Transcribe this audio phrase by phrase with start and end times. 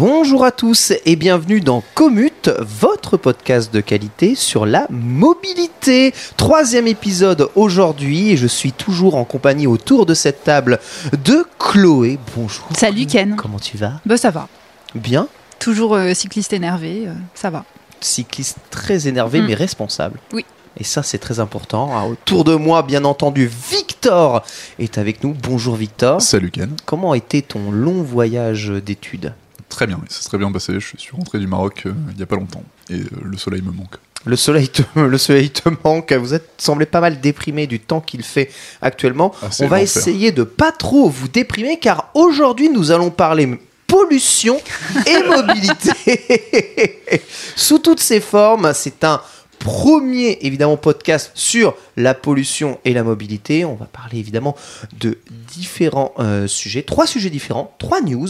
[0.00, 6.14] Bonjour à tous et bienvenue dans Commute, votre podcast de qualité sur la mobilité.
[6.38, 10.80] Troisième épisode aujourd'hui et je suis toujours en compagnie autour de cette table
[11.26, 12.18] de Chloé.
[12.34, 12.66] Bonjour.
[12.74, 13.36] Salut Ken.
[13.36, 14.00] Comment tu vas?
[14.06, 14.48] Bah ça va.
[14.94, 15.28] Bien.
[15.58, 17.66] Toujours euh, cycliste énervé, euh, ça va.
[18.00, 19.46] Cycliste très énervé Mm.
[19.48, 20.18] mais responsable.
[20.32, 20.46] Oui.
[20.78, 21.90] Et ça c'est très important.
[21.92, 24.42] Ah, autour de moi, bien entendu, Victor
[24.78, 25.34] est avec nous.
[25.42, 26.22] Bonjour Victor.
[26.22, 26.74] Salut Ken.
[26.86, 29.34] Comment a été ton long voyage d'études?
[29.70, 30.74] Très bien, ça serait bien passé.
[30.78, 33.62] Je suis rentré du Maroc euh, il n'y a pas longtemps et euh, le soleil
[33.62, 33.96] me manque.
[34.26, 36.12] Le soleil, te, le soleil te manque.
[36.12, 38.50] Vous êtes semblez pas mal déprimé du temps qu'il fait
[38.82, 39.32] actuellement.
[39.42, 44.60] Ah, On va essayer de pas trop vous déprimer car aujourd'hui nous allons parler pollution
[45.06, 47.22] et mobilité
[47.56, 48.72] sous toutes ses formes.
[48.74, 49.22] C'est un
[49.60, 53.64] premier évidemment podcast sur la pollution et la mobilité.
[53.64, 54.56] On va parler évidemment
[54.98, 58.28] de différents euh, sujets, trois sujets différents, trois news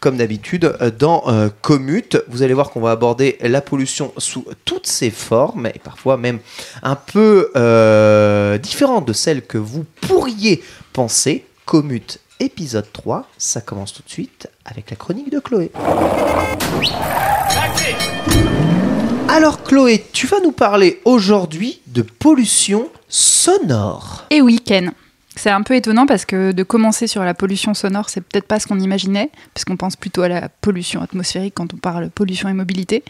[0.00, 2.18] comme d'habitude euh, dans euh, Commute.
[2.28, 6.40] Vous allez voir qu'on va aborder la pollution sous toutes ses formes et parfois même
[6.82, 11.44] un peu euh, différentes de celles que vous pourriez penser.
[11.66, 15.70] Commute épisode 3, ça commence tout de suite avec la chronique de Chloé.
[19.32, 24.26] Alors Chloé, tu vas nous parler aujourd'hui de pollution sonore.
[24.30, 24.90] Et oui Ken.
[25.36, 28.58] C'est un peu étonnant parce que de commencer sur la pollution sonore, c'est peut-être pas
[28.58, 32.54] ce qu'on imaginait, puisqu'on pense plutôt à la pollution atmosphérique quand on parle pollution et
[32.54, 33.04] mobilité.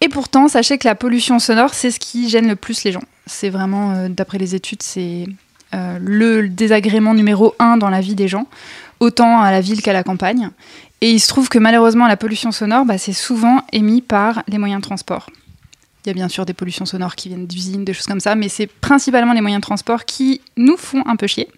[0.00, 3.02] Et pourtant, sachez que la pollution sonore, c'est ce qui gêne le plus les gens.
[3.26, 5.26] C'est vraiment, euh, d'après les études, c'est
[5.74, 8.46] euh, le désagrément numéro un dans la vie des gens,
[9.00, 10.50] autant à la ville qu'à la campagne.
[11.00, 14.58] Et il se trouve que malheureusement, la pollution sonore, bah, c'est souvent émis par les
[14.58, 15.26] moyens de transport.
[16.04, 18.34] Il y a bien sûr des pollutions sonores qui viennent d'usines, des choses comme ça,
[18.34, 21.48] mais c'est principalement les moyens de transport qui nous font un peu chier.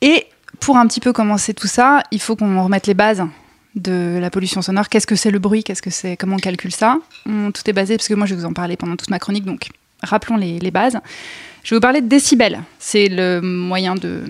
[0.00, 0.26] Et
[0.60, 3.22] pour un petit peu commencer tout ça, il faut qu'on remette les bases
[3.74, 4.88] de la pollution sonore.
[4.88, 5.62] Qu'est-ce que c'est le bruit?
[5.64, 6.16] Qu'est-ce que c'est?
[6.16, 6.98] Comment on calcule ça?
[7.24, 9.44] Tout est basé, parce que moi je vais vous en parler pendant toute ma chronique,
[9.44, 9.68] donc
[10.02, 10.98] rappelons les, les bases.
[11.62, 12.62] Je vais vous parler de décibels.
[12.78, 14.24] C'est le moyen de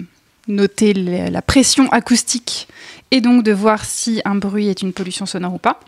[0.49, 2.67] noter la pression acoustique
[3.11, 5.79] et donc de voir si un bruit est une pollution sonore ou pas.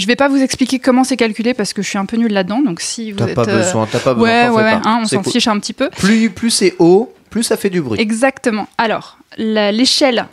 [0.00, 2.32] Je vais pas vous expliquer comment c'est calculé parce que je suis un peu nulle
[2.32, 2.60] là-dedans.
[2.62, 4.50] Donc si vous T'as êtes pas euh, besoin, t'as pas besoin.
[4.50, 5.32] ouais hein, on C'est s'en cool.
[5.32, 5.90] fiche un petit peu.
[5.90, 8.00] Plus, plus c'est haut, plus ça fait du bruit.
[8.00, 8.66] Exactement.
[8.78, 10.26] Alors la- l'échelle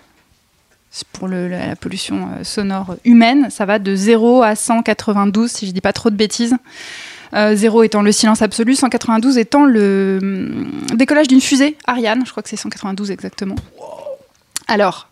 [1.14, 5.68] pour le- la, la pollution euh, sonore humaine, ça va de 0 à 192 si
[5.68, 6.56] je dis pas trop de bêtises.
[7.34, 12.32] Euh, 0 étant le silence absolu, 192 étant le hum, décollage d'une fusée Ariane, je
[12.32, 13.56] crois que c'est 192 exactement.
[14.68, 15.10] Alors,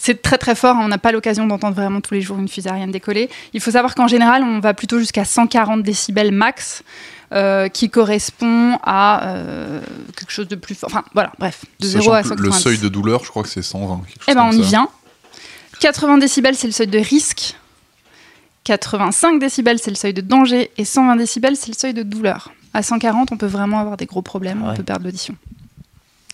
[0.00, 2.48] c'est très très fort, hein, on n'a pas l'occasion d'entendre vraiment tous les jours une
[2.48, 3.28] fusée Ariane décoller.
[3.52, 6.82] Il faut savoir qu'en général, on va plutôt jusqu'à 140 décibels max,
[7.32, 9.80] euh, qui correspond à euh,
[10.16, 10.88] quelque chose de plus fort.
[10.90, 12.46] Enfin, voilà, bref, de 0 Sachant à que 190.
[12.56, 13.96] le seuil de douleur, je crois que c'est 120.
[14.06, 14.88] quelque chose Eh ben, on y vient.
[15.80, 17.54] 80 décibels, c'est le seuil de risque.
[18.64, 20.70] 85 décibels, c'est le seuil de danger.
[20.76, 22.52] Et 120 décibels, c'est le seuil de douleur.
[22.74, 24.72] À 140, on peut vraiment avoir des gros problèmes, Ah ouais.
[24.72, 25.34] on peut perdre l'audition.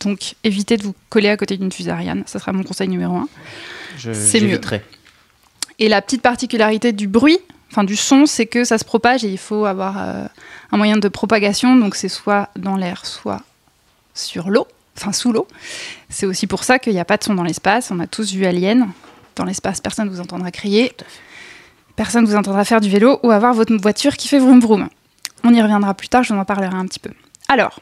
[0.01, 2.25] Donc, évitez de vous coller à côté d'une fusée Ariane.
[2.27, 3.29] Ça sera mon conseil numéro un.
[3.97, 4.61] C'est mieux.
[5.79, 7.39] Et la petite particularité du bruit,
[7.71, 10.27] enfin du son, c'est que ça se propage et il faut avoir euh,
[10.71, 11.77] un moyen de propagation.
[11.77, 13.43] Donc, c'est soit dans l'air, soit
[14.15, 15.49] sur l'eau, enfin sous l'eau.
[16.09, 17.91] C'est aussi pour ça qu'il n'y a pas de son dans l'espace.
[17.91, 18.89] On a tous vu Alien.
[19.37, 20.93] Dans l'espace, personne ne vous entendra crier.
[21.97, 24.89] Personne ne vous entendra faire du vélo ou avoir votre voiture qui fait vroom vroom.
[25.43, 27.11] On y reviendra plus tard, je vous en parlerai un petit peu.
[27.49, 27.81] Alors,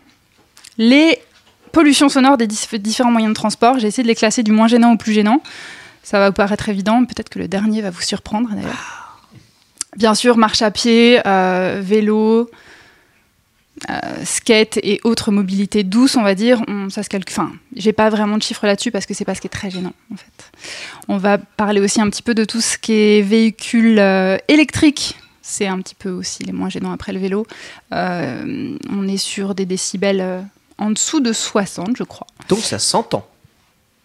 [0.78, 1.19] les
[1.72, 4.92] pollutions sonores des différents moyens de transport, j'ai essayé de les classer du moins gênant
[4.92, 5.42] au plus gênant.
[6.02, 9.20] Ça va vous paraître évident, peut-être que le dernier va vous surprendre d'ailleurs.
[9.96, 12.50] Bien sûr, marche à pied, euh, vélo,
[13.90, 17.34] euh, skate et autres mobilités douces, on va dire, on- ça se calcule.
[17.36, 19.70] Enfin, j'ai pas vraiment de chiffres là-dessus parce que c'est pas ce qui est très
[19.70, 20.52] gênant en fait.
[21.08, 25.16] On va parler aussi un petit peu de tout ce qui est véhicules euh, électriques.
[25.40, 27.46] c'est un petit peu aussi les moins gênants après le vélo.
[27.92, 30.44] Euh, on est sur des décibels
[30.82, 32.26] en dessous de 60, je crois.
[32.49, 33.26] Donc ça s'entend.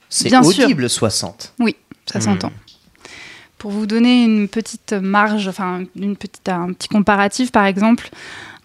[0.09, 0.41] C'est sûr.
[0.45, 1.53] audible 60.
[1.59, 1.75] Oui,
[2.05, 2.21] ça Hmm.
[2.21, 2.51] s'entend.
[3.57, 8.09] Pour vous donner une petite marge, enfin une petite, un petit comparatif, par exemple,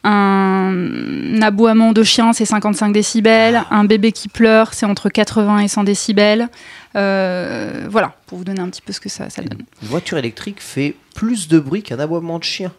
[0.05, 3.63] un aboiement de chien, c'est 55 décibels.
[3.71, 6.49] Un bébé qui pleure, c'est entre 80 et 100 décibels.
[6.97, 9.63] Euh, voilà, pour vous donner un petit peu ce que ça, ça donne.
[9.83, 12.73] Une voiture électrique fait plus de bruit qu'un aboiement de chien.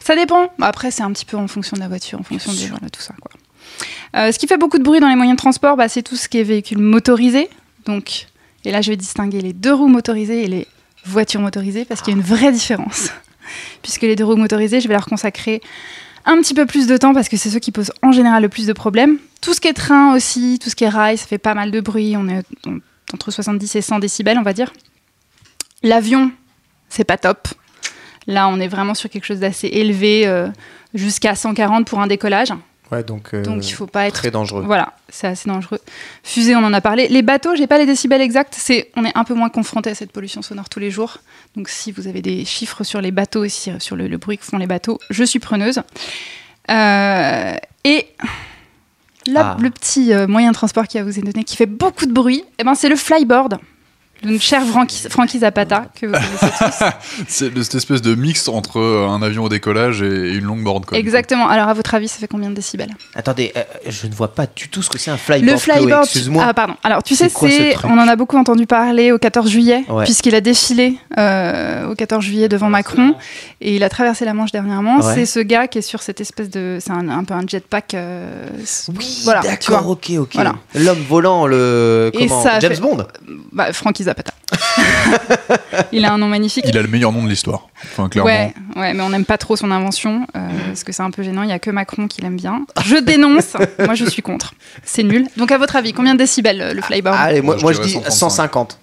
[0.00, 0.52] Ça dépend.
[0.60, 3.00] Après, c'est un petit peu en fonction de la voiture, en fonction de voilà, tout
[3.00, 3.14] ça.
[3.20, 3.30] Quoi.
[4.16, 6.16] Euh, ce qui fait beaucoup de bruit dans les moyens de transport, bah, c'est tout
[6.16, 7.48] ce qui est véhicule motorisé.
[7.86, 8.26] Donc,
[8.64, 10.66] et là, je vais distinguer les deux roues motorisées et les
[11.04, 13.10] voitures motorisées parce qu'il y a une vraie différence.
[13.82, 15.60] Puisque les deux roues motorisées, je vais leur consacrer
[16.24, 18.48] un petit peu plus de temps parce que c'est ceux qui posent en général le
[18.48, 19.18] plus de problèmes.
[19.40, 21.70] Tout ce qui est train aussi, tout ce qui est rail, ça fait pas mal
[21.72, 22.14] de bruit.
[22.16, 22.78] On est en-
[23.12, 24.72] entre 70 et 100 décibels, on va dire.
[25.82, 26.30] L'avion,
[26.88, 27.48] c'est pas top.
[28.28, 30.46] Là, on est vraiment sur quelque chose d'assez élevé, euh,
[30.94, 32.52] jusqu'à 140 pour un décollage.
[32.92, 34.62] Ouais, donc, euh, Donc, il faut pas être très dangereux.
[34.64, 35.78] voilà, c'est assez dangereux.
[36.22, 37.08] Fusée, on en a parlé.
[37.08, 38.54] Les bateaux, j'ai pas les décibels exacts.
[38.56, 41.18] C'est, on est un peu moins confronté à cette pollution sonore tous les jours.
[41.56, 44.36] Donc, si vous avez des chiffres sur les bateaux et si- sur le, le bruit
[44.36, 45.80] que font les bateaux, je suis preneuse.
[46.70, 48.06] Euh, et
[49.26, 49.56] là, Ah.
[49.60, 52.12] le petit euh, moyen de transport qui va vous être donné, qui fait beaucoup de
[52.12, 53.58] bruit, eh ben, c'est le flyboard.
[54.24, 54.62] Donc, cher
[55.10, 56.84] Francky Zapata, que vous connaissez tous.
[57.28, 60.86] C'est cette espèce de mix entre euh, un avion au décollage et une longue board.
[60.86, 61.48] Quoi, Exactement.
[61.48, 62.90] Alors, à votre avis, ça fait combien de décibels?
[63.14, 65.50] Attendez, euh, je ne vois pas du tout ce que c'est un flyboard.
[65.52, 66.44] Le flyboard, excuse-moi.
[66.46, 66.74] ah pardon.
[66.84, 70.04] Alors tu sais, ce c'est, on en a beaucoup entendu parler au 14 juillet, Ouais.
[70.04, 73.14] puisqu'il a défilé euh, au 14 juillet devant Macron
[73.60, 74.98] et il a traversé la Manche dernièrement.
[75.00, 75.14] Ouais.
[75.14, 77.94] C'est ce gars qui est sur cette espèce de, c'est un, un peu un jetpack.
[77.94, 78.48] euh,
[78.96, 80.30] Oui, voilà, d'accord, ok, ok.
[80.34, 80.54] Voilà.
[80.74, 83.04] L'homme volant, le Et ça James fait- Bond?
[83.52, 84.11] Bah, Frankie Zapata.
[85.92, 86.64] il a un nom magnifique.
[86.68, 87.68] Il a le meilleur nom de l'histoire.
[87.84, 88.30] Enfin, clairement.
[88.30, 91.22] Ouais, ouais, mais on n'aime pas trop son invention euh, parce que c'est un peu
[91.22, 91.42] gênant.
[91.42, 92.64] Il y a que Macron qui l'aime bien.
[92.84, 93.54] Je dénonce.
[93.78, 94.54] Moi, je suis contre.
[94.84, 95.26] C'est nul.
[95.36, 97.72] Donc, à votre avis, combien de décibels euh, le flyboard Allez, moi, Moi, je moi
[97.72, 98.10] je dirais dis 135.
[98.10, 98.78] 150.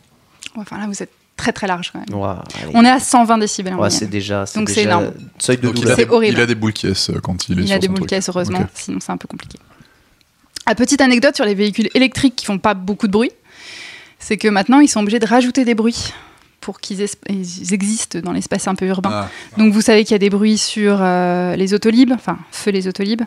[0.56, 2.38] Enfin, là, vous êtes très très large quand même.
[2.74, 5.12] On est à 120 décibels en Ouais, c'est déjà, c'est Donc c'est énorme.
[5.40, 6.38] seuil de Donc il a, des, horrible.
[6.38, 8.30] il a des boules caisses euh, quand il est Il sur a des boules caisses,
[8.30, 9.58] heureusement, sinon c'est un peu compliqué.
[10.66, 13.32] À petite anecdote sur les véhicules électriques qui font pas beaucoup de bruit,
[14.20, 16.14] c'est que maintenant ils sont obligés de rajouter des bruits
[16.62, 17.02] pour qu'ils
[17.72, 19.10] existent dans l'espace un peu urbain.
[19.14, 22.70] Ah, Donc vous savez qu'il y a des bruits sur euh, les autolibes, enfin feu
[22.72, 23.22] les autolibes.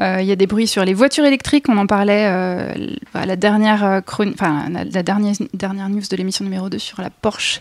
[0.00, 1.68] Euh, il y a des bruits sur les voitures électriques.
[1.68, 2.74] On en parlait euh,
[3.14, 7.00] à la dernière chroni- enfin la, la dernière dernière news de l'émission numéro 2 sur
[7.00, 7.60] la Porsche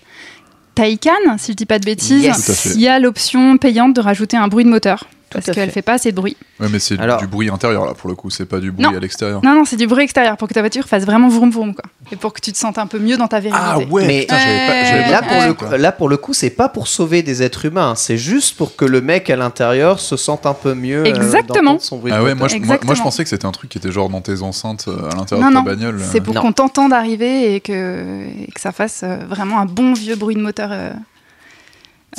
[0.74, 2.24] Taycan, si je dis pas de bêtises.
[2.24, 2.72] Yes.
[2.75, 5.72] Il y a l'option payante de rajouter un bruit de moteur parce à qu'elle fait.
[5.75, 6.36] fait pas assez de bruit.
[6.60, 8.86] ouais, mais c'est Alors- du bruit intérieur là pour le coup, c'est pas du bruit
[8.86, 8.95] Non.
[8.95, 9.42] à l'extérieur.
[9.44, 11.83] Non, non, c'est du bruit extérieur pour que ta voiture fasse vraiment vroom vroom quoi.
[12.12, 13.66] Et pour que tu te sentes un peu mieux dans ta virilité.
[13.69, 16.50] Ah ouais, Mais- putain, j'avais pas, Là pour, le, coup- là, pour le coup, c'est
[16.50, 20.18] pas pour sauver des êtres humains, c'est juste pour que le mec à l'intérieur se
[20.18, 21.01] sente un peu mieux.
[21.01, 21.80] euh, Exactement.
[21.80, 23.77] son bruit Ah ouais, moi je, moi, moi, je pensais que c'était un truc qui
[23.77, 25.95] était genre dans tes enceintes euh, à l'intérieur de ta non, bagnole.
[26.01, 26.06] euh.
[26.12, 29.94] c'est pour qu'on t'entende arriver et que, et que ça fasse euh, vraiment un bon
[29.94, 30.92] vieux bruit de moteur euh,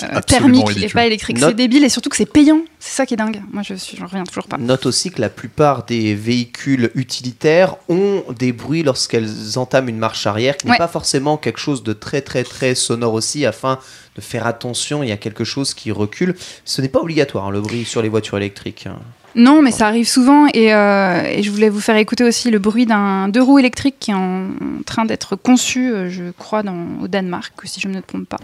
[0.03, 0.93] euh, thermique et ridicule.
[0.93, 1.39] pas électrique.
[1.39, 2.62] Note- C'est débile et surtout que c'est payant.
[2.79, 3.43] C'est ça qui est dingue.
[3.53, 4.56] Moi, je suis, j'en reviens toujours pas.
[4.59, 10.27] Note aussi que la plupart des véhicules utilitaires ont des bruits lorsqu'elles entament une marche
[10.27, 10.79] arrière, qui n'est Ouais.
[10.79, 13.79] pas forcément quelque chose de très très très sonore aussi, afin
[14.17, 16.35] de faire attention, il y a quelque chose qui recule.
[16.65, 18.87] Ce n'est pas obligatoire, hein, le bruit sur les voitures électriques.
[18.87, 18.99] hein.
[19.35, 22.58] Non, mais ça arrive souvent et, euh, et je voulais vous faire écouter aussi le
[22.58, 24.49] bruit d'un deux roues électriques qui est en
[24.84, 28.37] train d'être conçu, euh, je crois, dans, au Danemark, si je ne me trompe pas.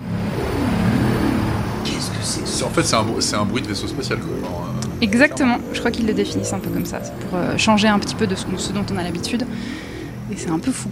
[2.67, 4.19] En fait, c'est un, br- c'est un bruit de vaisseau spatial.
[4.19, 4.29] Quoi.
[4.41, 5.59] Genre, euh, Exactement.
[5.73, 7.01] Je crois qu'ils le définissent un peu comme ça.
[7.03, 9.47] C'est pour euh, changer un petit peu de ce, ce dont on a l'habitude.
[10.33, 10.89] Et c'est un peu fou.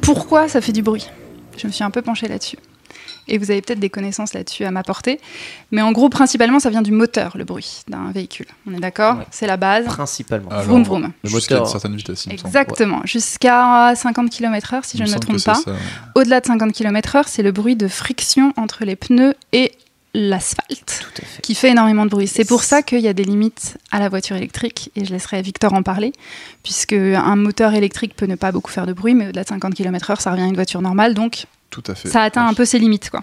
[0.00, 1.06] Pourquoi ça fait du bruit?
[1.56, 2.58] Je me suis un peu penchée là-dessus.
[3.28, 5.18] Et vous avez peut-être des connaissances là-dessus à m'apporter.
[5.72, 8.46] Mais en gros, principalement, ça vient du moteur, le bruit d'un véhicule.
[8.70, 9.16] On est d'accord?
[9.18, 9.26] Ouais.
[9.32, 9.84] C'est la base.
[9.86, 10.48] Principalement.
[10.50, 11.10] alors, Vroom, vroom.
[11.24, 12.28] Le jusqu'à moteur- une certaine vitesse.
[12.30, 13.00] Exactement.
[13.04, 15.58] Jusqu'à 50 km/h, si Il je ne me trompe pas.
[15.66, 15.76] ouais.
[16.14, 19.72] Au-delà de 50 km/h, c'est le bruit de friction entre les pneus et
[20.16, 21.42] l'asphalte fait.
[21.42, 22.26] qui fait énormément de bruit.
[22.26, 25.42] C'est pour ça qu'il y a des limites à la voiture électrique, et je laisserai
[25.42, 26.12] Victor en parler,
[26.62, 29.74] puisque un moteur électrique peut ne pas beaucoup faire de bruit, mais au-delà de 50
[29.74, 32.08] km/h, ça revient à une voiture normale, donc Tout à fait.
[32.08, 33.10] ça atteint un peu ses limites.
[33.10, 33.22] Quoi.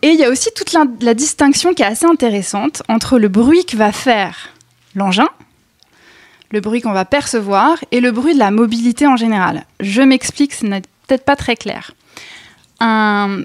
[0.00, 3.28] Et il y a aussi toute la, la distinction qui est assez intéressante entre le
[3.28, 4.50] bruit que va faire
[4.94, 5.28] l'engin,
[6.50, 9.66] le bruit qu'on va percevoir, et le bruit de la mobilité en général.
[9.80, 11.92] Je m'explique, ce n'est peut-être pas très clair.
[12.80, 13.42] Un,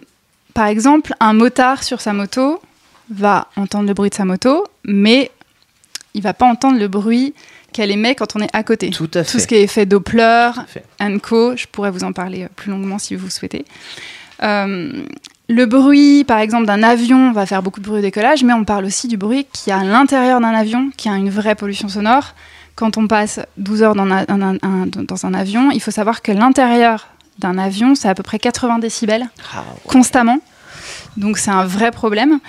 [0.54, 2.62] par exemple, un motard sur sa moto
[3.10, 5.32] va entendre le bruit de sa moto, mais
[6.14, 7.34] il va pas entendre le bruit
[7.72, 8.90] qu'elle émet quand on est à côté.
[8.92, 9.40] Tout à Tout fait.
[9.40, 11.20] ce qui est effet Doppler, Tout à fait.
[11.22, 13.66] Co, je pourrais vous en parler euh, plus longuement si vous souhaitez.
[14.44, 14.92] Euh,
[15.50, 18.64] Le bruit, par exemple, d'un avion va faire beaucoup de bruit au décollage, mais on
[18.64, 21.90] parle aussi du bruit qui est à l'intérieur d'un avion, qui a une vraie pollution
[21.90, 22.34] sonore.
[22.76, 26.22] Quand on passe 12 heures dans un, un- un- dans un avion, il faut savoir
[26.22, 27.08] que l'intérieur
[27.40, 29.64] d'un avion, c'est à peu près 80 décibels Ah, ouais.
[29.88, 30.40] constamment.
[31.18, 32.40] Donc c'est un vrai problème.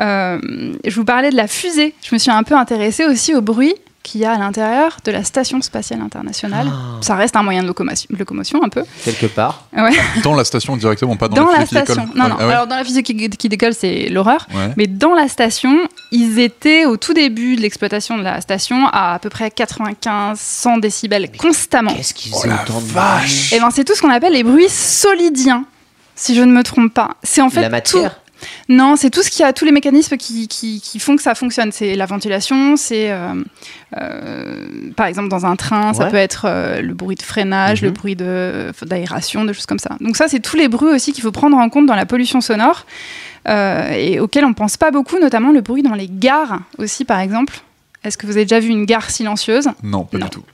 [0.00, 0.38] Euh,
[0.84, 1.94] je vous parlais de la fusée.
[2.02, 3.74] Je me suis un peu intéressée aussi au bruit
[4.04, 6.68] qu'il y a à l'intérieur de la Station spatiale internationale.
[6.70, 6.98] Ah.
[7.00, 8.84] Ça reste un moyen de locomotion, locomotion un peu.
[9.04, 9.64] Quelque part.
[9.76, 9.90] Ouais.
[10.22, 12.04] Dans la station directement, pas dans, Dans la la fusée qui station.
[12.04, 12.18] décolle.
[12.18, 12.36] Non, Ah, non.
[12.38, 14.46] ah ouais Alors dans la fusée qui, qui décolle, c'est l'horreur.
[14.54, 14.72] Ouais.
[14.76, 15.76] Mais dans la station,
[16.12, 20.38] ils étaient au tout début de l'exploitation de la station à à peu près 95,
[20.38, 21.94] 100 décibels constamment.
[21.94, 25.64] Qu'est-ce qu'ils Oh la vache Et ben c'est tout ce qu'on appelle les bruits solidiens,
[26.14, 27.16] si je ne me trompe pas.
[27.22, 28.20] C'est en fait La matière tout-
[28.68, 31.34] Non, c'est tout ce qui a tous les mécanismes qui, qui, qui font que ça
[31.34, 31.72] fonctionne.
[31.72, 33.34] C'est la ventilation, c'est euh,
[33.96, 37.88] euh, par exemple dans un train, ça peut être euh, le bruit de freinage, Mhm.
[37.88, 39.96] le bruit de d'aération, de choses comme ça.
[40.00, 42.40] Donc ça, c'est tous les bruits aussi qu'il faut prendre en compte dans la pollution
[42.40, 42.86] sonore
[43.46, 47.60] et auxquels on pense pas beaucoup, notamment le bruit dans les gares aussi, par exemple.
[48.02, 49.68] Est-ce que vous avez déjà vu une gare silencieuse?
[49.82, 50.26] Non, pas Non.
[50.26, 50.44] du tout.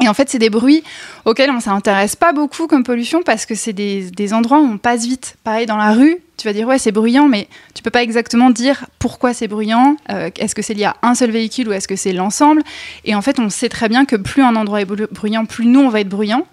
[0.00, 0.84] Et en fait, c'est des bruits
[1.24, 4.78] auxquels on ne s'intéresse pas beaucoup comme pollution parce que c'est des, endroits où on
[4.78, 5.36] passe vite.
[5.42, 8.50] Pareil, dans la rue, tu vas dire ouais, c'est bruyant, mais tu peux pas exactement
[8.50, 9.96] dire pourquoi c'est bruyant.
[10.10, 12.62] Euh, est-ce que c'est lié à un seul véhicule ou est-ce que c'est l'ensemble?
[13.04, 15.66] Et en fait, on sait très bien que plus un endroit est bru- bruyant, plus
[15.66, 16.46] nous, on va être bruyant.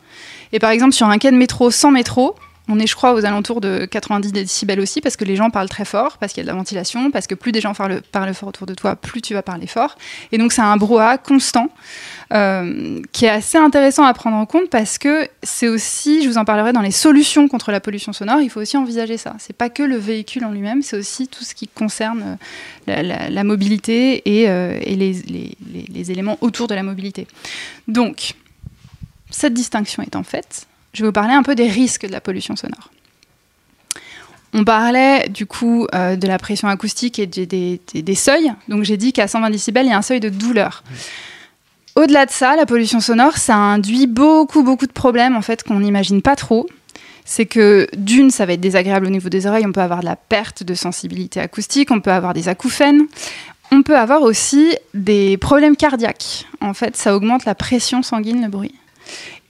[0.52, 2.36] Et par exemple, sur un quai de métro sans métro,
[2.68, 5.70] on est, je crois, aux alentours de 90 décibels aussi, parce que les gens parlent
[5.70, 8.02] très fort, parce qu'il y a de la ventilation, parce que plus des gens parlent,
[8.12, 9.96] parlent fort autour de toi, plus tu vas parler fort.
[10.32, 11.70] Et donc, c'est un brouhaha constant
[12.34, 16.40] euh, qui est assez intéressant à prendre en compte parce que c'est aussi, je vous
[16.40, 19.36] en parlerai dans les solutions contre la pollution sonore, il faut aussi envisager ça.
[19.38, 22.40] C'est pas que le véhicule en lui-même, c'est aussi tout ce qui concerne
[22.90, 27.28] euh, la, mobilité et, euh, les, éléments autour de la mobilité.
[27.88, 28.34] Donc,
[29.30, 32.56] cette distinction étant faite, je vais vous parler un peu des risques de la pollution
[32.56, 32.90] sonore.
[34.54, 38.54] On parlait du coup de la pression acoustique et des seuils.
[38.70, 40.82] Donc j'ai dit qu'à 120 décibels, il y a un seuil de douleur.
[41.96, 45.80] Au-delà de ça, la pollution sonore, ça induit beaucoup, beaucoup de problèmes en fait qu'on
[45.80, 46.68] n'imagine pas trop.
[47.24, 50.06] C'est que d'une, ça va être désagréable au niveau des oreilles, on peut avoir de
[50.06, 53.08] la perte de sensibilité acoustique, on peut avoir des acouphènes,
[53.72, 56.46] on peut avoir aussi des problèmes cardiaques.
[56.62, 58.76] En fait, ça augmente la pression sanguine, le bruit.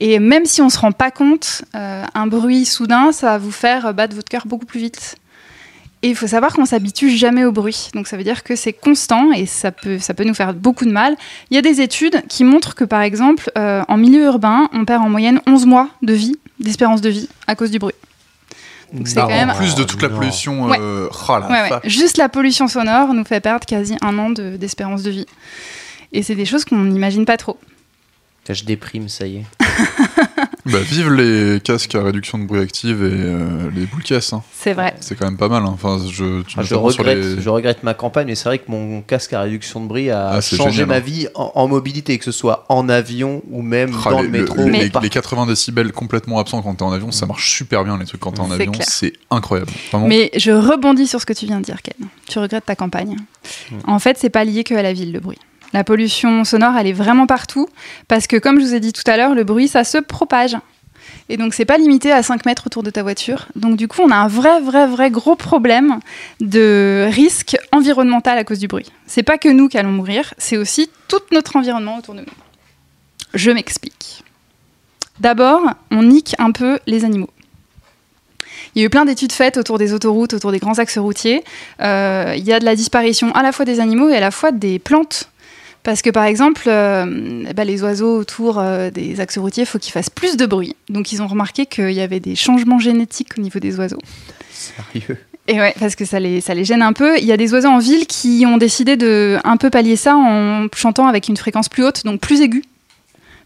[0.00, 3.38] Et même si on ne se rend pas compte, euh, un bruit soudain, ça va
[3.38, 5.16] vous faire battre votre cœur beaucoup plus vite.
[6.02, 7.88] Et il faut savoir qu'on s'habitue jamais au bruit.
[7.94, 10.84] Donc ça veut dire que c'est constant et ça peut, ça peut nous faire beaucoup
[10.84, 11.16] de mal.
[11.50, 14.84] Il y a des études qui montrent que par exemple, euh, en milieu urbain, on
[14.84, 17.94] perd en moyenne 11 mois de vie, d'espérance de vie, à cause du bruit.
[18.92, 19.50] Donc c'est Ah, quand même...
[19.50, 20.78] En plus de toute la pollution, Ouais.
[20.80, 21.68] euh, oh la Ouais, ouais.
[21.70, 21.82] vache.
[21.86, 25.26] Juste la pollution sonore nous fait perdre quasi un an de- d'espérance de, vie.
[26.12, 27.58] Et c'est des choses qu'on n'imagine pas trop.
[28.48, 29.44] Je déprime, ça y est.
[30.72, 34.32] Bah, vive les casques à réduction de bruit active et euh, les boules caisses.
[34.32, 34.42] hein.
[34.52, 34.94] C'est vrai.
[35.00, 35.62] C'est quand même pas mal.
[35.62, 35.70] hein.
[35.72, 38.70] Enfin, je, tu Ah, je, regrette, les- je regrette ma campagne, mais c'est vrai que
[38.70, 41.00] mon casque à réduction de bruit a Ah, changé génial, ma hein.
[41.00, 44.30] vie en, en mobilité, que ce soit en avion ou même Ah, dans les, le
[44.40, 44.56] métro.
[44.56, 45.04] le- les- partout.
[45.04, 47.12] les 80 décibels complètement absents quand t'es en avion, Mm.
[47.12, 49.70] ça marche super bien les trucs quand t'es en avion, c'est incroyable.
[49.92, 50.06] Vraiment.
[50.08, 52.08] Mais je rebondis sur ce que tu viens de dire, Ken.
[52.28, 53.16] Tu regrettes ta campagne.
[53.86, 55.38] En fait, c'est pas lié que à la ville, le bruit.
[55.72, 57.68] La pollution sonore, elle est vraiment partout
[58.08, 60.56] parce que, comme je vous ai dit tout à l'heure, le bruit, ça se propage.
[61.28, 63.46] Et donc, c'est pas limité à 5 mètres autour de ta voiture.
[63.56, 65.98] Donc, du coup, on a un vrai, vrai, vrai gros problème
[66.40, 68.90] de risque environnemental à cause du bruit.
[69.06, 72.26] C'est pas que nous qui allons mourir, c'est aussi tout notre environnement autour de nous.
[73.34, 74.22] Je m'explique.
[75.20, 77.30] D'abord, on nique un peu les animaux.
[78.74, 81.42] Il y a eu plein d'études faites autour des autoroutes, autour des grands axes routiers.
[81.80, 84.30] Euh, il y a de la disparition à la fois des animaux et à la
[84.30, 85.30] fois des plantes.
[85.86, 89.78] Parce que par exemple, euh, bah, les oiseaux autour euh, des axes routiers, il faut
[89.78, 90.74] qu'ils fassent plus de bruit.
[90.88, 94.00] Donc ils ont remarqué qu'il y avait des changements génétiques au niveau des oiseaux.
[94.50, 95.16] Sérieux?
[95.46, 97.16] Et ouais, parce que ça les, ça les gêne un peu.
[97.18, 100.16] Il y a des oiseaux en ville qui ont décidé de un peu pallier ça
[100.16, 102.64] en chantant avec une fréquence plus haute, donc plus aiguë.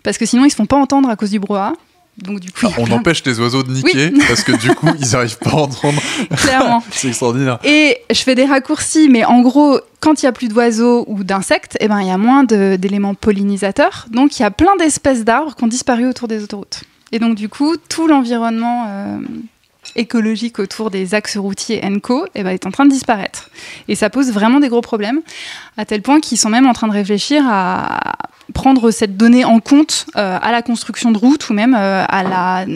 [0.03, 1.75] Parce que sinon, ils se font pas entendre à cause du brouhaha.
[2.23, 4.53] Donc du coup, il y a on plein- empêche les oiseaux de niquer parce que
[4.53, 6.01] du coup, ils arrivent pas à entendre.
[6.37, 6.83] clairement.
[6.91, 7.59] C'est extraordinaire.
[7.65, 11.25] Et je fais des raccourcis, mais en gros, quand il y a plus d'oiseaux ou
[11.25, 14.07] d'insectes, eh ben, il y a moins d'éléments pollinisateurs.
[14.11, 16.83] Donc, il y a plein d'espèces d'arbres qui ont disparu autour des autoroutes.
[17.13, 19.19] Et donc, du coup, tout l'environnement euh,
[19.97, 23.51] écologique autour des axes routiers ENCO eh ben, est en train de disparaître.
[23.89, 25.21] Et ça pose vraiment des gros problèmes,
[25.77, 28.01] à tel point qu'ils sont même en train de réfléchir à
[28.55, 32.23] prendre cette donnée en compte euh, à la construction de routes ou même euh, à
[32.23, 32.67] la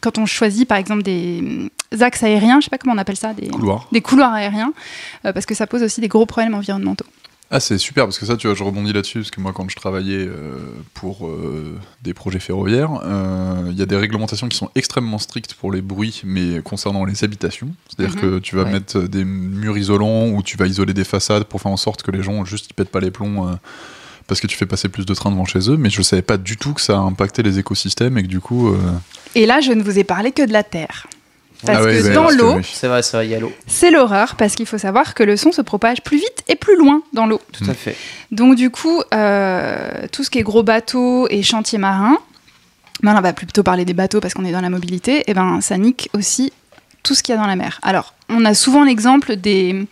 [0.00, 3.16] quand on choisit par exemple des euh, axes aériens, je sais pas comment on appelle
[3.16, 3.88] ça, des Couloir.
[3.92, 4.72] des couloirs aériens,
[5.24, 7.06] euh, parce que ça pose aussi des gros problèmes environnementaux.
[7.52, 9.68] Ah, c'est super parce que ça, tu vois, je rebondis là-dessus parce que moi, quand
[9.68, 10.28] je travaillais
[10.94, 11.28] pour
[12.00, 12.90] des projets ferroviaires,
[13.68, 17.24] il y a des réglementations qui sont extrêmement strictes pour les bruits, mais concernant les
[17.24, 17.70] habitations.
[17.88, 18.20] C'est-à-dire Mhm.
[18.20, 18.70] que tu vas Ouais.
[18.70, 22.12] mettre des murs isolants ou tu vas isoler des façades pour faire en sorte que
[22.12, 23.58] les gens juste ils pètent pas les plombs.
[24.30, 26.36] Parce que tu fais passer plus de trains devant chez eux, mais je savais pas
[26.36, 28.68] du tout que ça impactait les écosystèmes et que du coup.
[28.68, 28.76] euh,
[29.34, 31.08] Et là, je ne vous ai parlé que de la Terre.
[31.66, 32.62] Parce ah ouais, que ouais, dans l'eau, oui.
[32.72, 33.52] C'est vrai, vrai, il y a l'eau.
[33.66, 36.76] c'est l'horreur, parce qu'il faut savoir que le son se propage plus vite et plus
[36.78, 37.40] loin dans l'eau.
[37.50, 37.96] Tout à fait.
[38.30, 42.18] Donc du coup, euh, tout ce qui est gros bateaux et chantiers marins,
[43.02, 45.34] ben là, on va plutôt parler des bateaux parce qu'on est dans la mobilité, et
[45.34, 46.52] ben ça nique aussi
[47.02, 47.80] tout ce qu'il y a dans la mer.
[47.82, 49.88] Alors, on a souvent l'exemple des,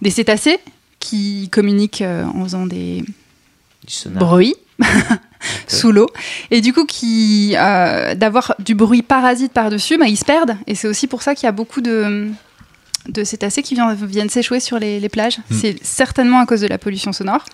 [0.00, 0.60] des cétacés
[0.98, 3.04] qui communiquent euh, en faisant des
[3.86, 4.18] Du sonar.
[4.24, 4.54] bruits
[5.66, 6.08] sous l'eau,
[6.50, 10.74] et du coup, qui euh, d'avoir du bruit parasite par-dessus, ben, ils se perdent, et
[10.74, 12.28] c'est aussi pour ça qu'il y a beaucoup de
[13.08, 15.38] de cétacés qui viennent, viennent s'échouer sur les, les plages.
[15.50, 15.54] Mm.
[15.60, 17.44] C'est certainement à cause de la pollution sonore.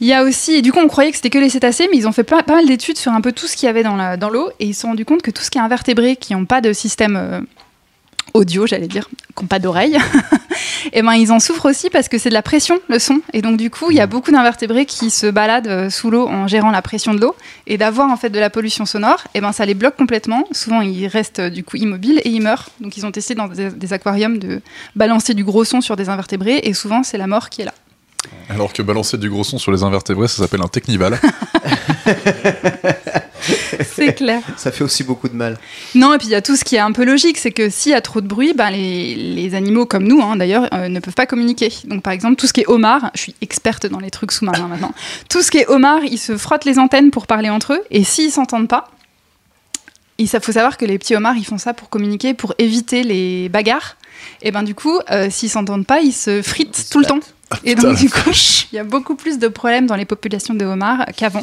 [0.00, 1.96] Il y a aussi, et du coup on croyait que c'était que les cétacés, mais
[1.96, 3.82] ils ont fait pas, pas mal d'études sur un peu tout ce qu'il y avait
[3.82, 5.62] dans la- dans l'eau, et ils se sont rendus compte que tout ce qui est
[5.62, 7.40] invertébré, qui n'ont pas de système euh,
[8.34, 9.98] audio, j'allais dire, qui n'ont pas d'oreille,
[10.92, 13.20] et ben ils en souffrent aussi parce que c'est de la pression, le son.
[13.32, 16.28] Et donc du coup, il y a beaucoup d'invertébrés qui se baladent euh, sous l'eau
[16.28, 17.34] en gérant la pression de l'eau,
[17.66, 20.44] et d'avoir en fait de la pollution sonore, et ben ça les bloque complètement.
[20.52, 22.68] Souvent ils restent du coup immobiles et ils meurent.
[22.80, 24.60] Donc ils ont testé dans des, des aquariums de
[24.96, 27.74] balancer du gros son sur des invertébrés, et souvent c'est la mort qui est là.
[28.48, 31.18] Alors que balancer du gros son sur les invertébrés, ça s'appelle un technival.
[33.84, 34.42] C'est clair.
[34.56, 35.58] Ça fait aussi beaucoup de mal.
[35.94, 37.70] Non, et puis il y a tout ce qui est un peu logique, c'est que
[37.70, 40.88] s'il y a trop de bruit, ben les, les animaux comme nous, hein, d'ailleurs, euh,
[40.88, 41.72] ne peuvent pas communiquer.
[41.84, 44.68] Donc par exemple, tout ce qui est homard, je suis experte dans les trucs sous-marins
[44.68, 44.94] maintenant,
[45.28, 48.04] tout ce qui est homard, ils se frottent les antennes pour parler entre eux, et
[48.04, 48.90] s'ils s'entendent pas,
[50.18, 53.48] il faut savoir que les petits homards, ils font ça pour communiquer, pour éviter les
[53.48, 53.96] bagarres.
[54.42, 57.06] Et ben du coup, euh, s'ils s'entendent pas, ils se fritent Ils se tout le
[57.06, 57.20] temps.
[57.64, 58.30] Et donc du coup,
[58.72, 61.42] il y a beaucoup plus de problèmes dans les populations de homards qu'avant.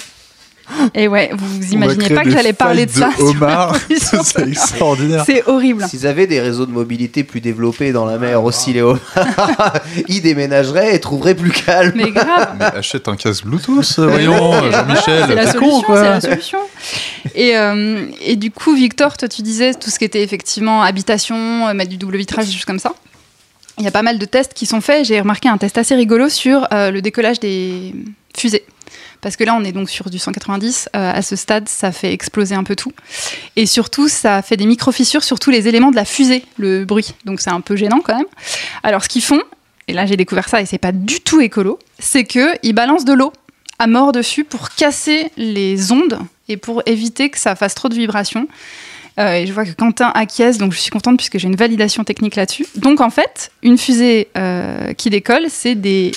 [0.93, 3.09] Et ouais, vous imaginez pas que j'allais parler de ça.
[3.19, 5.23] Homard, pollution c'est extraordinaire.
[5.25, 5.85] C'est horrible.
[5.87, 8.99] S'ils avaient des réseaux de mobilité plus développés dans la mer aussi, les homards,
[10.07, 11.93] ils déménageraient et trouveraient plus calme.
[11.95, 12.55] Mais grave.
[12.59, 15.23] Mais achète un casque Bluetooth, voyons, Ouais, Jean-Michel.
[15.27, 15.95] C'est la t'es solution, con, quoi.
[15.97, 16.59] c'est la solution.
[17.35, 21.67] Et, euh, et du coup, Victor, toi, tu disais tout ce qui était effectivement habitation,
[21.67, 22.93] euh, mettre du double vitrage, des choses comme ça.
[23.79, 25.05] Il y a pas mal de tests qui sont faits.
[25.05, 27.95] J'ai remarqué un test assez rigolo sur euh, le décollage des
[28.37, 28.65] fusées.
[29.21, 30.89] Parce que là, on est donc sur du 190.
[30.95, 32.91] Euh, à ce stade, ça fait exploser un peu tout.
[33.55, 37.13] Et surtout, ça fait des micro-fissures sur tous les éléments de la fusée, le bruit.
[37.23, 38.27] Donc c'est un peu gênant quand même.
[38.83, 39.41] Alors, ce qu'ils font,
[39.87, 43.13] et là j'ai découvert ça et c'est pas du tout écolo, c'est qu'ils balancent de
[43.13, 43.31] l'eau
[43.79, 47.95] à mort dessus pour casser les ondes et pour éviter que ça fasse trop de
[47.95, 48.47] vibrations.
[49.19, 52.03] Euh, et je vois que Quentin acquiesce, donc je suis contente puisque j'ai une validation
[52.03, 52.65] technique là-dessus.
[52.75, 56.13] Donc en fait, une fusée euh, qui décolle, c'est des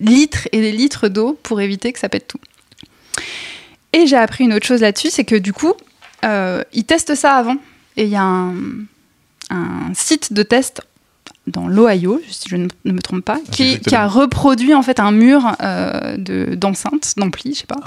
[0.00, 2.40] litres et des litres d'eau pour éviter que ça pète tout.
[3.92, 5.72] Et j'ai appris une autre chose là-dessus, c'est que du coup,
[6.24, 7.56] euh, ils testent ça avant.
[7.96, 8.54] Et il y a un,
[9.50, 10.82] un site de test
[11.50, 15.12] dans l'Ohio, si je ne me trompe pas, j'ai qui, a reproduit en fait un
[15.12, 17.80] mur euh, de- d'enceinte, d'ampli, je sais pas,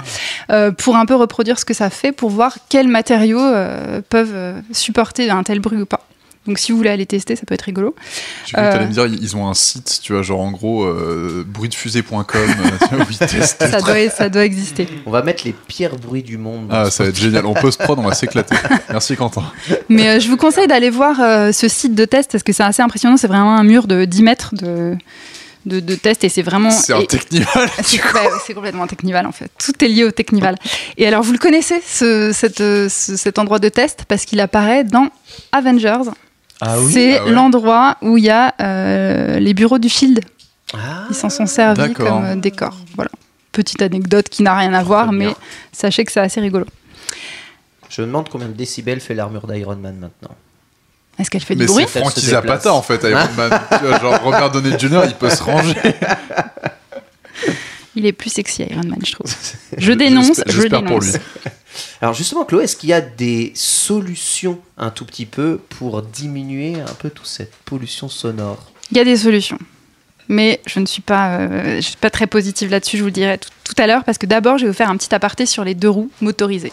[0.50, 4.62] euh, pour un peu reproduire ce que ça fait, pour voir quels matériaux euh, peuvent
[4.72, 6.00] supporter un tel bruit ou pas.
[6.46, 7.94] Donc si vous voulez aller tester, ça peut être rigolo.
[8.52, 8.86] T'allais Euh.
[8.86, 13.40] me dire, ils ont un site, tu vois, genre en gros, euh, bruitdefusée.com, euh, tu.
[13.42, 14.86] Ça doit, ça doit exister.
[15.06, 16.68] On va mettre les pires bruits du monde.
[16.70, 17.46] Ah, ça va être génial.
[17.46, 18.56] En post-prod, on va s'éclater.
[18.90, 19.44] Merci Quentin.
[19.88, 22.62] Mais euh, je vous conseille d'aller voir euh, ce site de test parce que c'est
[22.62, 23.16] assez impressionnant.
[23.16, 24.96] C'est vraiment un mur de 10 mètres de,
[25.64, 26.70] de, de test et c'est vraiment.
[26.70, 27.70] C'est un et- technival.
[27.82, 29.50] C'est ouais, complètement un technival en fait.
[29.64, 30.56] Tout est lié au technival.
[30.98, 34.84] Et alors vous le connaissez, ce, cette, ce- cet endroit de test, parce qu'il apparaît
[34.84, 35.08] dans
[35.52, 36.10] Avengers.
[36.66, 37.30] Ah c'est Ah ouais.
[37.32, 40.20] l'endroit où il y a euh, les bureaux du Shield.
[40.72, 42.74] Ah, Ils s'en sont servis comme euh, décor.
[42.94, 43.10] Voilà.
[43.52, 45.28] Petite anecdote qui n'a rien à voir, bien.
[45.28, 45.34] mais
[45.72, 46.64] sachez que c'est assez rigolo.
[47.90, 50.34] Je me demande combien de décibels fait l'armure d'Iron Man maintenant.
[51.18, 52.18] Est-ce qu'elle fait Mais du bruit c'est déplace.
[52.24, 53.60] Zapata en fait, Iron Man.
[53.78, 55.76] Tu vois, genre Robert Downey Jr., il peut se ranger.
[57.96, 59.32] Il est plus sexy Iron Man, je trouve.
[59.78, 61.12] Je dénonce, je J'espère pour lui.
[62.00, 66.80] Alors justement, Chloé, est-ce qu'il y a des solutions un tout petit peu pour diminuer
[66.80, 68.70] un peu toute cette pollution sonore?
[68.90, 69.58] Il y a des solutions.
[70.28, 73.12] Mais je ne suis pas, euh, je suis pas très positive là-dessus, je vous le
[73.12, 75.44] dirai tout, tout à l'heure, parce que d'abord, je vais vous faire un petit aparté
[75.44, 76.72] sur les deux roues motorisées,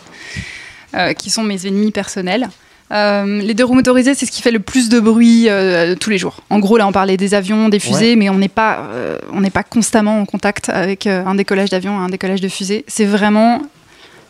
[0.95, 2.49] euh, qui sont mes ennemis personnels.
[2.91, 6.09] Euh, les deux roues motorisées, c'est ce qui fait le plus de bruit euh, tous
[6.09, 6.41] les jours.
[6.49, 9.41] En gros, là, on parlait des avions, des fusées, mais on n'est pas, euh, on
[9.41, 12.83] n'est pas constamment en contact avec un décollage d'avion, un décollage de fusée.
[12.87, 13.61] C'est vraiment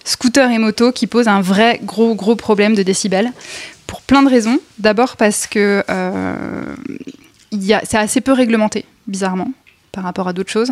[0.04, 3.32] scooter et moto qui posent un vrai gros gros problème de décibels
[3.88, 4.60] pour plein de raisons.
[4.80, 6.76] D'abord parce que euh,
[7.84, 9.52] c'est assez peu réglementé, bizarrement.
[9.92, 10.72] par rapport à d'autres choses.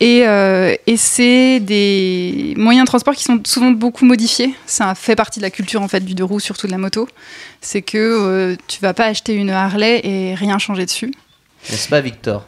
[0.00, 4.54] Et, euh, et c'est des moyens de transport qui sont souvent beaucoup modifiés.
[4.66, 7.08] Ça fait partie de la culture en fait du deux roues, surtout de la moto.
[7.60, 11.12] C'est que euh, tu vas pas acheter une Harley et rien changer dessus.
[11.70, 12.46] N'est-ce pas, Victor?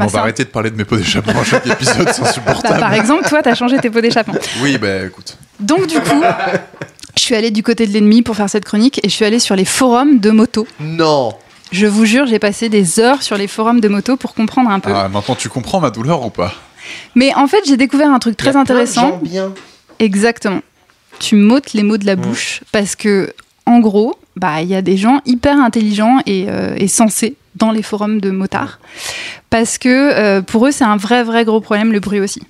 [0.00, 2.28] On va un- arrêter de parler de mes pots d'échappement à chaque épisode, c'est Bah,
[2.28, 2.80] insupportable.
[2.80, 4.34] par exemple, toi, tu as changé tes pots d'échappement.
[4.62, 5.36] Oui, bah écoute.
[5.60, 6.22] Donc du coup,
[7.16, 9.38] je suis allée du côté de l'ennemi pour faire cette chronique et je suis allée
[9.38, 10.66] sur les forums de moto.
[10.80, 11.34] Non
[11.70, 14.80] Je vous jure, j'ai passé des heures sur les forums de moto pour comprendre un
[14.80, 14.92] peu.
[14.94, 16.52] Ah, maintenant tu comprends ma douleur ou pas?
[17.14, 19.18] Mais en fait, j'ai découvert un truc très intéressant.
[19.22, 19.52] bien.
[20.00, 20.60] Exactement.
[21.20, 23.32] Tu m'ôtes les mots de la bouche parce que,
[23.66, 27.70] en gros, bah il y a des gens hyper intelligents et, euh, et sensés dans
[27.70, 28.78] les forums de motards
[29.50, 32.42] parce que euh, pour eux, c'est un vrai, vrai gros problème le bruit aussi.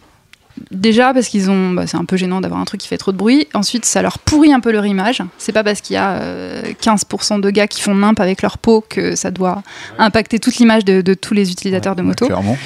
[0.71, 3.11] Déjà parce qu'ils ont, bah, c'est un peu gênant d'avoir un truc qui fait trop
[3.11, 3.49] de bruit.
[3.55, 5.23] Ensuite, ça leur pourrit un peu leur image.
[5.39, 8.59] C'est pas parce qu'il y a euh, 15% de gars qui font nimp avec leur
[8.59, 9.63] peau que ça doit
[9.99, 12.27] impacter toute l'image de, de tous les utilisateurs de moto.
[12.27, 12.57] Clairement.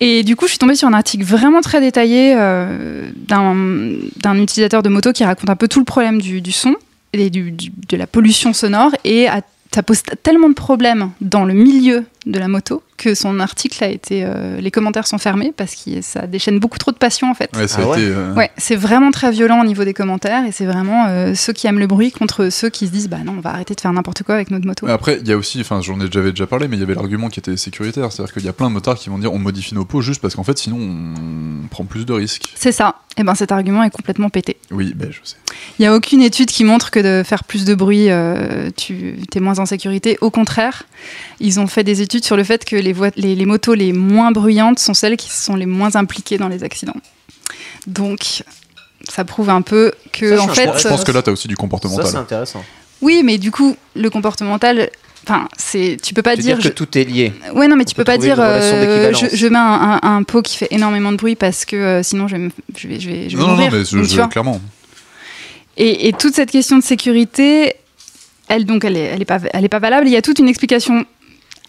[0.00, 3.54] Et du coup, je suis tombée sur un article vraiment très détaillé euh, d'un
[4.22, 6.74] d'un utilisateur de moto qui raconte un peu tout le problème du, du son
[7.12, 8.90] et du- du- de la pollution sonore.
[9.04, 9.42] Et à-
[9.74, 13.88] ça pose tellement de problèmes dans le milieu de la moto que son article a
[13.88, 14.24] été.
[14.24, 17.50] euh, les commentaires sont fermés parce que ça déchaîne beaucoup trop de passion en fait.
[17.56, 20.66] Ouais, Ah ouais euh, Ouais, c'est vraiment très violent au niveau des commentaires et c'est
[20.66, 23.40] vraiment euh, ceux qui aiment le bruit contre ceux qui se disent bah non, on
[23.40, 24.84] va arrêter de faire n'importe quoi avec notre moto.
[24.86, 26.80] Mais Après, il y a aussi, enfin, j'en ai déjà, j'avais déjà parlé, mais il
[26.80, 28.12] y avait l'argument qui était sécuritaire.
[28.12, 30.20] C'est-à-dire qu'il y a plein de motards qui vont dire on modifie nos pots juste
[30.20, 32.52] parce qu'en fait, sinon, on prend plus de risques.
[32.54, 32.96] C'est ça.
[33.16, 34.56] Et ben cet argument est complètement pété.
[34.70, 35.36] Oui, ben, je sais.
[35.78, 39.16] Il n'y a aucune étude qui montre que de faire plus de bruit, euh, tu
[39.34, 40.16] es moins en sécurité.
[40.20, 40.84] Au contraire,
[41.40, 44.30] ils ont fait des études sur le fait que les, les, les motos les moins
[44.32, 46.96] bruyantes sont celles qui sont les moins impliquées dans les accidents.
[47.86, 48.42] Donc,
[49.08, 51.30] ça prouve un peu que, Ça, en je fait, pense- Je pense que là, tu
[51.30, 52.06] as aussi du Ça, comportemental.
[52.06, 52.64] c'est intéressant.
[53.00, 54.90] oui, mais du coup, le comportemental,
[55.26, 57.32] enfin, c'est, tu peux pas dire, dire que tout est lié.
[57.54, 60.42] ouais, non, mais tu peux pas dire, euh, je, je mets un, un- un pot
[60.42, 63.08] qui fait énormément de bruit parce que euh, sinon je vais, me- je vais, je
[63.08, 64.60] vais, je vais non, non, mais je, Donc, clairement.
[65.76, 67.74] Et, et toute cette question de sécurité,
[68.48, 70.06] elle donc elle est, elle est pas, elle est pas valable.
[70.06, 71.06] Il y a toute une explication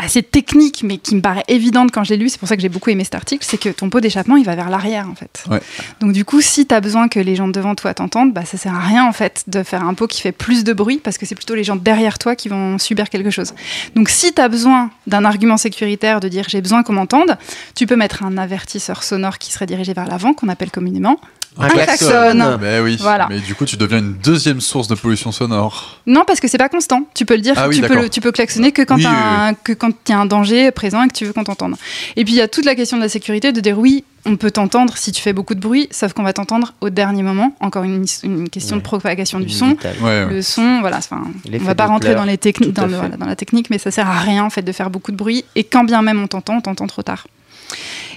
[0.02, 2.30] assez technique, mais qui me paraît évidente quand je l'ai lu.
[2.30, 3.46] C'est pour ça que j'ai beaucoup aimé cet article.
[3.48, 5.44] C'est que ton pot d'échappement, il va vers l'arrière en fait.
[5.50, 5.62] Ouais.
[6.00, 8.58] Donc du coup, si tu as besoin que les gens devant toi t'entendent, bah ça
[8.58, 11.18] sert à rien en fait de faire un pot qui fait plus de bruit parce
[11.18, 13.54] que c'est plutôt les gens derrière toi qui vont subir quelque chose.
[13.96, 17.38] Donc si tu as besoin d'un argument sécuritaire de dire j'ai besoin qu'on m'entende,
[17.76, 21.20] tu peux mettre un avertisseur sonore qui serait dirigé vers l'avant qu'on appelle communément
[21.58, 22.08] Un klaxon.
[22.08, 22.58] klaxon.
[22.62, 22.98] Ben oui.
[23.00, 23.28] Voilà.
[23.30, 26.00] Mais du coup, tu deviens une deuxième source de pollution sonore.
[26.08, 27.04] Non, parce que c'est pas constant.
[27.14, 29.04] Tu peux le dire, Ah oui, tu, peux le- tu peux klaxonner que quand Oui,
[29.04, 29.16] t'as oui,
[29.50, 31.76] un- que quand il y a un danger présent et que tu veux qu'on t'entende.
[32.16, 34.38] Et puis il y a toute la question de la sécurité, de dire oui, on
[34.38, 37.54] peut t'entendre si tu fais beaucoup de bruit, sauf qu'on va t'entendre au dernier moment.
[37.60, 39.72] Encore une, une question de propagation du son.
[39.72, 40.26] Ouais, ouais.
[40.28, 42.94] Le son, voilà, enfin, on va pas rentrer dans les techniques, tout à dans, le-
[42.94, 43.00] fait.
[43.00, 45.18] voilà, dans la technique, mais ça sert à rien en fait de faire beaucoup de
[45.18, 45.44] bruit.
[45.56, 47.28] Et quand bien même on t'entend, on t'entend trop tard.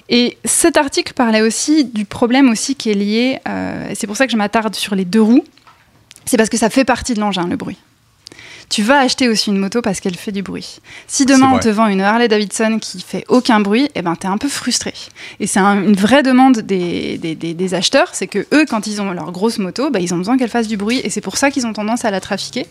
[0.09, 4.17] Et cet article parlait aussi du problème aussi qui est lié, euh, et c'est pour
[4.17, 5.45] ça que je m'attarde sur les deux roues,
[6.27, 7.79] c'est parce que ça fait partie de l'engin, le bruit.
[8.71, 10.79] Tu vas acheter aussi une moto parce qu'elle fait du bruit.
[11.07, 14.27] Si demain on te vend une Harley Davidson qui fait aucun bruit, eh ben t'es
[14.27, 14.95] un peu frustré.
[15.39, 18.87] Et c'est un- une vraie demande des, des- des- des acheteurs, c'est que eux, quand
[18.87, 21.21] ils ont leur grosse moto, bah, ils ont besoin qu'elle fasse du bruit, et c'est
[21.21, 22.67] pour ça qu'ils ont tendance à la trafiquer.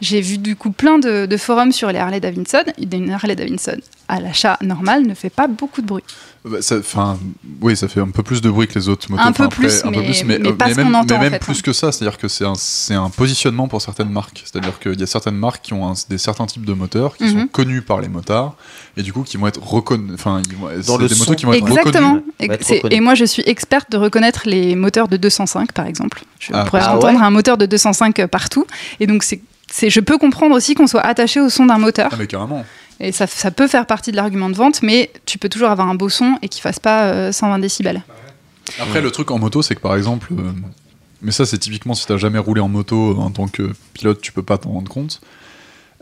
[0.00, 2.64] J'ai vu du coup plein de, de forums sur les Harley Davidson.
[2.92, 6.04] Une Harley Davidson à l'achat normal ne fait pas beaucoup de bruit.
[6.44, 7.18] Bah, ça, enfin,
[7.60, 9.20] oui, ça fait un peu plus de bruit que les autres motos.
[9.22, 10.92] Un peu Enfin, après, plus, un peu mais- plus, mais, mais euh, pas ce même,
[10.92, 11.62] qu'on entend, mais même en fait, plus hein.
[11.64, 12.44] que ça, c'est-à-dire que c'est
[12.94, 14.42] un, positionnement pour certaines marques.
[14.44, 17.28] C'est-à-dire qu'il y a certaines marques qui ont un- des certains types de moteurs qui
[17.28, 17.48] sont Mhm.
[17.48, 18.54] connus par les motards
[18.96, 20.12] et du coup qui vont être reconnus.
[20.14, 21.20] Enfin, c'est le des son.
[21.24, 22.20] motos qui vont être Exactement.
[22.40, 22.92] reconnues.
[22.92, 26.22] Et moi, je suis experte de reconnaître les moteurs de 205, par exemple.
[26.38, 28.66] Je Ah, pourrais ah entendre ouais un moteur de 205 partout.
[29.00, 29.40] Et donc, c'est-
[29.90, 32.10] je peux comprendre aussi qu'on soit attaché au son d'un moteur.
[32.12, 32.64] Ah mais carrément.
[33.00, 35.94] Et ça, peut faire partie de l'argument de vente, mais tu peux toujours avoir un
[35.94, 38.02] beau son et qu'il fasse pas euh, 120 décibels.
[38.80, 40.52] Après, le truc en moto, c'est que par exemple, euh,
[41.22, 44.20] mais ça, c'est typiquement si t'as jamais roulé en moto euh, en tant que pilote,
[44.20, 45.20] tu peux pas t'en rendre compte.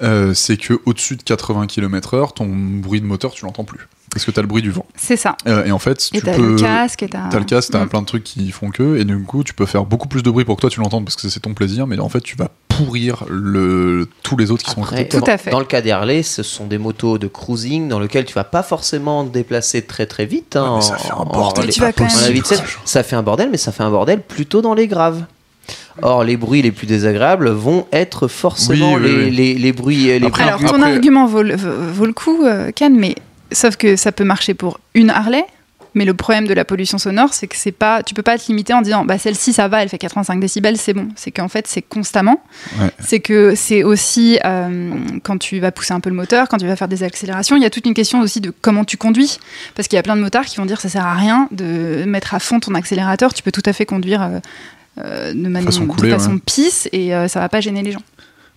[0.03, 3.87] Euh, c'est que au-dessus de 80 km/h, ton bruit de moteur, tu l'entends plus.
[4.15, 4.87] Parce que t'as le bruit du vent.
[4.97, 5.37] C'est ça.
[5.47, 6.53] Euh, et en fait, Et tu peux.
[6.53, 7.29] le casque et t'as.
[7.29, 7.89] T'as le casque, t'as Mm.
[7.89, 10.31] plein de trucs qui font que, et du coup, tu peux faire beaucoup plus de
[10.31, 12.37] bruit pour que toi tu l'entendes parce que c'est ton plaisir, mais en fait, tu
[12.37, 14.09] vas pourrir le...
[14.23, 15.09] tous les autres qui sont à côté.
[15.09, 15.51] Tout à fait.
[15.51, 18.45] Dans le cas des Harley, ce sont des motos de cruising dans lesquelles tu vas
[18.45, 20.57] pas forcément te déplacer très très vite.
[20.57, 22.53] hein, Ouais, mais ça fait un bordel tu vas quand même-
[22.85, 25.25] ça fait un bordel, mais ça fait un bordel plutôt dans les graves.
[26.03, 29.31] Or, les bruits les plus désagréables vont être forcément Oui, oui, les, oui.
[29.31, 30.05] Les, les bruits.
[30.19, 33.15] Les Après, Alors, ton Après- argument vaut le, vaut le coup, euh, Ken, mais
[33.53, 35.45] sauf que ça peut marcher pour une Harley
[35.95, 38.47] Mais le problème de la pollution sonore, c'est que c'est pas, tu peux pas te
[38.49, 41.09] limiter en disant, bah celle-ci ça va, elle fait 85 décibels, c'est bon.
[41.15, 42.43] C'est qu'en fait c'est constamment.
[42.81, 42.91] Ouais.
[42.99, 44.91] C'est que c'est aussi euh,
[45.23, 47.63] quand tu vas pousser un peu le moteur, quand tu vas faire des accélérations, il
[47.63, 49.39] y a toute une question aussi de comment tu conduis,
[49.77, 52.05] parce qu'il y a plein de motards qui vont dire ça sert à rien de
[52.07, 53.33] mettre à fond ton accélérateur.
[53.35, 54.23] Tu peux tout à fait conduire.
[54.23, 54.41] euh,
[54.99, 56.41] euh, de, manière, Façon de coulée, façon ouais.
[56.47, 58.03] pisse et ça va pas gêner les gens.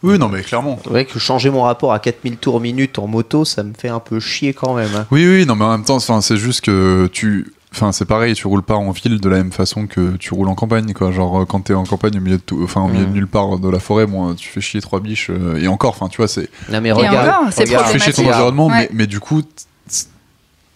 [0.03, 0.79] Oui, non, mais clairement.
[0.83, 3.89] C'est vrai que changer mon rapport à 4000 tours minute en moto, ça me fait
[3.89, 4.93] un peu chier quand même.
[4.95, 5.07] hein.
[5.11, 7.51] Oui, oui, non, mais en même temps, enfin, c'est juste que tu.
[7.73, 10.47] Enfin, c'est pareil, tu roules pas en ville de la même façon que tu roules
[10.47, 11.11] en campagne, quoi.
[11.11, 13.13] Genre, euh, quand t'es en campagne au milieu de tout, enfin, au milieu de Mm.
[13.13, 16.07] nulle part de la forêt, bon, tu fais chier trois biches, euh, et encore, enfin,
[16.07, 16.49] tu vois, c'est.
[16.71, 17.65] Non mais regarde, c'est.
[17.65, 18.73] Tu fais chier ton environnement, Ouais.
[18.81, 19.41] mais, mais du coup,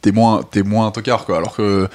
[0.02, 1.38] t'es moins, t'es moins un tocard, quoi.
[1.38, 1.88] Alors que.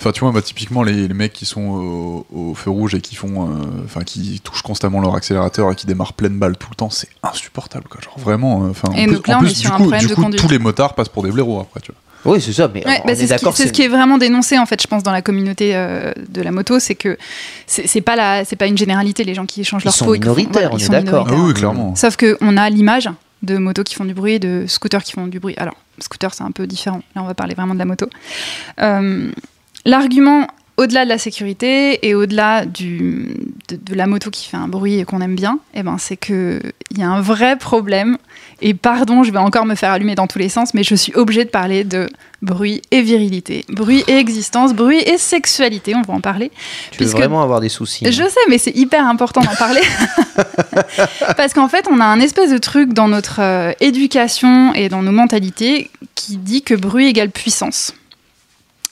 [0.00, 3.00] Enfin, tu vois, bah, typiquement, les, les mecs qui sont au, au feu rouge et
[3.00, 3.48] qui font.
[3.48, 3.54] euh,
[3.84, 7.08] Enfin, qui touchent constamment leur accélérateur et qui démarrent pleine balle tout le temps, c'est
[7.22, 8.00] insupportable, quoi.
[8.02, 8.64] Genre, vraiment.
[8.64, 10.00] euh, Enfin, en Et plus, là, en on plus, est du sur un coup, problème
[10.00, 10.40] du de coup, conduite.
[10.42, 12.00] tous les motards passent pour des blaireaux après, tu vois.
[12.34, 13.54] Oui, c'est ça, mais Ouais, bah, est c'est ce, qui- d'accord.
[13.56, 16.40] c'est ce qui est vraiment dénoncé en fait, je pense, dans la communauté euh, de
[16.40, 17.18] la moto, c'est que
[17.66, 20.06] c'est c'est pas la, c'est pas une généralité les gens qui échangent Ils leur sont
[20.06, 20.14] peau.
[20.14, 21.26] et qui font- minoritaires, on ils est sont d'accord.
[21.30, 21.94] Ah oui, clairement.
[21.96, 23.10] Sauf que on a l'image
[23.42, 25.54] de motos qui font du bruit, de scooters qui font du bruit.
[25.58, 27.02] Alors, scooter c'est un peu différent.
[27.14, 28.08] Là, on va parler vraiment de la moto.
[28.80, 29.30] Euh,
[29.84, 33.28] L'argument au-delà de la sécurité et au-delà de,
[33.70, 36.60] de la moto qui fait un bruit et qu'on aime bien, eh ben, c'est qu'il
[36.96, 38.18] y a un vrai problème.
[38.60, 41.14] Et pardon, je vais encore me faire allumer dans tous les sens, mais je suis
[41.14, 42.08] obligée de parler de
[42.42, 46.50] bruit et virilité, bruit et existence, bruit et sexualité, on va en parler.
[46.90, 48.04] Tu veux vraiment avoir des soucis.
[48.08, 48.10] hein.
[48.10, 49.82] Je sais, mais c'est hyper important d'en parler.
[51.36, 55.02] Parce qu'en fait, on a un espèce de truc dans notre euh, éducation et dans
[55.02, 57.92] nos mentalités qui dit que bruit égale puissance.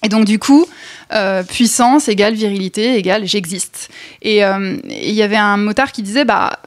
[0.02, 0.66] Et donc, du coup,
[1.12, 3.88] euh, puissance égale virilité égale j'existe.
[4.20, 6.58] Et euh, et il y avait un motard qui disait, bah.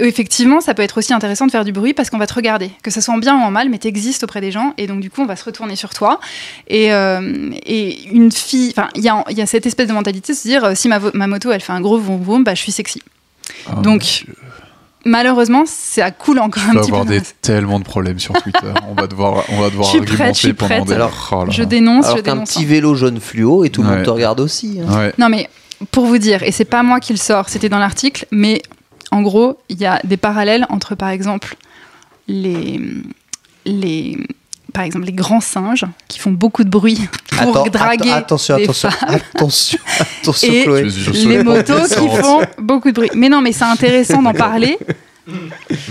[0.00, 2.70] Effectivement, ça peut être aussi intéressant de faire du bruit parce qu'on va te regarder,
[2.84, 5.00] que ça soit en bien ou en mal, mais t'existes auprès des gens et donc
[5.00, 6.20] du coup on va se retourner sur toi.
[6.68, 10.38] Et, euh, et une fille, enfin il y y a cette espèce de mentalité de
[10.38, 13.02] se dire si ma moto elle fait un gros vroom vroom, bah je suis sexy.
[13.66, 14.24] Ah, Donc,
[15.08, 16.94] Malheureusement, ça coule encore Tu un petit peu.
[16.96, 18.72] avoir dans des, la- tellement de problèmes sur Twitter.
[18.88, 20.84] on va devoir, on va devoir Je suis prête, argumenter je suis pendant prête.
[20.86, 22.54] des Alors, Oh là Je dénonce, je Alors qu'un dénonce.
[22.54, 23.96] petit vélo jaune fluo et tout le Ouais.
[23.96, 24.78] monde te regarde aussi.
[24.86, 24.96] hein.
[24.98, 25.12] Ouais.
[25.18, 25.48] Non, mais
[25.92, 28.60] pour vous dire, et c'est pas moi qui le sors, c'était dans l'article, mais
[29.10, 31.56] en gros, il y a des parallèles entre, par exemple,
[32.26, 32.80] les,
[33.64, 34.18] les,
[34.72, 37.00] par exemple, les grands singes qui font beaucoup de bruit
[37.30, 39.18] pour Attends, draguer atten- attention, les attention, femmes.
[39.34, 39.78] attention,
[40.22, 40.88] attention, Et Chloé.
[41.26, 43.10] Les motos qui font beaucoup de bruit.
[43.14, 44.78] Mais non, mais c'est intéressant d'en parler.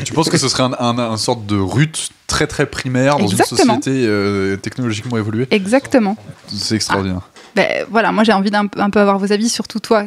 [0.03, 3.27] Tu penses que ce serait un, un, un sorte de rut très très primaire dans
[3.27, 3.75] Exactement.
[3.75, 5.47] une société euh, technologiquement évoluée?
[5.51, 6.17] Exactement.
[6.47, 7.21] C'est extraordinaire.
[7.55, 10.05] Ben, voilà, moi j'ai envie d'un peu- avoir vos avis, surtout toi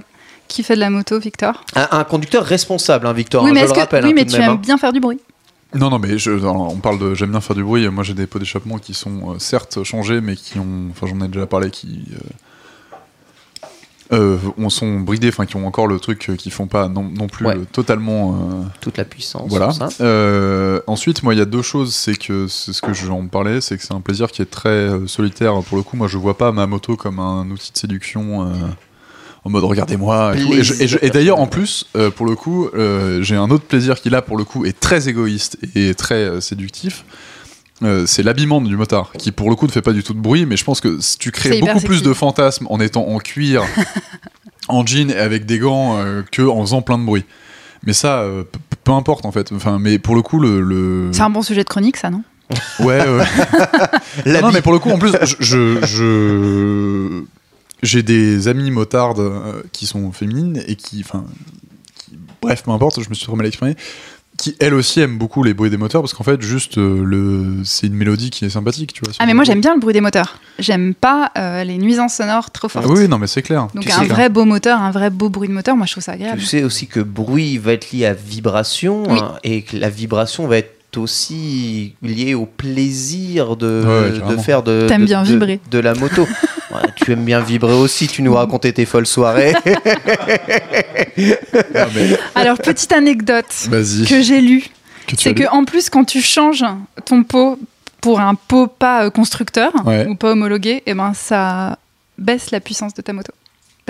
[0.49, 1.63] qui fais de la moto, Victor?
[1.77, 3.45] Un, un conducteur responsable, hein, Victor.
[3.45, 4.05] oui, hein, mais, je le que, rappelle.
[4.05, 4.61] oui, hein, mais tu même, aimes hein.
[4.61, 5.21] bien faire du bruit.
[5.75, 7.15] Non, non, mais je, on parle de.
[7.15, 7.89] J'aime bien faire du bruit.
[7.89, 10.89] Moi, j'ai des pots d'échappement qui sont euh, certes changés, mais qui ont.
[10.91, 12.07] Enfin, j'en ai déjà parlé, qui.
[12.13, 12.19] Euh,
[14.13, 17.29] euh, on sont bridés, enfin, qui ont encore le truc qui font pas non, non
[17.29, 17.57] plus Ouais.
[17.71, 18.67] totalement.
[18.81, 19.49] Toute la puissance.
[19.49, 19.71] Voilà.
[19.71, 19.89] ça.
[20.89, 21.95] Ensuite, moi, il y a deux choses.
[21.95, 24.91] C'est que c'est ce que j'en parlais, c'est que c'est un plaisir qui est très
[25.07, 25.55] solitaire.
[25.63, 28.53] Pour le coup, moi, je vois pas ma moto comme un outil de séduction.
[29.45, 30.35] En mode regardez-moi
[31.03, 34.21] et d'ailleurs en plus euh, pour le coup euh, j'ai un autre plaisir qui là
[34.23, 37.05] pour le coup est très égoïste et très euh, séductif.
[38.05, 40.45] C'est l'habillement du motard qui pour le coup ne fait pas du tout de bruit
[40.45, 43.63] mais je pense que tu crées beaucoup plus de fantasmes en étant en cuir
[44.69, 45.97] en jean et avec des gants
[46.31, 47.25] que en faisant plein de bruit.
[47.87, 48.27] Mais ça
[48.85, 49.51] peu importe en fait.
[49.53, 51.09] Enfin mais pour le coup le, le...
[51.13, 52.23] C'est un bon sujet de chronique, ça, non?
[52.81, 53.25] Ouais, ouais.
[54.43, 57.23] Non, mais pour le coup, en plus, je, je- je-
[57.83, 61.25] j'ai des amies motardes euh, qui sont féminines et qui, enfin,
[62.43, 63.77] bref, peu importe, je me suis trop mal exprimé,
[64.37, 67.57] qui elles aussi aiment beaucoup les bruits des moteurs parce qu'en fait, juste euh, le,
[67.65, 69.13] c'est une mélodie qui est sympathique, tu vois.
[69.19, 69.53] Ah, mais moi bruit.
[69.53, 70.39] j'aime bien le bruit des moteurs.
[70.59, 72.87] J'aime pas euh, les nuisances sonores trop Ah fortes.
[72.99, 73.69] oui, non, mais c'est clair.
[73.75, 76.05] Donc Tu un vrai beau moteur, un vrai beau bruit de moteur, moi je trouve
[76.05, 76.41] ça agréable.
[76.41, 79.19] Tu sais aussi que bruit va être lié à vibration Oui.
[79.21, 84.63] hein, et que la vibration va être aussi liée au plaisir de, Ouais, de faire
[84.63, 85.61] de, T'aimes de- bien de- vibrer.
[85.71, 86.27] de la moto.
[86.73, 89.55] Ouais, tu aimes bien vibrer aussi, tu nous racontais tes folles soirées.
[91.17, 93.47] Mais Alors petite anecdote
[94.09, 94.65] que j'ai lue,
[95.19, 96.65] c'est que en plus quand tu changes
[97.05, 97.59] ton pot
[98.01, 100.07] pour un pot pas euh, constructeur Ouais.
[100.09, 101.77] ou pas homologué, et ben ça
[102.19, 103.33] baisse la puissance de ta moto.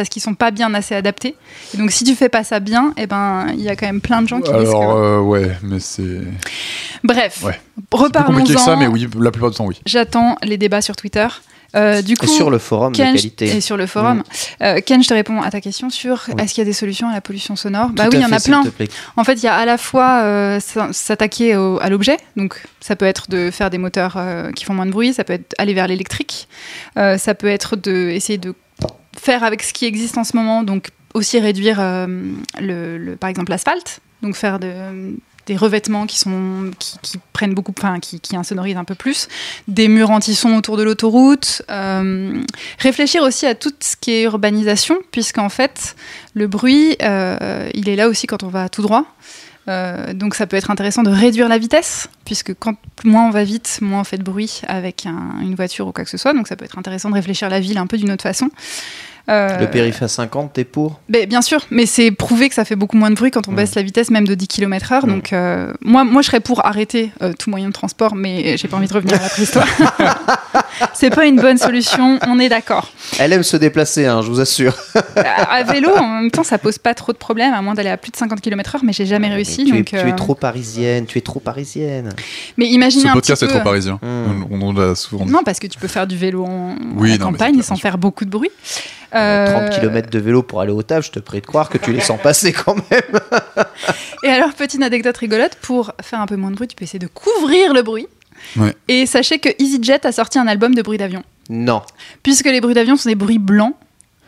[0.01, 1.35] Parce qu'ils sont pas bien assez adaptés.
[1.75, 4.01] Et donc si tu fais pas ça bien, et ben il y a quand même
[4.01, 6.23] plein de gens qui Alors, que- euh, ouais, mais c'est.
[7.05, 7.61] Bref, Ouais.
[7.77, 8.81] C'est plus compliqué que ça, reparlons-en.
[8.81, 9.79] mais oui, la plupart du temps, oui.
[9.85, 11.27] J'attends les débats sur Twitter.
[11.77, 13.57] Euh, du coup, Et sur le forum Ken, de je- qualité.
[13.57, 14.25] et sur le forum.
[14.61, 16.35] Euh, Ken, je te réponds à ta question sur Oui.
[16.43, 17.91] est-ce qu'il y a des solutions à la pollution sonore?
[17.91, 18.65] Bah Tout oui, il y en a plein.
[19.17, 20.59] En fait, il y a à la fois euh,
[20.91, 24.87] s'attaquer à l'objet, donc ça peut être de faire des moteurs euh, qui font moins
[24.87, 26.49] de bruit, ça peut être aller vers l'électrique,
[26.99, 28.53] euh, ça peut être de essayer de
[29.19, 32.07] faire avec ce qui existe en ce moment, donc aussi réduire euh,
[32.61, 37.73] le, par exemple l'asphalte, donc faire de- des revêtements qui sont qui, qui prennent beaucoup,
[37.77, 39.27] enfin qui, qui insonorisent un peu plus,
[39.67, 42.41] des murs anti-son autour de l'autoroute, euh,
[42.79, 45.97] réfléchir aussi à tout ce qui est urbanisation, puisqu'en fait
[46.35, 49.07] le bruit, euh, il est là aussi quand on va tout droit.
[49.69, 53.45] Euh, donc ça peut être intéressant de réduire la vitesse, puisque quand moins on va
[53.45, 56.33] vite, moins on fait de bruit avec un- une voiture ou quoi que ce soit.
[56.33, 58.49] Donc ça peut être intéressant de réfléchir la ville un peu d'une autre façon.
[59.31, 61.01] Euh, Le périph' à 50, t'es pour?
[61.09, 63.53] Ben, bien sûr, mais c'est prouvé que ça fait beaucoup moins de bruit quand on
[63.53, 63.57] Mm.
[63.57, 65.07] baisse la vitesse, même de 10 km/h.
[65.07, 68.67] Donc, euh, moi, moi, je serais pour arrêter euh, tout moyen de transport, mais j'ai
[68.69, 69.67] pas envie de revenir à la préhistoire.
[70.95, 72.93] c'est pas une bonne solution, on est d'accord.
[73.19, 74.77] Elle aime se déplacer, hein, je vous assure.
[75.17, 77.91] À, à vélo, en même temps, ça pose pas trop de problèmes, à moins d'aller
[77.91, 79.65] à plus de 50 km/h, mais j'ai jamais réussi.
[79.65, 82.11] tu, es, donc, tu es trop parisienne, tu es trop parisienne.
[82.57, 83.61] Mais imaginez Ce un podcast petit est peu.
[83.61, 83.99] trop parisien.
[84.03, 84.45] Hmm.
[84.51, 85.33] On, on l'a souvent dit.
[85.33, 87.63] Non, parce que tu peux faire du vélo en, Oui, en non, mais campagne c'est
[87.63, 88.51] sans faire beaucoup de bruit.
[89.47, 91.79] 30 Euh, km de vélo pour aller au taf, je te prie de croire que
[91.79, 93.21] tu les sens passer quand même.
[94.25, 96.99] Et alors, petite anecdote rigolote, pour faire un peu moins de bruit, tu peux essayer
[96.99, 98.07] de couvrir le bruit.
[98.57, 98.75] Ouais.
[98.89, 101.23] Et sachez que EasyJet a sorti un album de bruit d'avion.
[101.49, 101.83] Non.
[102.23, 103.75] Puisque les bruits d'avion sont des bruits blancs.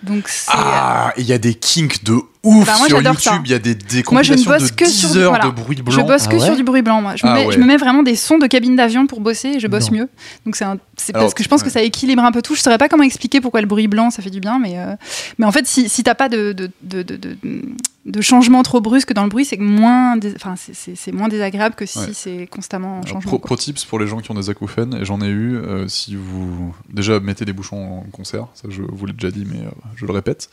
[0.03, 0.29] Donc.
[0.49, 3.43] Ah, il y a des kinks de ouf Bah, moi, sur YouTube.
[3.45, 5.47] Il y a des, des Moi, je ne bosse de que 10 sur- heures voilà.
[5.47, 6.05] de bruit je blanc.
[6.07, 7.15] bosse que Ah ouais sur du bruit blanc, moi.
[7.17, 7.53] Je, me Ah mets, ouais.
[7.53, 9.99] je me mets vraiment des sons de cabine d'avion pour bosser et je bosse Non.
[9.99, 10.09] mieux.
[10.47, 10.57] Donc
[10.97, 12.55] c'est parce que je pense que ça équilibre un peu tout.
[12.55, 14.95] Je saurais pas comment expliquer pourquoi le bruit blanc ça fait du bien, mais, euh,
[15.39, 19.23] mais en fait, si, si t'as pas de, de, de, de, changement trop brusque dans
[19.23, 22.07] le bruit, c'est moins, enfin, c'est- moins désagréable que si Ouais.
[22.13, 23.39] c'est constamment en changement.
[23.39, 26.17] pro tips pour les gens qui ont des acouphènes, et j'en ai eu, euh, si
[26.17, 29.71] vous déjà mettez des bouchons en concert, ça je vous l'ai déjà dit, mais euh,
[29.97, 30.49] je le répète.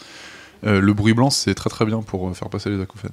[0.66, 3.12] Euh, le bruit blanc, c'est très très bien pour euh, faire passer les acouphènes.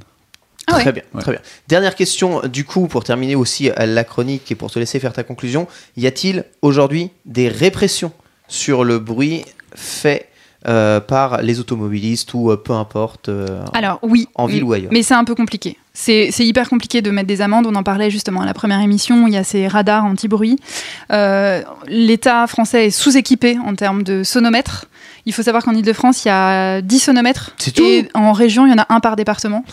[0.69, 0.83] Ah ouais.
[0.83, 1.23] Très bien, Ouais.
[1.23, 1.41] très bien.
[1.69, 5.13] Dernière question, du coup, pour terminer aussi euh, la chronique et pour te laisser faire
[5.13, 8.13] ta conclusion, y a-t-il aujourd'hui des répressions
[8.49, 10.29] sur le bruit fait
[10.67, 14.27] euh, par les automobilistes ou euh, peu importe euh, Alors oui.
[14.35, 14.91] en ville ou ailleurs?
[14.93, 15.79] Mais c'est un peu compliqué.
[15.93, 17.67] C'est c'est hyper compliqué de mettre des amendes.
[17.69, 19.29] On en parlait justement à la première émission.
[19.29, 20.59] Il y a ces radars anti-bruit.
[21.13, 24.87] Euh, L'État français est sous-équipé en termes de sonomètres.
[25.27, 27.53] Il faut savoir qu'en Ile-de-France, il y a 10 sonomètres.
[27.59, 29.65] C'est tout Et en région, il y en a un par département.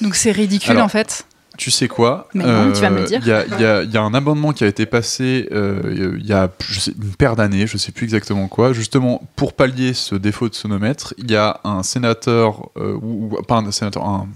[0.00, 1.26] Donc c'est ridicule Alors, en fait.
[1.58, 2.72] Tu sais quoi Euh.
[2.74, 6.16] Il y a, il y il y a un amendement qui a été passé euh,
[6.18, 8.72] il y a sais, une paire d'années, je sais plus exactement quoi.
[8.72, 13.56] Justement, pour pallier ce défaut de sonomètre, il y a un sénateur, euh, ou, pas
[13.56, 14.28] un sénateur, un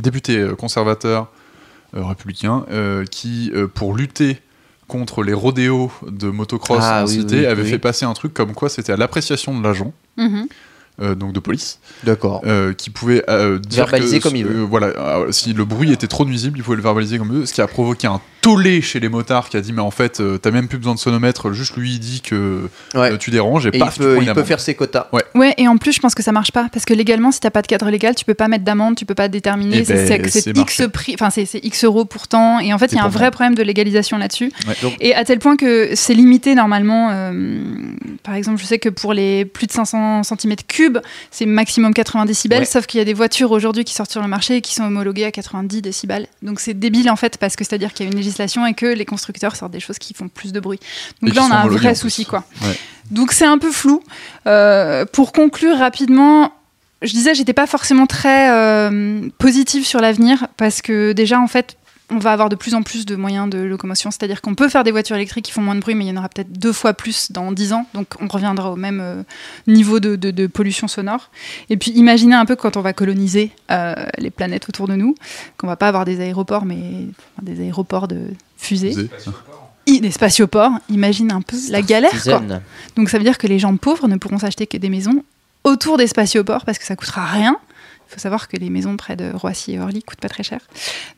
[0.00, 1.28] député euh, conservateur
[1.96, 4.40] euh, républicain euh, qui, euh, pour lutter
[4.88, 7.70] contre les rodéos de motocross Ah, en oui, cité, oui, avait oui.
[7.70, 9.92] fait passer un truc comme quoi c'était à l'appréciation de l'agent.
[10.16, 10.46] Mhm.
[11.02, 12.40] euh, donc de police, D'accord.
[12.46, 14.60] euh, qui pouvait euh, dire Verbaliser que, comme il veut.
[14.60, 17.38] euh, voilà, euh, si le bruit était trop nuisible, il pouvait le verbaliser comme il
[17.40, 19.90] veut, ce qui a provoqué un tollé chez les motards qui a dit mais en
[19.90, 23.12] fait euh, t'as même plus besoin de sonomètre, juste lui il dit que Ouais.
[23.12, 25.08] euh, tu déranges et, Et paf, il peut, il faire ses quotas.
[25.34, 27.50] Ouais, et en plus, je pense que ça marche pas parce que légalement, si t'as
[27.50, 29.78] pas de cadre légal, tu peux pas mettre d'amende, tu peux pas déterminer.
[29.78, 32.60] Eh c'est ben, c'est- c'est c'est X prix, enfin c'est c'est X euros pourtant.
[32.60, 33.30] Et en fait, il y a C'est un vrai moi.
[33.30, 34.52] problème de légalisation là-dessus.
[34.68, 34.74] Ouais.
[34.82, 37.08] Donc- Et à tel point que c'est limité normalement.
[37.12, 37.62] euh,
[38.22, 42.60] par exemple, je sais que pour les plus de 500 cm3, c'est maximum 80 décibels.
[42.60, 42.64] Ouais.
[42.66, 44.84] Sauf qu'il y a des voitures aujourd'hui qui sortent sur le marché et qui sont
[44.84, 46.26] homologuées à 90 décibels.
[46.42, 48.86] Donc c'est débile en fait parce que c'est-à-dire qu'il y a une législation et que
[48.86, 50.80] les constructeurs sortent des choses qui font plus de bruit.
[51.22, 52.44] Donc là, on a un vrai souci quoi.
[52.62, 52.78] Ouais.
[53.10, 54.02] Donc c'est un peu flou.
[54.46, 56.52] Euh, pour conclure rapidement,
[57.02, 61.76] je disais j'étais pas forcément très euh, positive sur l'avenir parce que déjà en fait
[62.10, 64.84] on va avoir de plus en plus de moyens de locomotion, c'est-à-dire qu'on peut faire
[64.84, 66.72] des voitures électriques qui font moins de bruit, mais il y en aura peut-être deux
[66.72, 69.22] fois plus dans 10 ans, donc on reviendra au même euh,
[69.66, 71.30] niveau de, de- de pollution sonore.
[71.70, 75.14] Et puis imaginez un peu quand on va coloniser euh, les planètes autour de nous,
[75.56, 78.20] qu'on va pas avoir des aéroports, mais enfin, des aéroports de
[78.58, 78.92] fusées.
[79.86, 80.72] I- des spatioports.
[80.90, 82.20] Imagine un peu la galère, quoi.
[82.96, 85.22] Donc ça veut dire que les gens pauvres ne pourront s'acheter que des maisons
[85.62, 87.56] autour des spatioports parce que ça coûtera rien.
[88.14, 90.60] Faut savoir que les maisons près de Roissy et Orly coûtent pas très cher.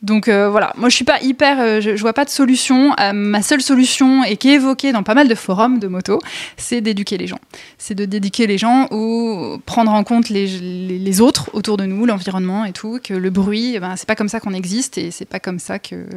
[0.01, 2.95] Donc euh, voilà, moi je suis pas hyper, euh, je, je vois pas de solution.
[2.99, 6.19] Euh, ma seule solution et qui est évoquée dans pas mal de forums de moto,
[6.57, 7.39] c'est d'éduquer les gens.
[7.77, 12.65] C'est de d'éduquer les gens ou prendre en compte les autres autour de nous, l'environnement
[12.65, 15.25] et tout, que le bruit, eh ben, c'est pas comme ça qu'on existe et c'est
[15.25, 16.07] pas comme ça que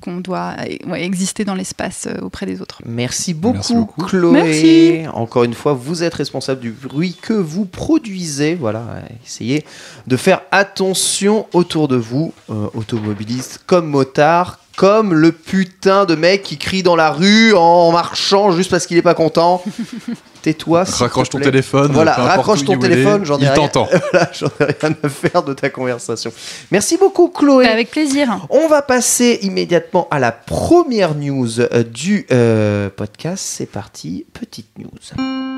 [0.00, 0.54] qu'on doit
[0.86, 2.80] ouais, exister dans l'espace euh, auprès des autres.
[2.84, 4.02] Merci beaucoup, Merci beaucoup.
[4.02, 4.32] Chloé.
[4.32, 5.08] Merci.
[5.12, 8.54] Encore une fois, vous êtes responsable du bruit que vous produisez.
[8.54, 9.64] Voilà, essayez
[10.06, 16.42] de faire attention autour de vous, euh, automobilistes comme motards, comme le putain de mec
[16.42, 19.62] qui crie dans la rue en marchant juste parce qu'il est pas content.
[20.42, 20.86] Tais-toi.
[20.86, 21.92] te Raccroche ton téléphone.
[21.92, 23.54] Voilà, raccroche ton téléphone, j'en ai Il rien.
[23.56, 23.86] t'entend.
[24.10, 26.32] Voilà, j'en ai rien à faire de ta conversation.
[26.70, 27.66] Merci beaucoup, Chloé.
[27.66, 28.46] Avec plaisir.
[28.48, 33.44] On va passer immédiatement à la première news euh, du euh, podcast.
[33.46, 35.49] C'est parti, petite news.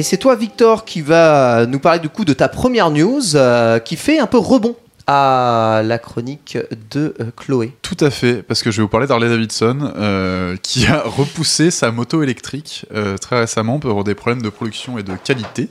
[0.00, 3.78] Et c'est toi, Victor, qui va nous parler du coup de ta première news euh,
[3.80, 4.74] qui fait un peu rebond
[5.06, 6.58] à la chronique
[6.90, 7.72] de euh, Chloé.
[7.82, 11.70] Tout à fait, parce que je vais vous parler d'Harley Davidson, euh, qui a repoussé
[11.70, 15.68] sa moto électrique euh, très récemment pour des problèmes de production et de qualité.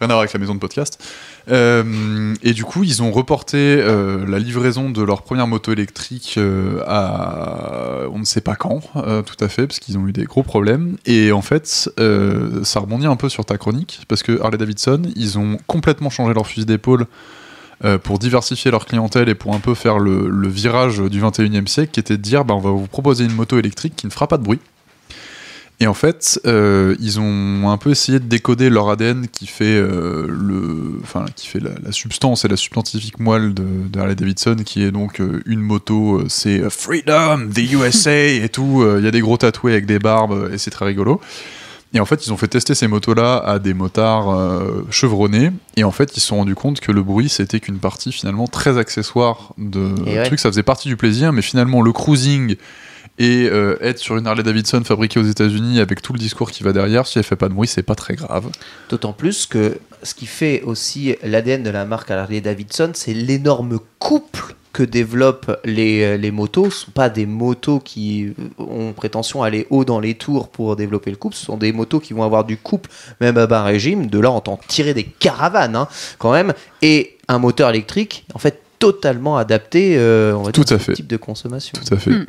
[0.00, 1.02] Rien à voir avec la maison de podcast.
[1.46, 6.38] Et du coup, ils ont reporté la livraison de leur première moto électrique
[6.86, 10.42] à on ne sait pas quand, tout à fait, parce qu'ils ont eu des gros
[10.42, 10.96] problèmes.
[11.04, 15.38] Et en fait, ça rebondit un peu sur ta chronique, parce que Harley Davidson, ils
[15.38, 17.06] ont complètement changé leur fusil d'épaule
[17.84, 21.90] euh, pour diversifier leur clientèle et pour un peu faire le, virage du 21e siècle,
[21.92, 24.26] qui était de dire bah, on va vous proposer une moto électrique qui ne fera
[24.26, 24.60] pas de bruit.
[25.82, 29.64] Et en fait, euh, ils ont un peu essayé de décoder leur ADN qui fait,
[29.64, 33.64] euh, le, enfin, qui fait la, substance et la substantifique moelle de,
[33.98, 38.84] Harley Davidson, qui est donc une moto, c'est Freedom, the USA et tout.
[38.98, 41.18] Il y a des gros tatoués avec des barbes et c'est très rigolo.
[41.92, 45.50] Et en fait, ils ont fait tester ces motos-là à des motards euh, chevronnés.
[45.76, 48.46] Et en fait, ils se sont rendus compte que le bruit, c'était qu'une partie finalement
[48.46, 50.22] très accessoire de ouais.
[50.24, 50.38] truc.
[50.38, 52.56] Ça faisait partie du plaisir, mais finalement, le cruising
[53.18, 56.62] et euh, être sur une Harley Davidson fabriquée aux États-Unis avec tout le discours qui
[56.62, 58.50] va derrière, si elle fait pas de bruit, c'est pas très grave.
[58.88, 63.78] D'autant plus que ce qui fait aussi l'ADN de la marque Harley Davidson, c'est l'énorme
[63.98, 66.70] couple que développent les, euh, les motos.
[66.70, 70.48] Ce ne sont pas des motos qui ont prétention à aller haut dans les tours
[70.48, 71.34] pour développer le couple.
[71.36, 72.88] Ce sont des motos qui vont avoir du couple,
[73.20, 74.06] même à bas régime.
[74.06, 76.52] De là, on entend tirer des caravanes, hein, quand même.
[76.82, 80.84] Et un moteur électrique, en fait, totalement adapté euh, on va Tout dire, à ce
[80.84, 80.92] fait.
[80.94, 81.72] type de consommation.
[81.86, 82.10] Tout à fait.
[82.10, 82.26] Mm.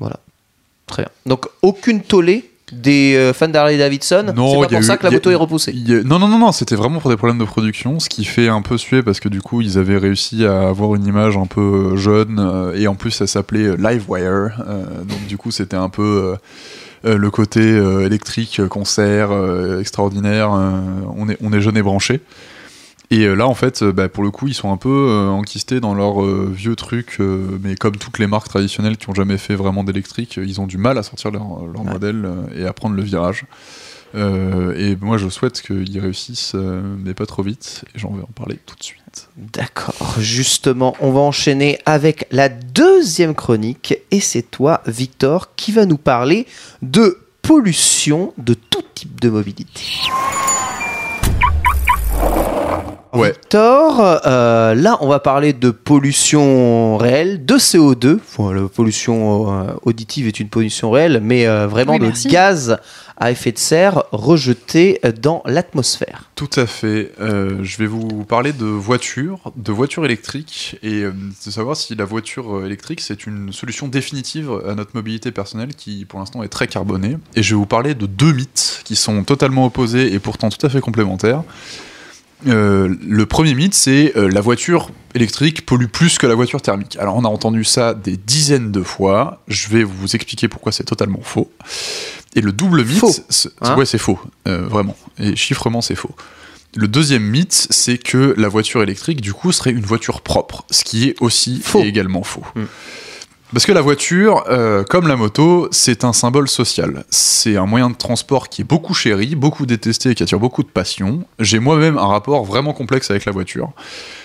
[0.00, 0.20] Voilà.
[0.86, 1.10] Très bien.
[1.26, 4.24] Donc, aucune tollée des euh, fans d'Harley Davidson.
[4.28, 5.72] C'est pas pour eu- ça que la a- moto est repoussée.
[5.72, 8.48] A- Non, non, non, non, c'était vraiment pour des problèmes de production, ce qui fait
[8.48, 11.46] un peu suer parce que du coup, ils avaient réussi à avoir une image un
[11.46, 14.62] peu jeune euh, et en plus, ça s'appelait euh, Livewire.
[14.66, 16.36] euh, donc, du coup, c'était un peu
[17.04, 20.52] euh, euh, le côté euh, électrique, euh, concert, euh, extraordinaire.
[20.52, 20.80] euh,
[21.16, 22.20] on, est, on est jeune et branché.
[23.10, 25.28] Et euh, là, en fait, euh, bah, pour le coup, ils sont un peu euh,
[25.28, 29.54] enquistés dans leur vieux truc, mais comme toutes les marques traditionnelles qui ont jamais fait
[29.54, 31.92] vraiment d'électrique, ils ont du mal à sortir leur, leur Ouais.
[31.92, 33.44] modèle et à prendre le virage.
[34.14, 37.84] Euh, et moi, je souhaite qu'ils réussissent, euh, mais pas trop vite.
[37.94, 39.28] Et j'en vais en parler tout de suite.
[39.36, 45.84] D'accord, justement, on va enchaîner avec la deuxième chronique et c'est toi, Victor, qui va
[45.86, 46.46] nous parler
[46.82, 49.82] de pollution de tout type de mobilité.
[53.14, 53.30] Ouais.
[53.32, 58.18] Victor, euh, là on va parler de pollution réelle, de CO2.
[58.36, 62.28] Bon, la pollution euh, auditive est une pollution réelle, mais euh, vraiment Oui, de merci.
[62.28, 62.78] gaz
[63.16, 66.30] à effet de serre rejeté dans l'atmosphère.
[66.36, 67.10] Tout à fait.
[67.20, 71.10] Euh, je vais vous parler de voitures, de voitures électriques, et euh,
[71.46, 76.04] de savoir si la voiture électrique, c'est une solution définitive à notre mobilité personnelle qui,
[76.04, 77.16] pour l'instant, est très carbonée.
[77.34, 80.64] Et je vais vous parler de deux mythes qui sont totalement opposés et pourtant tout
[80.64, 81.42] à fait complémentaires.
[82.46, 86.96] Euh, le premier mythe, c'est euh, la voiture électrique pollue plus que la voiture thermique.
[87.00, 89.42] Alors, on a entendu ça des dizaines de fois.
[89.48, 91.50] Je vais vous expliquer pourquoi c'est totalement faux.
[92.36, 93.12] Et le double mythe, Faux.
[93.28, 94.96] c'est- Hein ouais, c'est faux, euh, vraiment.
[95.18, 96.14] Et chiffrement, c'est faux.
[96.76, 100.84] Le deuxième mythe, c'est que la voiture électrique, du coup, serait une voiture propre, ce
[100.84, 101.82] qui est aussi Faux.
[101.82, 102.44] et également faux.
[102.54, 102.62] Mm.
[103.52, 107.04] Parce que la voiture, euh, comme la moto, c'est un symbole social.
[107.08, 110.62] C'est un moyen de transport qui est beaucoup chéri, beaucoup détesté et qui attire beaucoup
[110.62, 111.24] de passion.
[111.38, 113.70] J'ai moi-même un rapport vraiment complexe avec la voiture.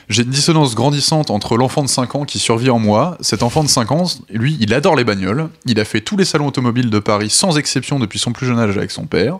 [0.09, 3.17] J'ai une dissonance grandissante entre l'enfant de 5 ans qui survit en moi.
[3.21, 5.47] Cet enfant de 5 ans, lui, il adore les bagnoles.
[5.65, 8.59] Il a fait tous les salons automobiles de Paris sans exception depuis son plus jeune
[8.59, 9.39] âge avec son père.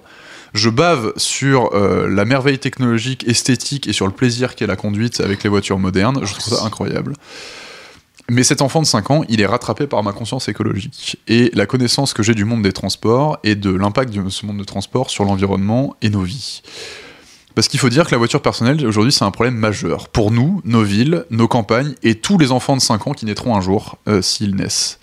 [0.54, 5.20] Je bave sur euh, la merveille technologique, esthétique et sur le plaisir qu'est la conduite
[5.20, 6.22] avec les voitures modernes.
[6.24, 7.16] Je trouve ça incroyable.
[8.30, 11.66] Mais cet enfant de 5 ans, il est rattrapé par ma conscience écologique et la
[11.66, 15.10] connaissance que j'ai du monde des transports et de l'impact de ce monde de transport
[15.10, 16.62] sur l'environnement et nos vies.
[17.56, 20.08] Parce qu'il faut dire que la voiture personnelle, aujourd'hui, c'est un problème majeur.
[20.10, 23.56] Pour nous, nos villes, nos campagnes et tous les enfants de 5 ans qui naîtront
[23.56, 25.00] un jour, euh, s'ils naissent.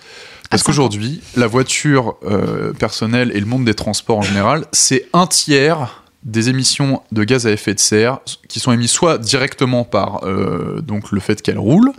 [0.51, 5.29] Parce qu'aujourd'hui, la voiture euh, personnelle et le monde des transports en général, c'est un
[5.29, 8.19] tiers des émissions de gaz à effet de serre
[8.49, 11.93] qui sont émises soit directement par euh, donc le fait qu'elles roulent,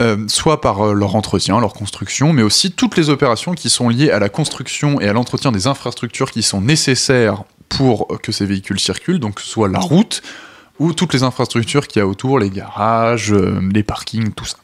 [0.00, 3.88] euh, soit par euh, leur entretien, leur construction, mais aussi toutes les opérations qui sont
[3.88, 8.46] liées à la construction et à l'entretien des infrastructures qui sont nécessaires pour que ces
[8.46, 10.22] véhicules circulent, donc soit la route
[10.78, 14.56] ou toutes les infrastructures qu'il y a autour, les garages, euh, les parkings, tout ça.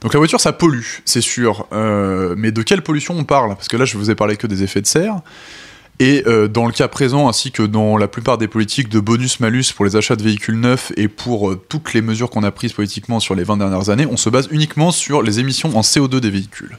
[0.00, 1.68] Donc la voiture, ça pollue, c'est sûr.
[1.70, 3.54] Mais de quelle pollution on parle?
[3.54, 5.20] Parce que là, je vous ai parlé que des effets de serre.
[5.98, 9.72] Et euh, dans le cas présent, ainsi que dans la plupart des politiques de bonus-malus
[9.74, 12.72] pour les achats de véhicules neufs et pour euh, toutes les mesures qu'on a prises
[12.72, 16.18] politiquement sur les 20 dernières années, on se base uniquement sur les émissions en CO2
[16.18, 16.76] des véhicules.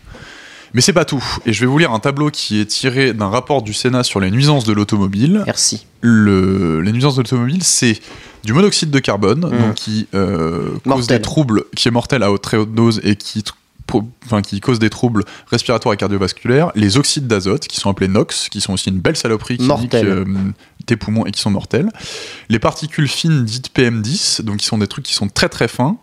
[0.74, 1.24] Mais c'est pas tout.
[1.45, 4.20] Et je vais vous lire un tableau qui est tiré d'un rapport du Sénat sur
[4.20, 5.43] les nuisances de l'automobile.
[5.45, 5.86] Merci.
[6.01, 7.99] Le, les nuisances de l'automobile, c'est
[8.43, 12.41] du monoxyde de carbone, donc qui euh, cause des troubles, qui est mortel à haute,
[12.41, 13.43] très haute dose et qui,
[14.25, 16.71] enfin, qui cause des troubles respiratoires et cardiovasculaires.
[16.75, 19.91] Les oxydes d'azote, qui sont appelés NOx, qui sont aussi une belle saloperie qui nique
[20.03, 20.25] euh,
[20.86, 21.89] tes poumons et qui sont mortels.
[22.49, 25.97] Les particules fines dites PM10, donc qui sont des trucs qui sont très très fins,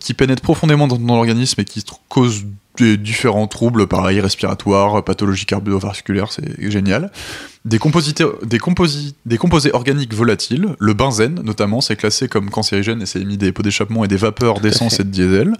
[0.00, 2.44] qui pénètrent profondément dans, dans l'organisme et qui causent
[2.76, 7.12] des différents troubles, pareil, respiratoires, pathologies cardiovasculaires, c'est génial.
[7.64, 13.00] Des, composités- des, composi- des composés organiques volatiles, le benzène notamment, c'est classé comme cancérigène
[13.02, 15.52] et c'est émis des pots d'échappement et des vapeurs d'essence et de diesel.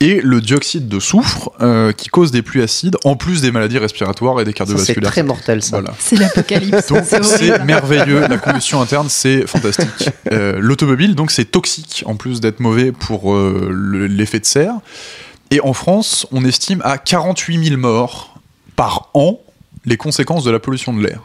[0.00, 3.78] Et le dioxyde de soufre, euh, qui cause des pluies acides, en plus des maladies
[3.78, 5.10] respiratoires et des Ça, c'est cardiovasculaires.
[5.10, 5.78] très mortel, ça.
[5.80, 5.94] Voilà.
[5.98, 6.88] C'est l'apocalypse.
[6.88, 10.10] Donc c'est merveilleux, la combustion interne c'est fantastique.
[10.32, 14.74] Euh, L'automobile donc c'est toxique en plus d'être mauvais pour euh, le- l'effet de serre.
[15.50, 18.34] Et en France on estime à 48 000 morts
[18.74, 19.38] par an
[19.84, 21.20] les conséquences de la pollution de l'air.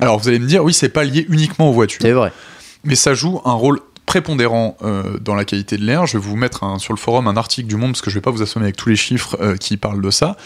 [0.00, 2.32] Alors vous allez me dire oui c'est pas lié uniquement aux voitures C'est vrai.
[2.84, 6.06] mais ça joue un rôle prépondérant euh, dans la qualité de l'air.
[6.06, 8.20] Je vais vous mettre sur le forum un article du Monde, parce que je vais
[8.20, 10.36] pas vous assommer avec tous les chiffres euh, qui parlent de ça.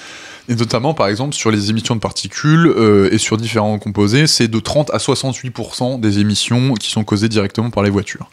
[0.48, 4.48] Et notamment, par exemple, sur les émissions de particules euh, et sur différents composés, c'est
[4.48, 8.30] de 30 à 68% des émissions qui sont causées directement par les voitures.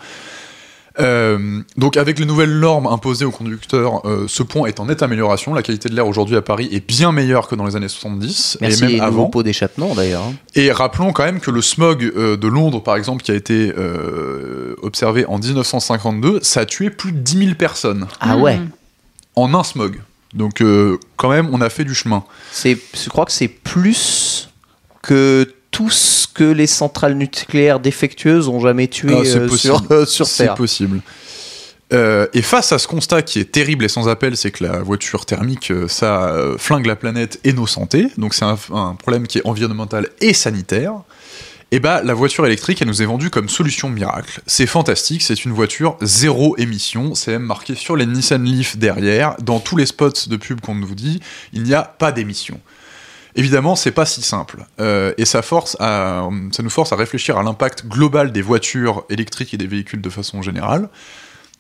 [1.00, 5.04] Euh, donc avec les nouvelles normes imposées aux conducteurs, euh, ce point est en nette
[5.04, 5.54] amélioration.
[5.54, 8.60] La qualité de l'air aujourd'hui à Paris est bien meilleure que dans les années 70
[8.62, 9.26] Merci et même avant.
[9.26, 10.24] pots d'échappement, d'ailleurs.
[10.24, 10.34] hein.
[10.56, 13.74] Et rappelons quand même que le smog euh, de Londres, par exemple, qui a été
[13.78, 18.58] euh, observé en 1952, ça a tué plus de 10 000 personnes Ah ouais.
[18.58, 18.70] Mm.
[19.36, 20.02] en un smog.
[20.34, 22.24] Donc euh, quand même, on a fait du chemin.
[22.52, 24.50] C'est, je crois que c'est plus
[25.02, 29.58] que tout ce que les centrales nucléaires défectueuses ont jamais tué Ah, euh, possible.
[29.74, 30.56] sur, euh, sur C'est Terre.
[30.56, 31.02] possible.
[31.92, 34.80] Euh, et face à ce constat qui est terrible et sans appel, c'est que la
[34.82, 38.08] voiture thermique, ça flingue la planète et nos santé.
[38.18, 40.94] Donc c'est un, un problème qui est environnemental et sanitaire.
[41.72, 44.40] Et bah la voiture électrique, elle nous est vendue comme solution miracle.
[44.48, 47.16] C'est fantastique, c'est une voiture zéro émission.
[47.16, 49.36] C'est même marqué sur les Nissan Leaf derrière.
[49.42, 51.20] Dans tous les spots de pub qu'on nous dit,
[51.52, 52.62] il n'y a pas d'émission.
[53.36, 54.66] Évidemment, c'est pas si simple.
[54.80, 59.68] Euh, et ça, nous force à réfléchir à l'impact global des voitures électriques et des
[59.68, 60.90] véhicules de façon générale.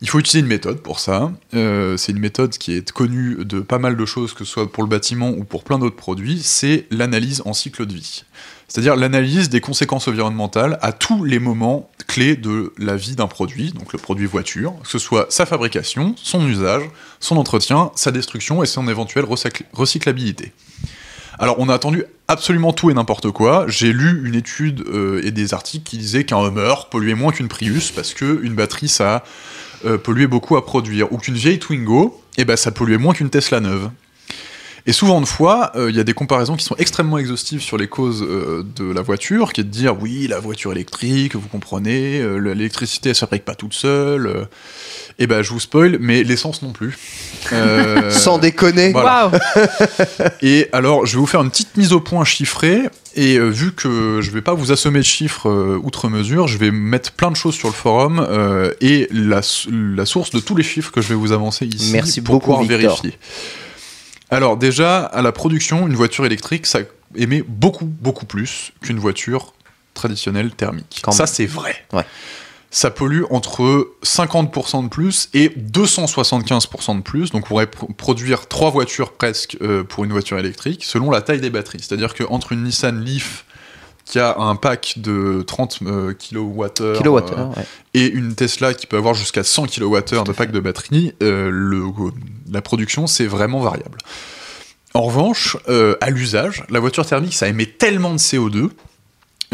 [0.01, 1.32] Il faut utiliser une méthode pour ça.
[1.53, 4.71] Euh, c'est une méthode qui est connue de pas mal de choses, que ce soit
[4.71, 6.41] pour le bâtiment ou pour plein d'autres produits.
[6.43, 8.23] C'est l'analyse en cycle de vie.
[8.67, 13.71] C'est-à-dire l'analyse des conséquences environnementales à tous les moments clés de la vie d'un produit,
[13.71, 16.84] donc le produit voiture, que ce soit sa fabrication, son usage,
[17.19, 20.51] son entretien, sa destruction et son éventuelle recycl- recyclabilité.
[21.38, 23.66] Alors, on a attendu absolument tout et n'importe quoi.
[23.68, 27.48] J'ai lu une étude euh, et des articles qui disaient qu'un Hummer polluait moins qu'une
[27.48, 29.24] Prius parce qu'une batterie, ça
[29.86, 31.12] euh, polluait beaucoup à produire.
[31.12, 33.90] Ou qu'une vieille Twingo, eh ben, ça polluait moins qu'une Tesla neuve.
[34.88, 37.76] Et souvent de fois, euh, il y a des comparaisons qui sont extrêmement exhaustives sur
[37.78, 41.48] les causes euh, de la voiture, qui est de dire oui, la voiture électrique, vous
[41.48, 44.28] comprenez, euh, l'électricité elle se fabrique pas toute seule.
[44.28, 44.46] euh.
[45.18, 46.98] et ben je vous spoil, mais l'essence non plus.
[47.52, 48.92] Euh, Sans déconner.
[48.92, 49.28] voilà.
[49.30, 49.40] Waouh.
[50.44, 52.84] et alors, je vais vous faire une petite mise au point chiffrée.
[53.16, 56.58] Et euh, vu que je vais pas vous assommer de chiffres euh, outre mesure, je
[56.58, 60.64] vais mettre plein de choses sur le forum euh, et la source de tous les
[60.64, 63.02] chiffres que je vais vous avancer ici Merci pour beaucoup, pouvoir Victor.
[63.02, 63.18] vérifier.
[64.32, 66.80] Alors déjà, à la production, une voiture électrique, ça
[67.15, 69.53] émet beaucoup, beaucoup plus qu'une voiture
[69.93, 71.01] traditionnelle thermique.
[71.03, 71.76] Quand ça, c'est vrai.
[71.93, 72.03] Ouais.
[72.71, 77.32] Ça pollue entre 50% de plus et 275% de plus.
[77.32, 81.21] Donc, on pourrait pr- produire trois voitures presque euh, pour une voiture électrique, selon la
[81.21, 81.80] taille des batteries.
[81.80, 83.45] C'est-à-dire qu'entre une Nissan Leaf
[84.06, 87.64] qui a un pack de 30 euh, kWh Kilowattheure, ouais.
[87.95, 91.86] et une Tesla qui peut avoir jusqu'à 100 kWh de pack de batterie, euh, le-
[92.51, 93.97] la production, c'est vraiment variable.
[94.93, 98.70] En revanche, euh, à l'usage, la voiture thermique, ça émet tellement de CO2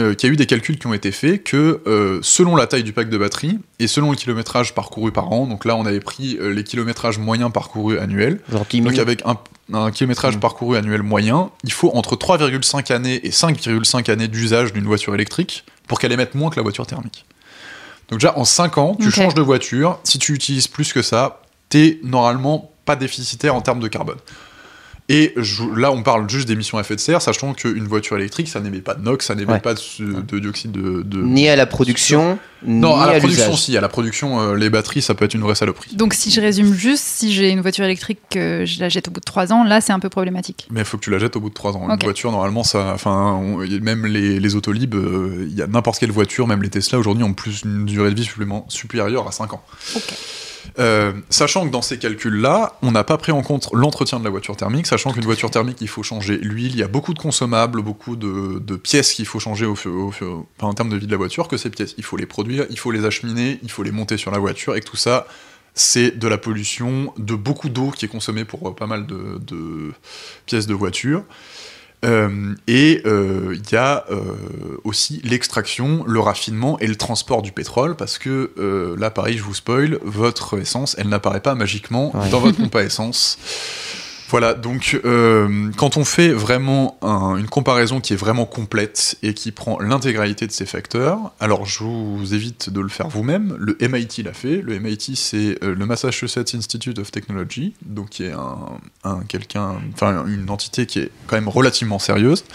[0.02, 2.68] euh, qu'il y a eu des calculs qui ont été faits que euh, selon la
[2.68, 5.86] taille du pack de batterie et selon le kilométrage parcouru par an, donc là on
[5.86, 9.02] avait pris euh, les kilométrages moyens parcourus annuels, Genre 10 donc 000.
[9.02, 9.38] avec un,
[9.74, 14.86] un kilométrage parcouru annuel moyen, il faut entre 3,5 années et 5,5 années d'usage d'une
[14.86, 17.26] voiture électrique pour qu'elle émette moins que la voiture thermique.
[18.10, 20.00] Donc déjà, en 5 ans, tu changes de voiture.
[20.04, 24.18] Si tu utilises plus que ça, t'es normalement pas déficitaire en termes de carbone.
[25.10, 28.48] Et je- là, on parle juste d'émissions à effet de serre, sachant qu'une voiture électrique,
[28.48, 29.60] ça n'émet pas de NOx, ça n'émet Ouais.
[29.60, 31.02] pas de, de dioxyde de...
[31.02, 33.76] de- Ni à la production, Non, ni à à, la production, si.
[33.78, 35.96] À la production, euh, les batteries, ça peut être une vraie saloperie.
[35.96, 39.12] Donc si je résume juste, si j'ai une voiture électrique que je la jette au
[39.12, 40.68] bout de 3 ans, là c'est un peu problématique.
[40.72, 41.86] Mais il faut que tu la jettes au bout de 3 ans.
[41.90, 41.92] Ok.
[41.94, 42.92] Une voiture, normalement, ça.
[42.94, 46.70] Enfin, on- même les, les autolibes, euh, il y a n'importe quelle voiture, même les
[46.70, 49.64] Tesla aujourd'hui, ont plus une durée de vie supplément- supérieure à 5 ans.
[49.96, 50.14] Ok.
[50.80, 54.30] Euh, sachant que dans ces calculs-là, on n'a pas pris en compte l'entretien de la
[54.30, 57.20] voiture thermique, sachant qu'une voiture thermique, il faut changer l'huile, il y a beaucoup de
[57.20, 61.58] consommables, beaucoup de, pièces qu'il faut changer en termes de vie de la voiture, que
[61.58, 64.32] ces pièces, il faut les produire, il faut les acheminer, il faut les monter sur
[64.32, 65.28] la voiture, et que tout ça,
[65.74, 69.92] c'est de la pollution, de beaucoup d'eau qui est consommée pour pas mal de
[70.46, 71.24] pièces de voiture.
[72.04, 74.22] Euh, et euh, il y a euh,
[74.84, 79.44] aussi l'extraction, le raffinement et le transport du pétrole, parce que euh, là, pareil, je
[79.44, 82.30] vous spoil, votre essence, elle n'apparaît pas magiquement Ouais.
[82.30, 83.38] dans votre pompe à essence.
[84.32, 89.34] Voilà, donc euh, quand on fait vraiment un- une comparaison qui est vraiment complète et
[89.34, 93.76] qui prend l'intégralité de ces facteurs, alors je vous évite de le faire vous-même, le
[93.86, 98.32] MIT l'a fait, le MIT c'est euh, le Massachusetts Institute of Technology, donc qui est
[99.04, 102.46] un quelqu'un, enfin une entité qui est quand même relativement sérieuse,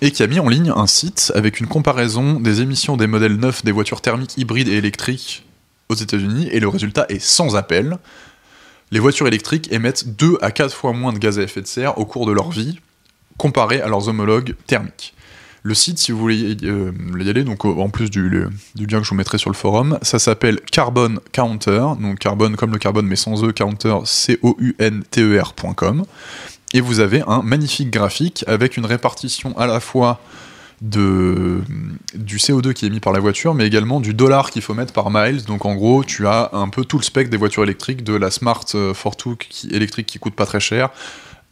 [0.00, 3.36] et qui a mis en ligne un site avec une comparaison des émissions des modèles
[3.36, 5.44] neufs des voitures thermiques hybrides et électriques
[5.90, 7.98] aux États-Unis, et le résultat est sans appel.
[8.92, 11.96] Les voitures électriques émettent 2 à 4 fois moins de gaz à effet de serre
[11.96, 12.78] au cours de leur vie,
[13.38, 15.14] comparé à leurs homologues thermiques.
[15.62, 19.04] Le site, si vous voulez euh, y aller, donc euh, en plus du, lien que
[19.04, 23.06] je vous mettrai sur le forum, ça s'appelle Carbon Counter, donc carbone comme le carbone
[23.06, 26.04] mais sans E, counter, C-O-U-N-T-E-R.com.
[26.74, 30.20] Et vous avez un magnifique graphique avec une répartition à la fois
[30.82, 34.92] du CO2 qui est émis par la voiture, mais également du dollar qu'il faut mettre
[34.92, 35.44] par miles.
[35.44, 38.30] Donc en gros, tu as un peu tout le spectre des voitures électriques, de la
[38.30, 39.36] Smart euh, Fortwo
[39.70, 40.90] électrique qui coûte pas très cher,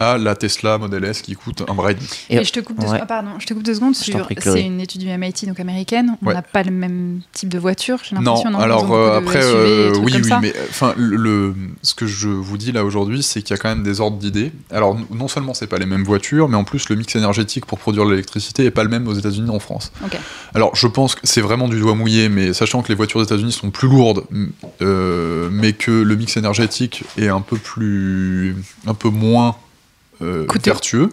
[0.01, 2.99] à la Tesla Model S qui coûte un bras et je te coupe deux, ouais.
[3.03, 6.17] ah, pardon, je te coupe deux secondes sur c'est une étude du MIT donc américaine.
[6.23, 6.35] On Ouais.
[6.35, 8.51] n'a pas le même type de voiture, j'ai Non, l'impression.
[8.59, 10.41] Ils alors euh, après, SUV euh, oui, oui, ça.
[10.41, 13.69] mais enfin, le, ce que je vous dis là aujourd'hui, c'est qu'il y a quand
[13.69, 14.53] même des ordres d'idées.
[14.71, 17.79] Alors, non seulement c'est pas les mêmes voitures, mais en plus le mix énergétique pour
[17.79, 19.93] produire l'électricité est pas le même aux États-Unis et en France.
[20.55, 23.27] Alors, je pense que c'est vraiment du doigt mouillé, mais sachant que les voitures des
[23.27, 24.25] États-Unis sont plus lourdes,
[24.83, 29.57] euh, mais que le mix énergétique est un peu plus, un peu moins
[30.23, 31.11] euh, vertueux.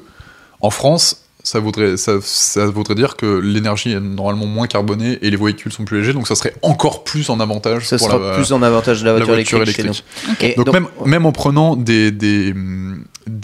[0.62, 5.30] En France, ça voudrait, ça, ça voudrait dire que l'énergie est normalement moins carbonée et
[5.30, 8.20] les véhicules sont plus légers, donc ça serait encore plus en avantage Ce pour sera
[8.32, 10.04] la, plus en avantage de la la voiture, électrique, électrique.
[10.30, 10.52] chez nous.
[10.52, 12.54] Et Donc, même, même en prenant des, des,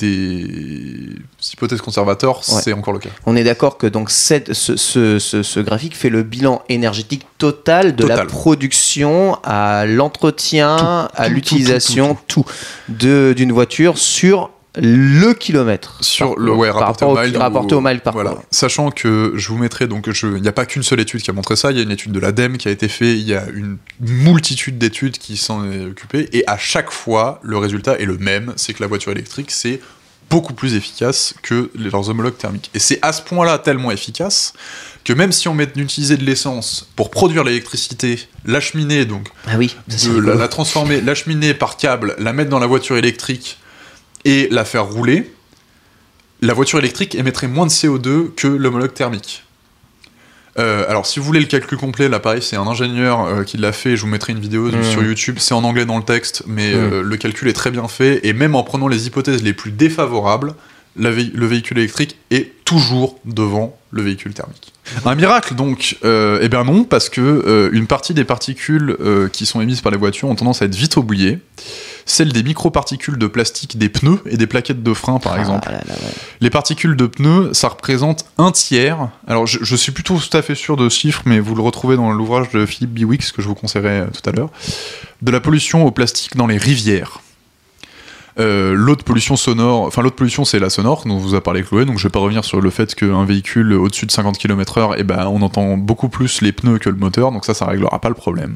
[0.04, 1.16] des
[1.54, 2.62] hypothèses conservateurs, Ouais.
[2.62, 3.10] c'est encore le cas.
[3.26, 7.26] On est d'accord que donc cette- ce, ce- ce- ce graphique fait le bilan énergétique
[7.38, 12.46] total de la production à l'entretien, Tout, à tout, l'utilisation, tout,
[12.90, 15.98] de- d'une voiture sur le kilomètre.
[16.02, 17.38] Sur Par- le ouais, par rapporté rapport au mile.
[17.38, 18.36] rapporté ou- au mile par voilà.
[18.52, 21.34] Sachant que je vous mettrai donc, il n'y a pas qu'une seule étude qui a
[21.34, 23.36] montré ça, il y a une étude de l'ADEME qui a été faite, il y
[23.36, 28.06] a une multitude d'études qui s'en est occupée, et à chaque fois, le résultat est
[28.06, 29.80] le même, c'est que la voiture électrique, c'est
[30.30, 32.72] beaucoup plus efficace que leurs homologues thermiques.
[32.74, 34.54] Et c'est à ce point-là tellement efficace
[35.04, 39.76] que même si on met d'utiliser de l'essence pour produire l'électricité, l'acheminer, donc Ah oui,
[39.88, 43.60] de la, la transformer, l'acheminer par câble, la mettre dans la voiture électrique
[44.26, 45.32] et la faire rouler,
[46.42, 49.44] la voiture électrique émettrait moins de CO2 que l'homologue thermique.
[50.60, 53.58] Euh, alors, si vous voulez le calcul complet, là, pareil, c'est un ingénieur euh, qui
[53.58, 53.96] l'a fait.
[53.98, 54.84] Je vous mettrai une vidéo Mhm.
[54.84, 55.38] sur YouTube.
[55.40, 56.76] C'est en anglais dans le texte, mais Mhm.
[56.94, 58.20] euh, le calcul est très bien fait.
[58.24, 60.54] Et même en prenant les hypothèses les plus défavorables,
[60.96, 64.74] la vé- le véhicule électrique est toujours devant le véhicule thermique.
[65.06, 68.96] Un miracle, donc Eh bien non, parce que une partie des particules
[69.32, 71.40] qui sont émises par les voitures ont tendance à être vite oubliées.
[72.06, 75.70] Celles des microparticules de plastique des pneus et des plaquettes de frein, par Ah exemple.
[75.70, 76.12] là là, ouais.
[76.42, 79.10] Les particules de pneus, ça représente un tiers.
[79.28, 81.62] Alors, je, je suis plutôt tout à fait sûr de ce chiffre, mais vous le
[81.62, 84.50] retrouvez dans l'ouvrage de Philippe Biwix, que je vous conseillerais euh, tout à l'heure,
[85.22, 87.20] de la pollution au plastique dans les rivières.
[88.40, 91.86] Euh, l'autre pollution sonore, enfin l'autre pollution c'est la sonore dont vous a parlé Chloé,
[91.86, 95.04] donc je vais pas revenir sur le fait qu'un véhicule au-dessus de 50 km/h, eh
[95.04, 98.10] ben, on entend beaucoup plus les pneus que le moteur, donc ça, ça réglera pas
[98.10, 98.56] le problème.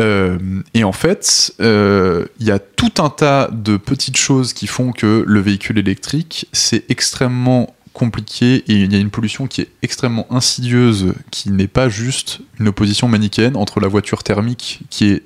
[0.00, 0.38] Euh,
[0.74, 4.92] et en fait, euh, il y a tout un tas de petites choses qui font
[4.92, 9.68] que le véhicule électrique, c'est extrêmement compliqué et il y a une pollution qui est
[9.82, 15.22] extrêmement insidieuse, qui n'est pas juste une opposition manichéenne entre la voiture thermique qui est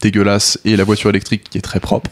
[0.00, 2.10] dégueulasse et la voiture électrique qui est très propre.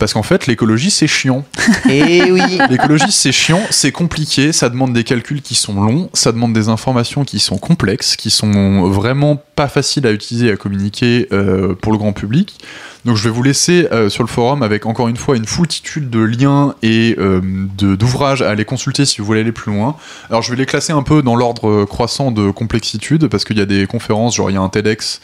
[0.00, 1.44] Parce qu'en fait, l'écologie, c'est chiant.
[1.90, 2.58] Et oui.
[2.70, 6.70] L'écologie, c'est chiant, c'est compliqué, ça demande des calculs qui sont longs, ça demande des
[6.70, 11.74] informations qui sont complexes, qui sont vraiment pas faciles à utiliser et à communiquer euh,
[11.74, 12.58] pour le grand public.
[13.04, 16.08] Donc je vais vous laisser euh, sur le forum avec encore une fois une foultitude
[16.08, 17.40] de liens et euh,
[17.76, 19.96] d'ouvrages à aller consulter si vous voulez aller plus loin.
[20.30, 23.62] Alors je vais les classer un peu dans l'ordre croissant de complexitude parce qu'il y
[23.62, 25.20] a des conférences, genre il y a un TEDx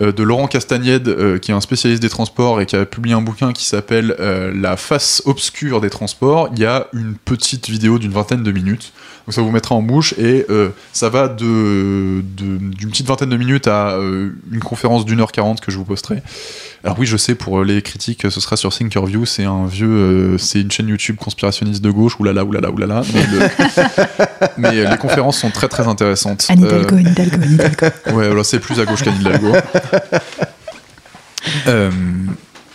[0.00, 3.20] de Laurent Castagnède euh, qui est un spécialiste des transports et qui a publié un
[3.20, 6.48] bouquin qui s'appelle euh, La face obscure des transports.
[6.54, 8.92] Il y a une petite vidéo d'une vingtaine de minutes.
[9.26, 13.36] Donc ça vous mettra en bouche et euh, ça va de d'une petite vingtaine de
[13.36, 16.22] minutes à euh, une conférence d'une heure quarante que je vous posterai.
[16.82, 20.38] Alors oui, je sais pour les critiques, ce sera sur Thinkerview, c'est un vieux, euh,
[20.38, 23.02] c'est une chaîne YouTube conspirationniste de gauche, oulala, oulala, oulala.
[23.12, 23.48] Mais, le-
[24.56, 26.46] mais euh, les conférences sont très très intéressantes.
[26.48, 27.86] Anne Euh, Hidalgo, Anne Hidalgo, Anne Hidalgo.
[28.14, 29.52] Ouais, alors c'est plus à gauche qu'Anne Hidalgo.
[31.66, 31.90] Euh,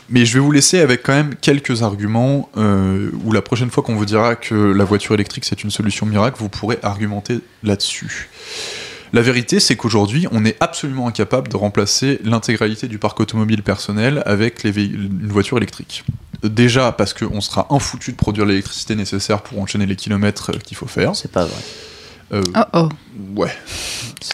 [0.10, 3.84] mais je vais vous laisser avec quand même quelques arguments euh, où la prochaine fois
[3.84, 8.30] qu'on vous dira que la voiture électrique c'est une solution miracle, vous pourrez argumenter là-dessus.
[9.14, 14.22] La vérité, c'est qu'aujourd'hui, on est absolument incapable de remplacer l'intégralité du parc automobile personnel
[14.26, 16.04] avec une voiture électrique.
[16.44, 20.76] Déjà parce qu'on sera infoutu de produire l'électricité nécessaire pour enchaîner les kilomètres euh, qu'il
[20.76, 21.16] faut faire.
[21.16, 21.62] C'est pas vrai.
[22.34, 22.90] Euh, Oh oh.
[23.38, 23.52] ouais.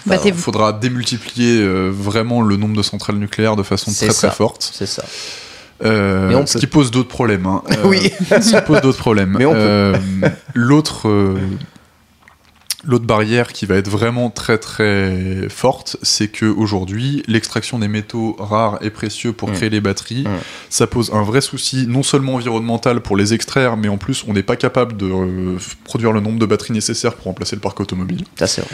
[0.06, 0.38] Battez-vous.
[0.38, 4.28] il faudra démultiplier euh, vraiment le nombre de centrales nucléaires de façon très ça.
[4.30, 4.70] très forte.
[4.74, 5.04] C'est ça.
[5.84, 7.46] Euh, on ce peut- qui pose d'autres problèmes.
[7.46, 7.62] hein.
[7.72, 8.12] Euh, Oui.
[8.30, 9.36] ce qui pose d'autres problèmes.
[9.38, 9.58] Mais on peut.
[9.60, 9.98] Euh,
[10.54, 11.10] L'autre.
[12.84, 18.36] L'autre barrière qui va être vraiment très très forte, c'est que aujourd'hui, l'extraction des métaux
[18.40, 19.54] rares et précieux pour Mm.
[19.54, 20.38] créer les batteries, Mm.
[20.70, 24.34] ça pose un vrai souci, non seulement environnemental pour les extraire, mais en plus, on
[24.34, 27.80] n'est pas capable de euh, produire le nombre de batteries nécessaires pour remplacer le parc
[27.80, 28.24] automobile.
[28.38, 28.72] Ça, c'est vrai.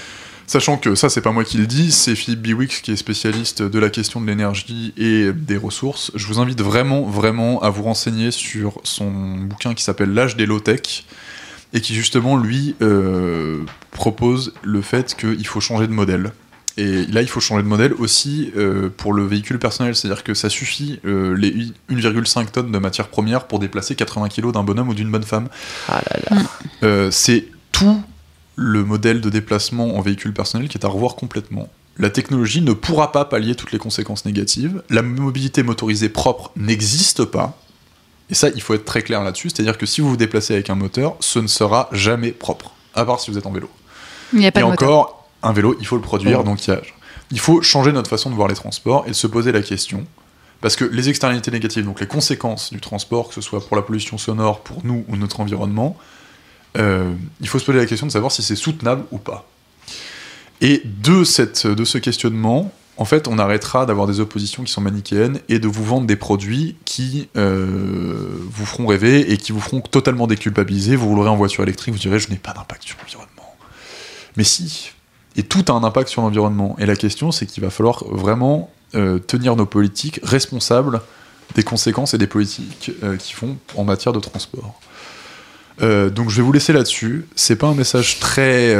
[0.49, 3.61] Sachant que ça, c'est pas moi qui le dis, c'est Philippe Biwix qui est spécialiste
[3.61, 6.09] de la question de l'énergie et des ressources.
[6.15, 10.45] Je vous invite vraiment, vraiment à vous renseigner sur son bouquin qui s'appelle L'âge des
[10.45, 11.03] low-tech
[11.73, 16.31] et qui justement, lui, euh, propose le fait qu'il faut changer de modèle.
[16.77, 20.35] Et là, il faut changer de modèle aussi euh, pour le véhicule personnel, c'est-à-dire que
[20.35, 21.51] ça suffit euh, les
[21.89, 25.49] 1,5 tonnes de matières premières pour déplacer 80 kg d'un bonhomme ou d'une bonne femme.
[25.89, 26.41] Ah là là.
[26.83, 27.99] Euh, c'est tout
[28.55, 31.67] le modèle de déplacement en véhicule personnel qui est à revoir complètement.
[31.97, 34.83] La technologie ne pourra pas pallier toutes les conséquences négatives.
[34.91, 37.59] La mobilité motorisée propre n'existe pas.
[38.29, 39.49] Et ça, il faut être très clair là-dessus.
[39.49, 42.71] C'est-à-dire que si vous vous déplacez avec un moteur, ce ne sera jamais propre.
[42.93, 43.69] À part si vous êtes en vélo.
[44.33, 44.89] Il n'y a pas Et de moteur.
[44.89, 46.43] encore, un vélo, il faut le produire.
[46.43, 46.81] Donc il, y a-
[47.31, 50.05] il faut changer notre façon de voir les transports et de se poser la question.
[50.59, 53.83] Parce que les externalités négatives, donc les conséquences du transport, que ce soit pour la
[53.83, 55.95] pollution sonore, pour nous ou notre environnement,
[56.77, 59.47] euh, il faut se poser la question de savoir si c'est soutenable ou pas.
[60.61, 64.81] Et de, cette, de ce questionnement, en fait, on arrêtera d'avoir des oppositions qui sont
[64.81, 69.59] manichéennes et de vous vendre des produits qui euh, vous feront rêver et qui vous
[69.59, 70.95] feront totalement déculpabiliser.
[70.95, 73.55] Vous roulerez en voiture électrique, vous direz je n'ai pas d'impact sur l'environnement.
[74.35, 74.93] Mais si,
[75.35, 76.75] et tout a un impact sur l'environnement.
[76.79, 81.01] Et la question, c'est qu'il va falloir vraiment euh, tenir nos politiques responsables
[81.53, 84.79] des conséquences et des politiques euh, qu'ils font en matière de transport.
[85.79, 87.27] Donc je vais vous laisser là-dessus.
[87.35, 88.75] C'est pas un message très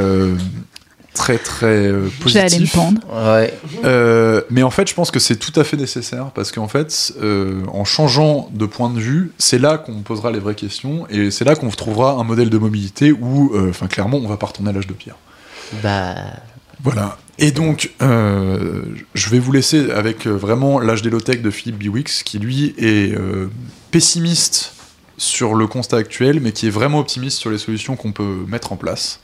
[1.18, 2.74] très très euh, Je vais aller me positif.
[2.74, 3.02] pendre.
[3.12, 3.54] Ouais.
[3.84, 7.14] Euh, mais en fait, je pense que c'est tout à fait nécessaire parce qu'en fait,
[7.22, 11.32] euh, en changeant de point de vue, c'est là qu'on posera les vraies questions et
[11.32, 14.48] c'est là qu'on trouvera un modèle de mobilité où, euh, enfin, clairement, on va pas
[14.48, 15.18] retourner à l'âge de pierre.
[15.84, 16.16] Bah.
[16.84, 17.18] Voilà.
[17.40, 18.82] Et donc, euh,
[19.14, 22.74] je vais vous laisser avec euh, vraiment l'âge des low-tech de Philippe Biwix, qui lui
[22.78, 23.48] est euh,
[23.92, 24.74] pessimiste
[25.18, 28.72] sur le constat actuel, mais qui est vraiment optimiste sur les solutions qu'on peut mettre
[28.72, 29.20] en place.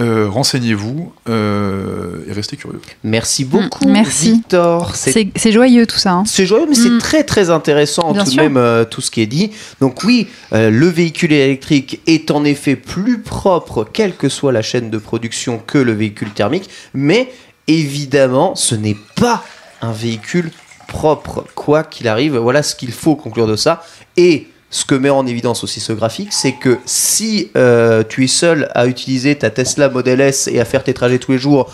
[0.00, 2.80] Euh, Renseignez-vous euh, et restez curieux.
[3.04, 4.32] Merci beaucoup, Mm, merci.
[4.32, 4.94] Victor.
[4.96, 6.12] C'est joyeux tout ça.
[6.12, 6.24] hein.
[6.26, 6.98] C'est joyeux, mais c'est Mm.
[6.98, 9.50] très très intéressant Bien tout de même euh, tout ce qui est dit.
[9.80, 14.62] Donc oui, euh, le véhicule électrique est en effet plus propre, quelle que soit la
[14.62, 17.30] chaîne de production, que le véhicule thermique, mais
[17.68, 19.44] évidemment, ce n'est pas
[19.82, 20.50] un véhicule
[20.88, 22.36] propre, quoi qu'il arrive.
[22.36, 23.84] Voilà ce qu'il faut conclure de ça.
[24.16, 28.28] Et ce que met en évidence aussi ce graphique, c'est que si euh, tu es
[28.28, 31.72] seul à utiliser ta Tesla Model S et à faire tes trajets tous les jours,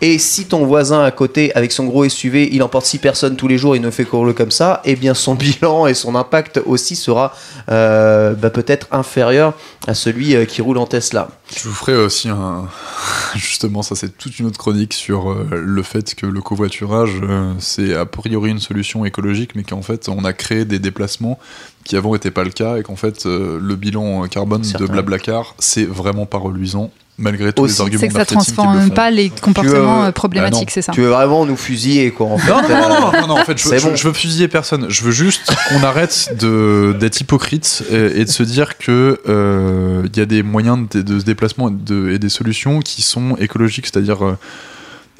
[0.00, 3.48] et si ton voisin à côté, avec son gros SUV, il emporte 6 personnes tous
[3.48, 6.60] les jours, il ne fait qu'rouler comme ça, eh bien son bilan et son impact
[6.64, 7.34] aussi sera
[7.68, 9.54] euh, bah, peut-être inférieur
[9.88, 11.28] à celui euh, qui roule en Tesla.
[11.54, 12.68] Je vous ferai aussi un.
[13.34, 17.20] Justement, ça, c'est toute une autre chronique sur euh, le fait que le covoiturage,
[17.58, 21.38] c'est a priori une solution écologique, mais qu'en fait, on a créé des déplacements
[21.84, 24.86] qui avant n'étaient pas le cas, et qu'en fait, le bilan carbone de.
[24.86, 26.90] Blablacar, c'est vraiment pas reluisant.
[27.18, 27.74] Malgré tous Aussi.
[27.74, 30.72] les arguments C'est que ça transforme pas les comportements veux- euh, Ah problématiques, non.
[30.72, 30.92] c'est ça.
[30.92, 32.50] Tu veux vraiment nous fusiller, quoi, en fait.
[32.50, 33.96] Non, non, non, non, non, en fait, je, C'est je- bon.
[33.96, 34.86] je veux fusiller personne.
[34.88, 40.16] Je veux juste qu'on arrête d'être hypocrite et, et de se dire que euh, il
[40.16, 43.36] y a des moyens de, de se déplacement et, de- et des solutions qui sont
[43.36, 44.38] écologiques, c'est-à-dire euh,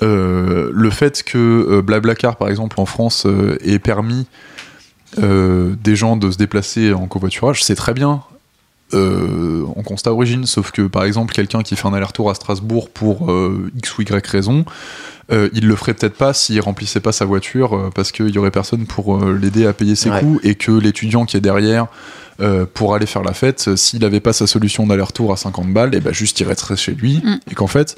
[0.02, 4.26] euh, le fait que euh, Blablacar, par exemple, en France, euh, ait permis
[5.18, 8.22] euh, des gens de se déplacer en covoiturage, c'est très bien.
[8.94, 12.88] Euh, en constat origine, sauf que par exemple quelqu'un qui fait un aller-retour à Strasbourg
[12.88, 14.64] pour euh, x ou y raison,
[15.30, 18.38] euh, il le ferait peut-être pas s'il remplissait pas sa voiture euh, parce qu'il y
[18.38, 20.20] aurait personne pour euh, l'aider à payer ses Ouais.
[20.20, 21.88] coûts et que l'étudiant qui est derrière
[22.40, 25.70] euh, pour aller faire la fête, euh, s'il n'avait pas sa solution d'aller-retour à 50
[25.74, 27.40] balles, et ben juste il resterait chez lui Mm.
[27.50, 27.94] et qu'en fait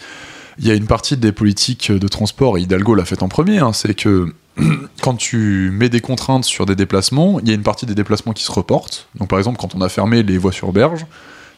[0.58, 3.58] il y a une partie des politiques de transport, et Hidalgo l'a fait en premier,
[3.58, 4.32] hein, c'est que
[5.02, 8.32] quand tu mets des contraintes sur des déplacements, il y a une partie des déplacements
[8.32, 9.08] qui se reportent.
[9.16, 11.06] Donc par exemple, quand on a fermé les voies sur berge,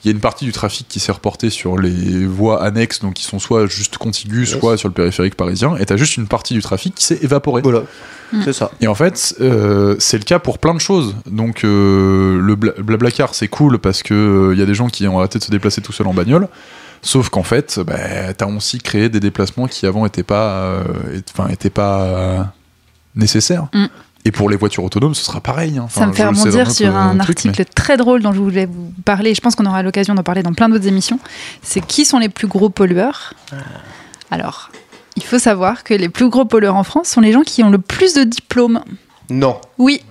[0.05, 3.15] il y a une partie du trafic qui s'est reporté sur les voies annexes, donc
[3.15, 4.59] qui sont soit juste contiguës, Yes.
[4.59, 7.63] soit sur le périphérique parisien, et t'as juste une partie du trafic qui s'est évaporée.
[7.63, 7.83] Voilà,
[8.45, 8.73] c'est ça.
[8.81, 11.15] Et en fait, euh, c'est le cas pour plein de choses.
[11.27, 15.07] Donc, euh, le bla- Blablacar, c'est cool parce que il y a des gens qui
[15.07, 16.49] ont arrêté de se déplacer tout seul en bagnole.
[17.03, 20.83] Sauf qu'en fait, bah, t'as aussi créé des déplacements qui avant étaient pas, euh,
[21.15, 22.53] et- enfin, étaient pas
[23.15, 23.67] nécessaires.
[23.75, 23.87] Mm.
[24.25, 25.79] Et pour les voitures autonomes, ce sera pareil.
[25.79, 25.89] hein.
[25.91, 29.35] Ça me fait rebondir sur un mais- article très drôle dont je voulais vous parler.
[29.35, 31.19] Je pense qu'on aura l'occasion d'en parler dans plein d'autres émissions.
[31.61, 33.35] C'est qui sont les plus gros pollueurs?
[34.31, 34.71] Alors,
[35.17, 37.71] il faut savoir que les plus gros pollueurs en France sont les gens qui ont
[37.71, 38.83] le plus de diplômes.
[39.29, 39.61] Non.
[39.79, 40.03] Oui.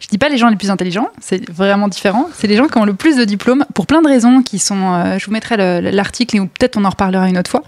[0.00, 2.28] Je dis pas les gens les plus intelligents, c'est vraiment différent.
[2.34, 4.94] C'est les gens qui ont le plus de diplômes pour plein de raisons qui sont.
[4.94, 7.62] euh, je vous mettrai le- l'article ou peut-être on en reparlera une autre fois.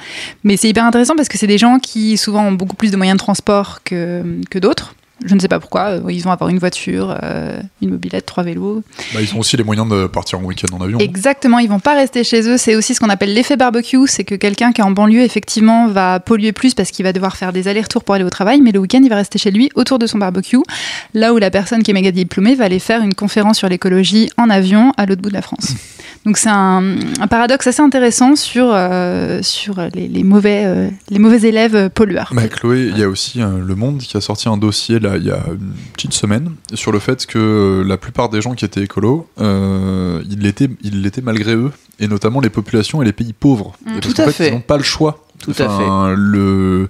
[0.44, 2.96] Mais c'est hyper intéressant parce que c'est des gens qui souvent ont beaucoup plus de
[2.96, 4.94] moyens de transport que d'autres.
[5.24, 5.90] Je ne sais pas pourquoi.
[5.90, 8.82] euh, Ils vont avoir une voiture, euh, une mobilette, trois vélos.
[9.14, 10.98] Bah, ils ont aussi les moyens de partir en week-end en avion.
[10.98, 12.56] Exactement, ils vont pas rester chez eux.
[12.56, 14.06] C'est aussi ce qu'on appelle l'effet barbecue.
[14.06, 17.36] C'est que quelqu'un qui est en banlieue, effectivement, va polluer plus parce qu'il va devoir
[17.36, 19.68] faire des allers-retours pour aller au travail, mais le week-end, il va rester chez lui
[19.74, 20.58] autour de son barbecue.
[21.14, 24.30] Là où la personne qui est méga diplômée va aller faire une conférence sur l'écologie
[24.38, 25.74] en avion à l'autre bout de la France.
[26.26, 31.18] Donc c'est un, un paradoxe assez intéressant sur, euh, sur les, les mauvais, euh, les
[31.18, 32.32] mauvais élèves pollueurs.
[32.50, 35.30] Chloé, il y a aussi Le Monde qui a sorti un dossier là il y
[35.30, 38.82] a une petite semaine sur le fait que euh, la plupart des gens qui étaient
[38.82, 43.32] écolos, euh, ils l'étaient, ils l'étaient malgré eux, et notamment les populations et les pays
[43.32, 43.72] pauvres.
[43.84, 43.88] Mm.
[43.88, 44.48] Et parce Tout qu'en à fait, fait.
[44.48, 45.24] Ils n'ont pas le choix.
[45.42, 46.88] Tout à Enfin, Le,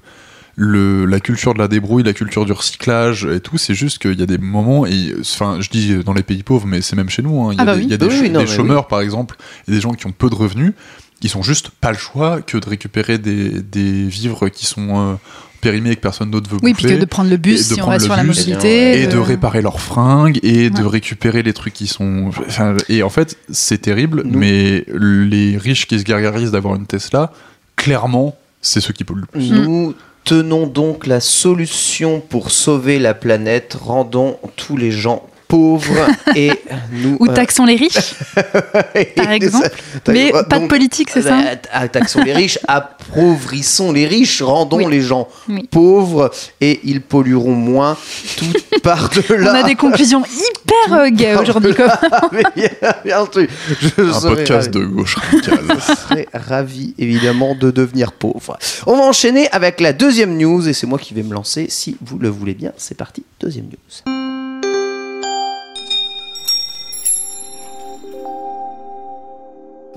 [0.56, 4.18] le, la culture de la débrouille, la culture du recyclage et tout, c'est juste qu'il
[4.18, 7.08] y a des moments, et enfin, je dis dans les pays pauvres, mais c'est même
[7.10, 7.42] chez nous.
[7.44, 7.84] hein, il y a Ah bah des, oui.
[7.86, 9.36] il y a des Oui, ch- oui, non, des mais chômeurs, par exemple,
[9.68, 10.72] et des gens qui ont peu de revenus,
[11.20, 15.14] qui sont juste pas le choix que de récupérer des, des vivres qui sont euh,
[15.60, 16.96] périmés et que personne d'autre veut Oui, puis bouffer.
[16.96, 19.02] que de prendre le bus de si on prendre va le sur la bus, mobilité.
[19.02, 23.10] et de réparer leurs fringues et de récupérer les trucs qui sont enfin, et en
[23.10, 27.32] fait c'est terrible Nous- mais les riches qui se gargarisent d'avoir une Tesla
[27.76, 29.94] clairement c'est ceux qui polluent le plus Nous
[30.24, 33.76] tenons donc la solution pour sauver la planète.
[33.80, 36.52] Rendons tous les gens pauvres et
[36.92, 37.16] nous.
[37.20, 38.14] Ou euh, taxons les riches,
[39.16, 39.68] par exemple.
[40.08, 44.76] Mais pas de politique, c'est ça euh, ta- Taxons les riches, appauvrissons les riches, rendons
[44.78, 44.86] Oui.
[44.88, 45.68] les gens Oui.
[45.70, 46.30] pauvres
[46.60, 47.96] et ils pollueront moins.
[48.36, 48.46] Tout
[48.82, 51.74] part de On a des conclusions hyper euh, gays aujourd'hui.
[51.74, 51.98] quoi.
[52.32, 53.50] Mais il y a bien un truc.
[53.96, 54.68] Podcast ravi.
[54.70, 58.56] de gauche radicale Je serais ravi évidemment de devenir pauvre.
[58.86, 61.96] On va enchaîner avec la deuxième news et c'est moi qui vais me lancer si
[62.00, 62.72] vous le voulez bien.
[62.76, 64.19] C'est parti, deuxième news.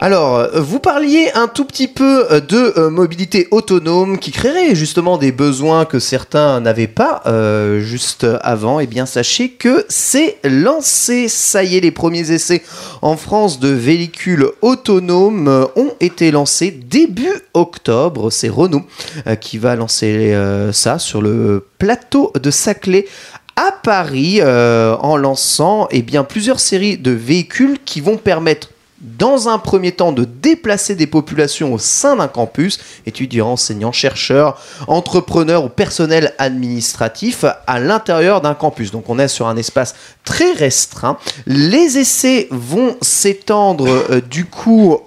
[0.04, 4.76] Alors, euh, vous parliez un tout petit peu euh, de euh, mobilité autonome qui créerait
[4.76, 7.24] justement des besoins que certains n'avaient pas
[7.80, 8.82] juste avant.
[8.82, 11.30] Eh bien, sachez que c'est lancé.
[11.30, 12.64] Ça y est, les premiers essais
[13.01, 18.30] en France de véhicules autonomes ont été lancés début octobre.
[18.30, 18.84] C'est Renault
[19.39, 20.38] qui va lancer
[20.74, 23.06] ça sur le plateau de Saclay
[23.56, 28.70] à Paris en lançant eh plusieurs séries de véhicules qui vont permettre
[29.04, 34.60] dans un premier temps de déplacer des populations au sein d'un campus, étudiants, enseignants, chercheurs,
[34.88, 38.91] entrepreneurs ou personnel administratif à l'intérieur d'un campus.
[38.91, 39.93] Donc on est sur un espace
[40.24, 41.18] très restreint.
[41.45, 44.97] Les essais vont s'étendre euh, du coup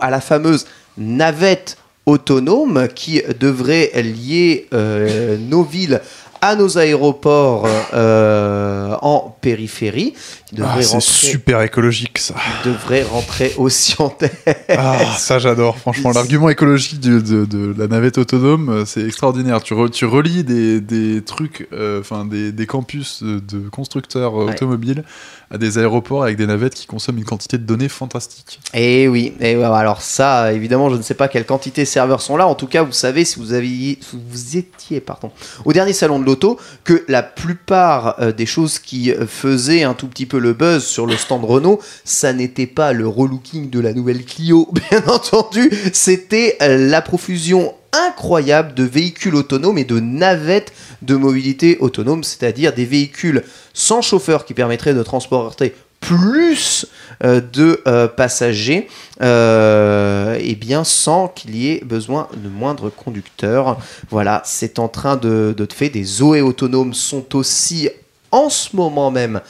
[0.00, 0.66] à la fameuse
[0.98, 1.76] navette
[2.06, 6.00] autonome qui devrait lier euh, nos villes
[6.40, 10.14] à nos aéroports euh, en périphérie
[10.46, 12.34] qui devrait, Ah, c'est super écologique ça.
[12.64, 14.36] devrait rentrer aussi en tête.
[14.68, 16.12] Ah, ça j'adore, franchement.
[16.12, 19.60] L'argument écologique de, de la navette autonome, euh, c'est extraordinaire.
[19.62, 24.46] Tu, re- tu relis des, des trucs, euh, enfin des, des campus de, constructeurs euh,
[24.46, 24.52] Ouais.
[24.52, 25.02] automobiles
[25.50, 28.60] à des aéroports avec des navettes qui consomment une quantité de données fantastique.
[28.74, 31.86] Et Eh oui, et voilà, alors ça, évidemment, je ne sais pas quelle quantité de
[31.88, 32.46] serveurs sont là.
[32.46, 35.30] En tout cas, vous savez, si vous, aviez, si vous étiez pardon,
[35.64, 40.26] au dernier salon de l'auto, que la plupart des choses qui faisaient un tout petit
[40.26, 44.24] peu le buzz sur le stand Renault, ça n'était pas le relooking de la nouvelle
[44.24, 50.72] Clio, bien entendu, c'était la profusion incroyable de véhicules autonomes et de navettes
[51.02, 53.42] de mobilité autonome, c'est-à-dire des véhicules
[53.74, 56.86] sans chauffeur qui permettraient de transporter plus
[57.24, 58.88] euh, de euh, passagers,
[59.22, 63.78] euh, et bien sans qu'il y ait besoin de moindre conducteur.
[64.10, 65.88] Voilà, c'est en train de, de fait.
[65.88, 67.88] Des Zoé autonomes sont aussi
[68.30, 69.40] en ce moment même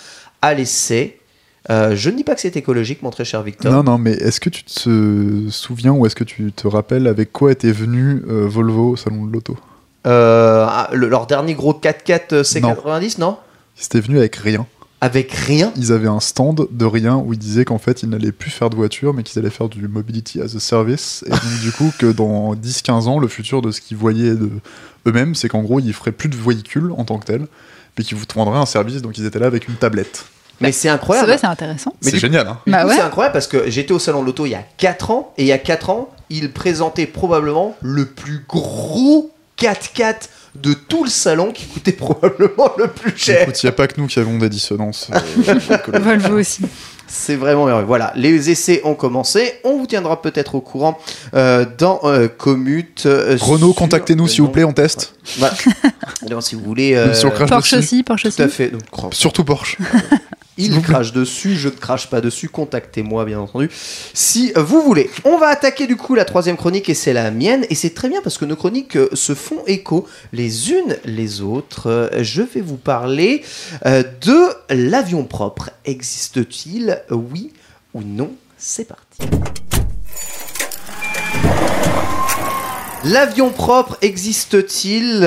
[0.42, 1.18] à l'essai.
[1.68, 3.72] Euh, je ne dis pas que c'est écologique, mon très cher Victor.
[3.72, 7.32] Non, non, mais est-ce que tu te souviens ou est-ce que tu te rappelles avec
[7.32, 9.56] quoi était venu euh, Volvo au salon de l'auto?
[10.06, 13.36] Euh, ah, le- leur dernier gros 4x4 euh, C90, non,
[13.74, 14.64] C'était venu avec rien.
[15.00, 15.72] Avec rien?
[15.76, 18.70] Ils avaient un stand de rien où ils disaient qu'en fait ils n'allaient plus faire
[18.70, 21.22] de voiture mais qu'ils allaient faire du mobility as a service.
[21.26, 24.48] Et donc du coup que dans 10-15 ans, le futur de ce qu'ils voyaient de
[25.06, 27.46] eux-mêmes, c'est qu'en gros ils feraient plus de véhicules en tant que tels,
[27.96, 29.02] mais qu'ils vous vendraient un service.
[29.02, 30.24] Donc ils étaient là avec une tablette.
[30.60, 31.28] Mais c'est Ça incroyable.
[31.28, 31.92] va, c'est intéressant.
[32.02, 32.94] Mais C'est génial, hein Bah ouais.
[32.96, 35.42] C'est incroyable parce que j'étais au salon de l'auto il y a 4 ans et
[35.42, 40.14] il y a 4 ans, ils présentaient probablement le plus gros 4x4
[40.62, 43.42] de tout le salon qui coûtait probablement le plus cher.
[43.42, 45.08] Écoute, il n'y a pas que nous qui avons des dissonances.
[45.12, 45.58] euh.
[46.00, 46.62] Volvo aussi.
[47.08, 47.86] C'est vraiment merveilleux.
[47.86, 49.52] Voilà, les essais ont commencé.
[49.62, 50.98] On vous tiendra peut-être au courant
[51.34, 53.06] euh, dans euh, Commute.
[53.06, 55.14] euh, Renault, sur contactez-nous s'il vous plaît, on teste.
[56.40, 56.94] Si vous voulez.
[56.94, 57.84] euh, Sur Crash Porsche dessus.
[57.84, 58.54] aussi, Porsche tout à aussi.
[58.56, 58.70] fait.
[58.70, 58.82] Donc,
[59.14, 59.76] Surtout Porsche.
[60.58, 63.68] Il crache dessus, je ne crache pas dessus, contactez-moi bien entendu
[64.14, 65.10] si vous voulez.
[65.24, 68.08] On va attaquer du coup la troisième chronique et c'est la mienne et c'est très
[68.08, 71.90] bien parce que nos chroniques euh, se font écho les unes les autres.
[71.90, 73.42] Euh, Je vais vous parler
[73.84, 75.70] euh, de l'avion propre.
[75.84, 77.52] Existe-t-il Oui
[77.92, 78.32] ou non?
[78.56, 79.18] C'est parti.
[83.04, 85.22] L'avion propre existe-t-il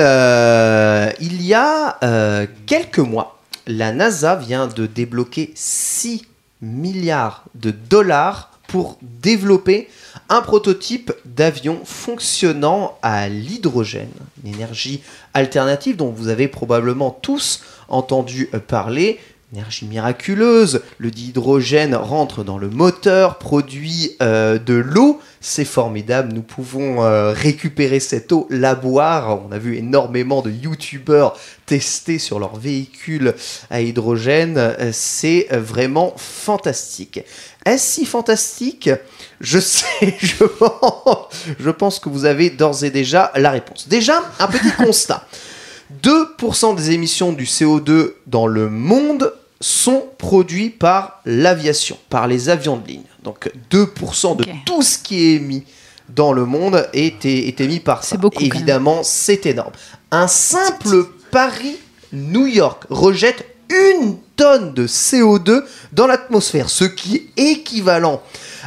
[1.20, 3.39] Il y a quelques mois,
[3.70, 6.26] la NASA vient de débloquer 6
[6.60, 9.88] milliards de dollars pour développer
[10.28, 14.12] un prototype d'avion fonctionnant à l'hydrogène,
[14.44, 15.02] une énergie
[15.34, 19.18] alternative dont vous avez probablement tous entendu parler.
[19.52, 26.42] Énergie miraculeuse, le dihydrogène rentre dans le moteur, produit euh, de l'eau, c'est formidable, nous
[26.42, 31.36] pouvons euh, récupérer cette eau, la boire, on a vu énormément de youtubeurs
[31.66, 33.34] tester sur leurs véhicules
[33.70, 37.20] à hydrogène, Euh, c'est vraiment fantastique.
[37.66, 38.88] Est-ce si fantastique?
[39.40, 40.16] Je sais,
[41.58, 43.88] je pense que vous avez d'ores et déjà la réponse.
[43.88, 45.26] Déjà, un petit constat.
[46.04, 52.76] 2% des émissions du CO2 dans le monde sont produits par l'aviation, par les avions
[52.76, 53.02] de ligne.
[53.22, 55.64] Donc 2% de tout ce qui est émis
[56.08, 58.16] dans le monde est, est émis par ça.
[58.16, 58.42] Beaucoup.
[58.42, 59.72] Évidemment, c'est énorme.
[60.10, 68.20] Un simple Paris-New York rejette une tonne de CO2 dans l'atmosphère, ce qui est équivalent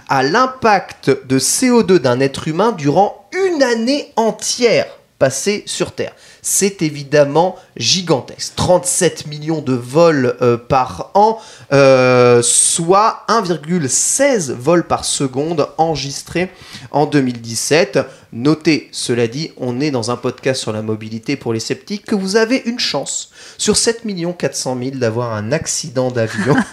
[0.08, 4.88] à l'impact de CO2 d'un être humain durant une année entière
[5.20, 6.14] passée sur Terre.
[6.46, 8.54] C'est évidemment gigantesque.
[8.58, 11.40] 37 millions de vols euh, par an,
[11.72, 16.52] euh, soit 1,16 vols par seconde enregistrés
[16.92, 18.00] en 2017.
[18.34, 22.16] Notez, cela dit, on est dans un podcast sur la mobilité pour les sceptiques, que
[22.16, 24.04] vous avez une chance sur 7
[24.38, 26.56] 400 000 d'avoir un accident d'avion.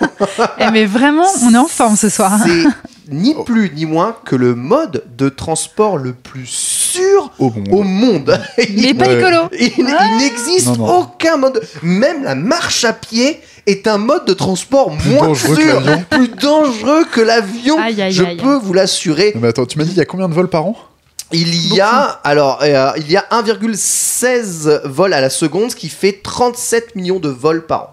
[0.59, 2.39] Eh, mais vraiment, on est en forme ce soir.
[3.11, 7.50] Ni plus ni moins que le mode de transport le plus sûr Au
[7.82, 8.40] monde.
[8.76, 9.18] Mais pas Ouais.
[9.18, 9.48] écolo.
[9.58, 10.98] Il, il n'existe Non, non.
[11.00, 11.61] aucun mode.
[11.82, 17.04] Même la marche à pied est un mode de transport Plus moins sûr, plus dangereux
[17.12, 17.78] que l'avion.
[17.78, 18.36] Aïe, aïe, Je aïe.
[18.36, 19.32] peux vous l'assurer.
[19.34, 20.76] Non, mais attends, tu m'as dit il y a combien de vols par an?
[21.32, 25.88] Il y a alors euh, il y a 1,16 vols à la seconde, ce qui
[25.88, 27.90] fait 37 millions de vols par an.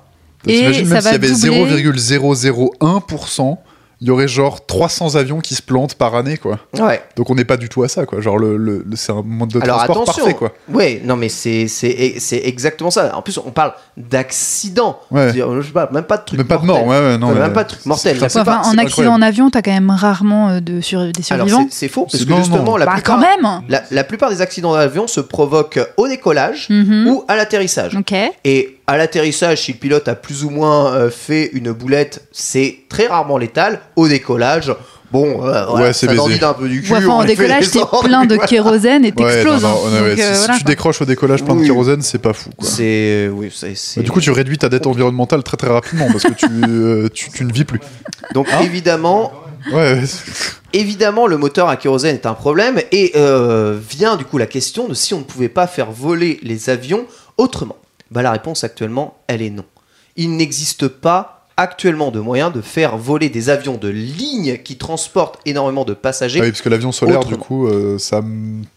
[0.48, 1.84] Et T'imagines ça même s'il y va avait doubler.
[2.00, 3.58] 0,001%,
[4.00, 6.60] il y aurait genre 300 avions qui se plantent par année, quoi.
[6.78, 7.02] Ouais.
[7.16, 8.22] Donc on n'est pas du tout à ça, quoi.
[8.22, 10.24] Genre, le, le- le- c'est un mode de Alors transport attention.
[10.24, 10.52] parfait, quoi.
[10.72, 13.16] Ouais, non mais c'est c'est c'est exactement ça.
[13.16, 15.00] En plus on parle d'accident.
[15.12, 15.32] Ouais.
[15.34, 16.38] Je sais pas, même pas de truc.
[16.40, 17.34] Mais pas de mort, ouais, ouais, non.
[17.34, 18.18] Mais- même pas de truc mortel.
[18.24, 19.16] Enfin, pas- en accident incroyable.
[19.16, 21.66] en avion, t'as quand même rarement euh, de sur- des survivants.
[21.70, 22.78] c'est- c'est faux parce C'est- que non, justement non.
[22.78, 23.62] la Bah, plupart quand même.
[23.70, 27.08] la, la plupart des accidents d'avion se provoquent au décollage Mhm.
[27.08, 27.96] ou à l'atterrissage.
[27.96, 28.14] Ok.
[28.44, 32.78] Et À l'atterrissage, si le pilote a plus ou moins euh, fait une boulette, c'est
[32.88, 33.82] très rarement létal.
[33.98, 34.74] Au décollage,
[35.12, 36.94] bon, euh, Ouais, ça dandine un peu du cul.
[36.94, 39.62] Ouais, enfin, en décollage, t'es plein de kérosène et Ouais, t'exploses.
[39.62, 39.92] non, non, hein.
[40.04, 40.58] ouais, ouais, euh, si, tu quoi.
[40.64, 42.50] décroches au décollage plein de kérosène, c'est pas fou.
[42.58, 42.66] Quoi.
[42.66, 46.08] C'est oui, c'est- c'est- Bah, du coup, tu réduis ta dette environnementale très très rapidement
[46.10, 47.82] parce que tu, euh, tu, tu ne vis plus.
[48.34, 49.34] donc Hein évidemment,
[49.74, 50.04] Ouais, ouais.
[50.72, 54.88] Évidemment, le moteur à kérosène est un problème et euh, vient du coup la question
[54.88, 57.06] de si on ne pouvait pas faire voler les avions
[57.38, 57.76] autrement.
[58.12, 59.66] Bah, la réponse actuellement, elle est non.
[60.16, 65.40] Il n'existe pas actuellement de moyen de faire voler des avions de ligne qui transportent
[65.46, 66.40] énormément de passagers.
[66.40, 68.24] Ah oui, parce que l'avion solaire, du coup, euh, ça,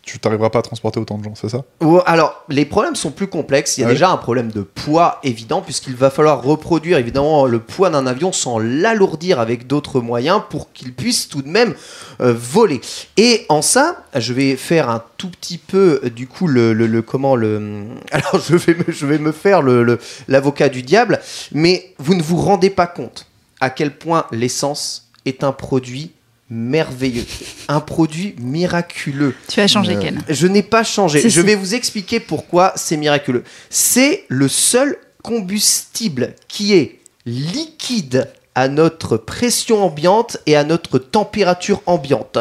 [0.03, 1.62] tu t'arriveras pas à transporter autant de gens, c'est ça?
[2.07, 3.76] Alors, les problèmes sont plus complexes.
[3.78, 7.47] Il y a Ah déjà un problème de poids évident, puisqu'il va falloir reproduire évidemment
[7.47, 11.74] le poids d'un avion sans l'alourdir avec d'autres moyens pour qu'il puisse tout de même
[12.20, 12.81] euh, voler.
[13.18, 16.87] Et en ça, je vais faire un tout petit peu, euh, du coup, le, le-
[16.87, 17.83] le- comment le.
[18.11, 21.20] Alors, je vais me, je vais me faire le- l'avocat du diable,
[21.53, 23.27] mais vous ne vous rendez pas compte
[23.61, 26.12] à quel point l'essence est un produit
[26.49, 27.27] merveilleux,
[27.68, 29.35] un produit miraculeux.
[29.49, 30.23] Tu as changé, Euh, Ken.
[30.29, 31.21] Je n'ai pas changé.
[31.21, 31.47] Si, je si.
[31.47, 33.45] vais vous expliquer pourquoi c'est miraculeux.
[33.68, 41.83] C'est le seul combustible qui est liquide à notre pression ambiante et à notre température
[41.87, 42.39] ambiante.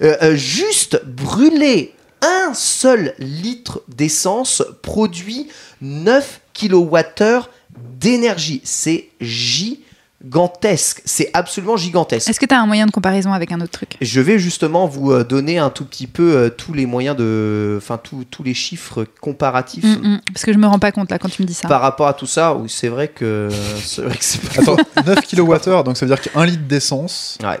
[0.00, 5.48] Euh, euh, juste brûler un seul litre d'essence produit
[5.80, 8.60] 9 kWh d'énergie.
[8.64, 11.02] C'est gigantesque.
[11.04, 12.28] C'est absolument gigantesque.
[12.28, 13.96] Est-ce que tu as un moyen de comparaison avec un autre truc?
[14.00, 17.74] Je vais justement vous euh, donner un tout petit peu euh, tous les moyens de.
[17.78, 19.84] Enfin, tous- tous les chiffres comparatifs.
[19.84, 20.20] Mm, mm.
[20.32, 21.68] Parce que je me rends pas compte là quand tu me dis ça.
[21.68, 23.48] Par rapport à tout ça, oui, c'est vrai que
[23.82, 27.60] c'est vrai que Attends, 9 kWh, donc ça veut dire qu'un litre d'essence, Ouais.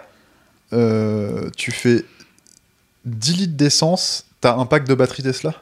[0.72, 2.04] euh, tu fais
[3.04, 5.54] 10 litres d'essence, t'as un pack de batterie Tesla?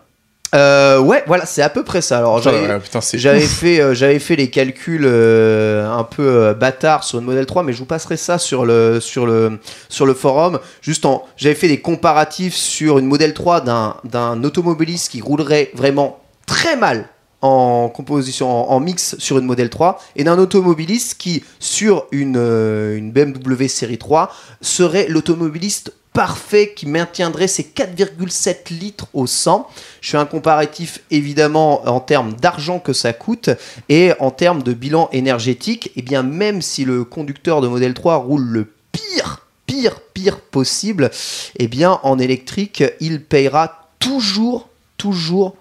[0.54, 2.18] Euh, ouais, voilà, c'est à peu près ça.
[2.18, 6.26] Alors, j'avais, Ouais, Putain, c'est j'avais fait, euh, j'avais fait les calculs euh, un peu
[6.26, 9.60] euh, bâtards sur une modèle 3, mais je vous passerai ça sur le, sur le,
[9.88, 10.58] sur le forum.
[10.82, 15.70] Juste en, j'avais fait des comparatifs sur une modèle 3 d'un, d'un automobiliste qui roulerait
[15.74, 17.08] vraiment très mal
[17.42, 22.36] en composition, en, en mix sur une modèle 3, et d'un automobiliste qui, sur une,
[22.36, 24.30] une BMW série 3,
[24.60, 29.68] serait l'automobiliste parfait qui maintiendrait ses 4,7 litres au 100.
[30.00, 33.50] Je fais un comparatif évidemment en termes d'argent que ça coûte
[33.88, 35.92] et en termes de bilan énergétique.
[35.96, 41.10] Et bien même si le conducteur de modèle 3 roule le pire, pire, pire possible,
[41.58, 45.56] et bien en électrique, il payera toujours, toujours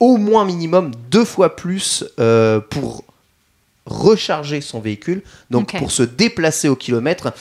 [0.00, 3.04] au moins minimum deux fois plus euh, pour
[3.86, 7.32] recharger son véhicule, donc pour se déplacer au kilomètre,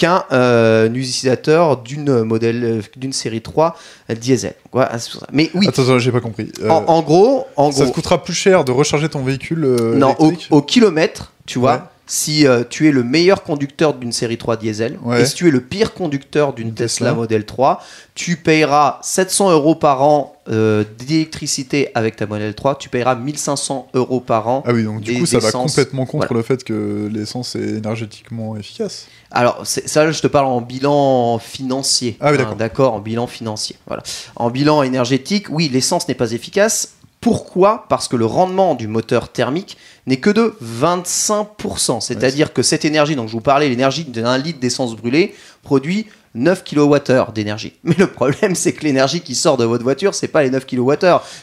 [0.00, 3.76] qu'un euh, utilisateur d'une modèle d'une série 3
[4.08, 4.54] euh, diesel.
[4.72, 4.96] Voilà.
[5.30, 6.50] Mais oui, Attends, j'ai pas compris.
[6.62, 9.64] Euh, en, en gros, en ça gros, te coûtera plus cher de recharger ton véhicule
[9.66, 10.16] euh, non,
[10.50, 11.74] au, kilomètre, tu vois.
[11.74, 11.80] Ouais.
[12.06, 15.22] Si tu es le meilleur conducteur d'une série 3 diesel Ouais.
[15.22, 17.14] et si tu es le pire conducteur d'une Une Tesla Tesla.
[17.14, 17.80] Model 3,
[18.16, 23.90] tu payeras 700 euros par an euh, d'électricité avec ta Model 3, tu payeras 1500
[23.94, 24.64] euros par an.
[24.66, 26.40] Ah oui, donc du coup, ça va complètement contre Voilà.
[26.40, 29.06] le fait que l'essence est énergétiquement efficace.
[29.30, 32.16] Alors, ça, je te parle en bilan financier.
[32.20, 32.94] Ah oui, hein, d'accord.
[32.94, 33.76] en bilan financier.
[33.86, 34.02] Voilà.
[34.36, 36.94] En bilan énergétique, oui, l'essence n'est pas efficace.
[37.20, 37.84] Pourquoi?
[37.88, 39.76] Parce que le rendement du moteur thermique
[40.06, 42.00] n'est que de 25%.
[42.00, 46.62] C'est-à-dire que cette énergie dont je vous parlais, l'énergie d'un litre d'essence brûlée, produit 9
[46.64, 47.72] kWh d'énergie.
[47.84, 50.64] Mais le problème, c'est que l'énergie qui sort de votre voiture, c'est pas les 9
[50.66, 50.94] kWh.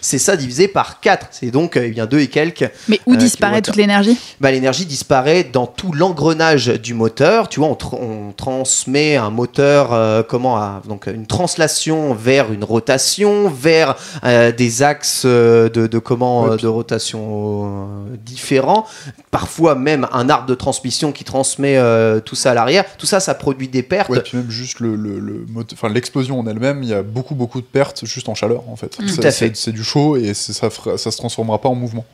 [0.01, 1.27] C'est ça divisé par 4.
[1.31, 4.17] C'est donc euh, eh bien 2 et quelques Mais où Euh, disparaît toute l'énergie?
[4.39, 7.49] Bah, l'énergie disparaît dans tout l'engrenage du moteur.
[7.49, 12.51] Tu vois, on, tr- on transmet un moteur, euh, comment, à- donc une translation vers
[12.53, 18.85] une rotation, vers euh, des axes euh, de, de comment, euh, de rotation euh, différents.
[19.31, 22.85] Parfois même un arbre de transmission qui transmet euh, tout ça à l'arrière.
[22.97, 24.09] Tout ça, ça produit des pertes.
[24.09, 27.03] Ouais, puis même juste le, le, le mote- enfin, l'explosion en elle-même, il y a
[27.03, 28.89] beaucoup beaucoup de pertes juste en chaleur en fait.
[28.97, 29.55] Tout C'est- à fait.
[29.55, 32.05] C'est du chaud et ça, ça se transformera pas en mouvement.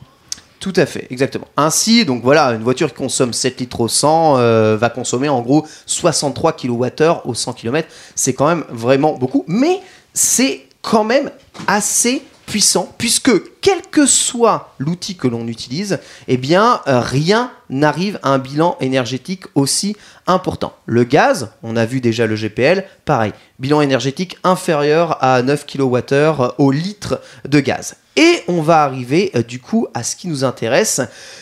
[0.59, 1.45] Tout à fait, exactement.
[1.57, 5.41] Ainsi, donc voilà, une voiture qui consomme 7 litres au 100 euh, va consommer en
[5.41, 6.89] gros 63 kWh
[7.25, 7.87] au 100 km.
[8.15, 9.81] C'est quand même vraiment beaucoup, mais
[10.13, 11.31] c'est quand même
[11.67, 13.31] assez puissant puisque
[13.61, 18.77] quel que soit l'outil que l'on utilise, eh bien euh, rien n'arrive à un bilan
[18.79, 19.95] énergétique aussi
[20.27, 20.73] important.
[20.85, 26.53] Le gaz, on a vu déjà le GPL, pareil, bilan énergétique inférieur à 9 kWh
[26.57, 27.95] au litre de gaz.
[28.15, 31.01] Et on va arriver euh, du coup à ce qui nous intéresse,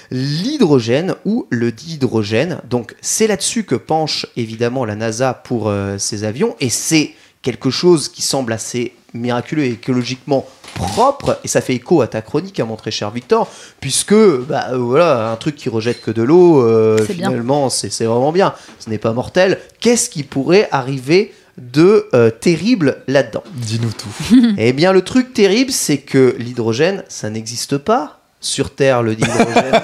[0.09, 2.59] l'hydrogène ou le dihydrogène.
[2.69, 7.71] Donc c'est là-dessus que penche évidemment la NASA pour euh, ses avions et c'est quelque
[7.71, 12.59] chose qui semble assez miraculeux et écologiquement propre, et ça fait écho à ta chronique,
[12.59, 13.49] à mon très cher Victor,
[13.79, 18.05] puisque bah, euh, voilà, un truc qui rejette que de l'eau, euh, finalement, c'est c'est
[18.05, 18.53] vraiment bien.
[18.79, 19.59] Ce n'est pas mortel.
[19.79, 23.43] Qu'est-ce qui pourrait arriver de euh, terrible là-dedans?
[23.53, 24.35] Dis-nous tout.
[24.57, 28.17] Eh bien, le truc terrible, c'est que l'hydrogène, ça n'existe pas.
[28.43, 29.71] Sur Terre, le dihydrogène.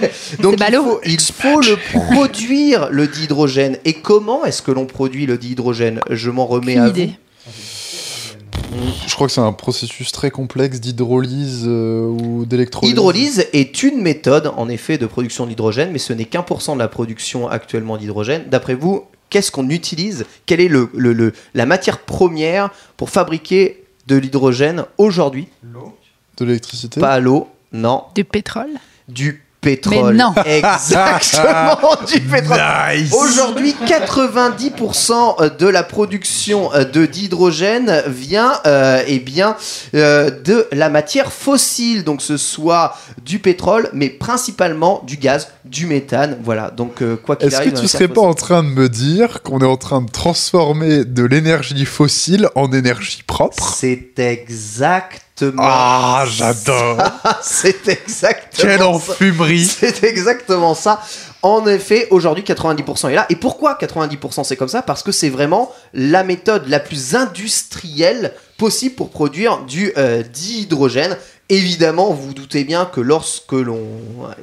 [0.40, 3.78] Donc, il faut, il faut le produire, le dihydrogène.
[3.84, 7.12] Et comment est-ce que l'on produit le dihydrogène Je m'en remets à idée.
[9.06, 12.92] Je crois que c'est un processus très complexe d'hydrolyse euh, ou d'électrolyse.
[12.92, 16.74] Hydrolyse est une méthode, en effet, de production d'hydrogène, mais ce n'est qu'un pour cent
[16.74, 18.44] de la production actuellement d'hydrogène.
[18.48, 20.26] D'après vous, qu'est-ce qu'on utilise?
[20.46, 25.48] Quelle est le, le- le- la matière première pour fabriquer de l'hydrogène aujourd'hui?
[26.36, 27.00] De l'électricité?
[27.00, 28.04] Pas l'eau, non.
[28.14, 28.70] Du pétrole
[29.08, 30.14] Du pétrole.
[30.14, 30.34] Mais non.
[30.44, 32.60] Exactement, du pétrole.
[32.94, 39.56] Nice Aujourd'hui, 90% de la production euh, de d'hydrogène vient euh, eh bien,
[39.94, 45.86] euh, de la matière fossile, donc ce soit du pétrole, mais principalement du gaz, du
[45.86, 46.38] méthane.
[46.42, 47.70] Voilà, donc euh, quoi qu'il Est-ce arrive.
[47.70, 50.02] que la tu matière serais pas en train de me dire qu'on est en train
[50.02, 53.74] de transformer de l'énergie fossile en énergie propre?
[53.76, 55.62] C'est exactement.
[55.62, 57.38] Ah, j'adore ça.
[57.42, 58.40] C'est exactement.
[58.56, 58.88] Quelle ça.
[58.88, 61.00] enfumerie C'est exactement ça.
[61.42, 63.26] En effet, aujourd'hui, 90% est là.
[63.30, 64.82] Et pourquoi 90% c'est comme ça?
[64.82, 71.16] Parce que c'est vraiment la méthode la plus industrielle possible pour produire du euh, dihydrogène.
[71.50, 73.80] Évidemment, vous vous doutez bien que lorsque l'on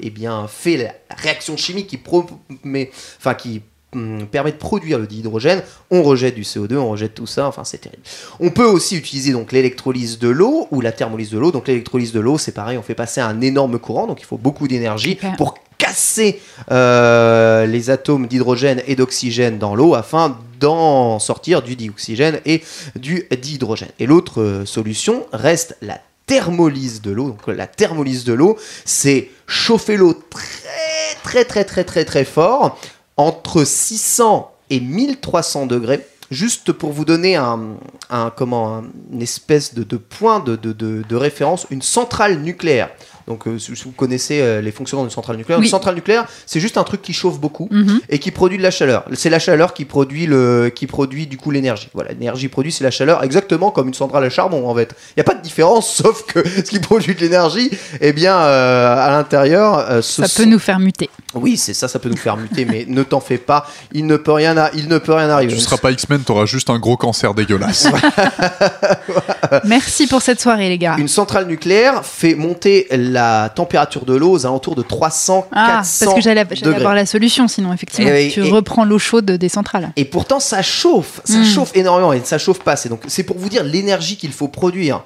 [0.01, 2.25] eh bien, fait la réaction chimique qui, pro-
[2.63, 3.61] mais, enfin, qui
[3.93, 5.61] hum, permet de produire le dihydrogène,
[5.91, 8.01] on rejette du CO2, on rejette tout ça, enfin c'est terrible.
[8.39, 11.51] On peut aussi utiliser donc l'électrolyse de l'eau ou la thermolyse de l'eau.
[11.51, 14.37] Donc l'électrolyse de l'eau, c'est pareil, on fait passer un énorme courant, donc il faut
[14.37, 16.41] beaucoup d'énergie pour casser
[16.71, 22.63] euh, les atomes d'hydrogène et d'oxygène dans l'eau afin d'en sortir du dioxygène et
[22.95, 23.89] du dihydrogène.
[23.99, 27.29] Et l'autre euh, solution reste la thermolyse de l'eau.
[27.29, 32.79] Donc la thermolyse de l'eau, c'est chauffer l'eau très très très très très très fort
[33.17, 36.05] entre 600 et 1300 degrés.
[36.31, 37.77] Juste pour vous donner un,
[38.35, 42.89] comment, un- une espèce de, point de- de référence, une centrale nucléaire.
[43.27, 45.65] Donc, euh, vous connaissez euh, les fonctionnements d'une centrale nucléaire, Oui.
[45.65, 47.99] une centrale nucléaire, c'est juste un truc qui chauffe beaucoup Mhm.
[48.09, 49.03] et qui produit de la chaleur.
[49.13, 51.89] C'est la chaleur qui produit le, qui produit du coup l'énergie.
[51.95, 54.93] Voilà, l'énergie produite c'est la chaleur, exactement comme une centrale à charbon en fait.
[55.11, 58.35] Il n'y a pas de différence, sauf que ce qui produit de l'énergie, eh bien,
[58.37, 61.09] euh, à l'intérieur, euh, Ça sont- peut nous faire muter.
[61.33, 64.17] Oui, c'est ça, ça peut nous faire muter, mais ne t'en fais pas, il ne
[64.17, 65.53] peut rien, à- il ne peut rien arriver.
[65.53, 67.87] Tu seras pas X-Men, t'auras juste un gros cancer dégueulasse.
[69.65, 70.95] Merci pour cette soirée, les gars.
[70.97, 73.14] Une centrale nucléaire fait monter la
[73.53, 77.47] température de l'eau aux alentours de 300, Ah, 400 parce que j'allais avoir la solution,
[77.47, 78.11] sinon, effectivement.
[78.31, 79.91] Tu et- reprends l'eau chaude des centrales.
[79.95, 81.45] Et pourtant, ça chauffe, ça Mm.
[81.45, 82.89] chauffe énormément et ça chauffe pas assez.
[82.89, 85.03] Donc, c'est pour vous dire l'énergie qu'il faut produire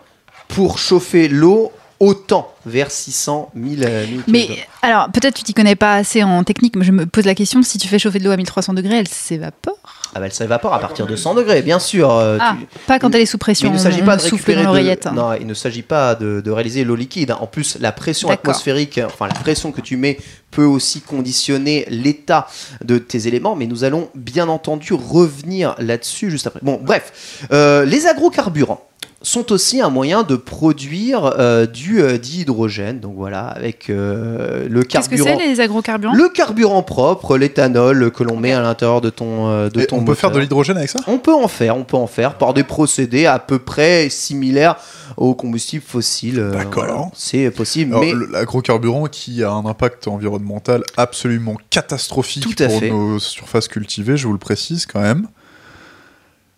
[0.48, 4.48] pour chauffer l'eau autant vers 600 1000 euh, 1000 Mais
[4.81, 7.61] alors, peut-être tu t'y connais pas assez en technique, mais je me pose la question
[7.61, 9.76] si tu fais chauffer de l'eau à 1300 degrés, elle s'évapore?
[10.15, 12.11] Ah bah, elle s'évapore à partir de 100 degrés, bien sûr.
[12.11, 13.69] euh, Ah, tu- pas quand elle est sous pression.
[13.69, 15.15] Mais il ne s'agit on pas de souffle récupérer dans de-.
[15.15, 17.31] Non, il ne s'agit pas de, de réaliser l'eau liquide.
[17.40, 20.18] En plus, la pression atmosphérique, enfin la pression que tu mets
[20.52, 22.48] peut aussi conditionner l'état
[22.84, 26.60] de tes éléments, mais nous allons bien entendu revenir là-dessus juste après.
[26.64, 28.84] Bon, bref, Euh, les agrocarburants
[29.21, 32.99] sont aussi un moyen de produire euh, du euh, dihydrogène.
[33.01, 35.37] Donc voilà, avec euh, le Qu'est-ce que carburant.
[35.39, 39.69] c'est les agrocarburants le carburant propre, l'éthanol que l'on met à l'intérieur de ton, euh,
[39.69, 40.99] de Et ton on peut faire de l'hydrogène avec ça?
[41.07, 44.77] On peut en faire, on peut en faire par des procédés à peu près similaires
[45.17, 46.39] aux combustibles fossiles.
[46.39, 46.85] euh, D'accord.
[46.85, 47.05] voilà.
[47.13, 52.79] C'est possible, Alors, mais L'agrocarburant qui a un impact environnemental absolument catastrophique Tout à pour
[52.79, 52.89] fait.
[52.89, 55.27] nos surfaces cultivées, je vous le précise quand même.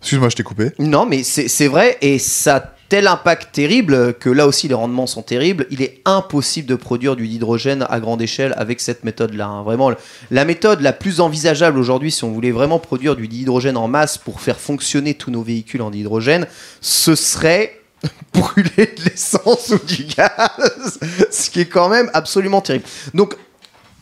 [0.01, 0.71] Excuse-moi, je t'ai coupé.
[0.79, 5.07] non, mais c'est vrai et ça a tel impact terrible que là aussi les rendements
[5.07, 5.65] sont terribles.
[5.71, 9.45] Il est impossible de produire du hydrogène à grande échelle avec cette méthode-là.
[9.45, 9.63] hein.
[9.63, 9.91] Vraiment,
[10.29, 14.17] la méthode la plus envisageable aujourd'hui, si on voulait vraiment produire du dihydrogène en masse
[14.17, 16.47] pour faire fonctionner tous nos véhicules en dihydrogène,
[16.81, 17.79] ce serait
[18.33, 20.99] brûler de l'essence ou du gaz,
[21.31, 22.83] ce qui est quand même absolument terrible.
[23.13, 23.35] Donc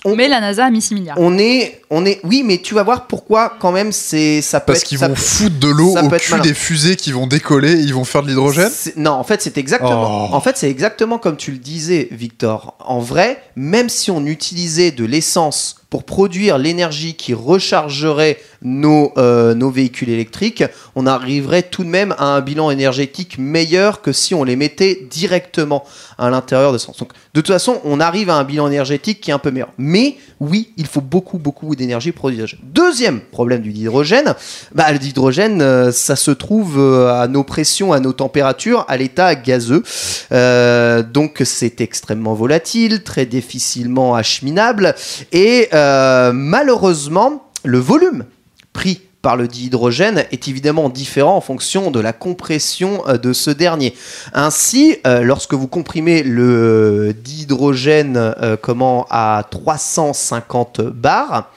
[0.05, 1.17] on- Mais la NASA a mis 6 milliards.
[1.19, 4.73] on est, on est, oui, mais tu vas voir pourquoi quand même c'est ça peut
[4.73, 6.43] Parce qu'ils vont peut- foutre de l'eau au cul malin.
[6.43, 9.41] des fusées qui vont décoller et ils vont faire de l'hydrogène C'est- Non, en fait,
[9.41, 10.29] c'est exactement.
[10.31, 10.35] Oh.
[10.35, 12.75] En fait, c'est exactement comme tu le disais, Victor.
[12.79, 19.55] En vrai, même si on utilisait de l'essence pour produire l'énergie qui rechargerait nos, euh,
[19.55, 20.63] nos véhicules électriques,
[20.95, 25.07] on arriverait tout de même à un bilan énergétique meilleur que si on les mettait
[25.09, 25.83] directement
[26.17, 26.97] à l'intérieur de sens.
[26.97, 29.73] Donc, de toute façon, on arrive à un bilan énergétique qui est un peu meilleur.
[29.77, 32.45] Mais oui, il faut beaucoup, beaucoup d'énergie pour produire.
[32.63, 34.35] Deuxième problème du hydrogène,
[34.73, 38.95] bah, le hydrogène, euh, ça se trouve euh, à nos pressions, à nos températures, à
[38.95, 39.83] l'état gazeux.
[40.31, 44.95] Euh, donc c'est extrêmement volatile, très difficilement acheminable
[45.31, 48.25] et malheureusement, le volume
[48.73, 53.51] pris par le dihydrogène est évidemment différent en fonction de la compression euh, de ce
[53.51, 53.93] dernier.
[54.33, 61.51] Ainsi, euh, lorsque vous comprimez le dihydrogène euh, comment à 350 bars,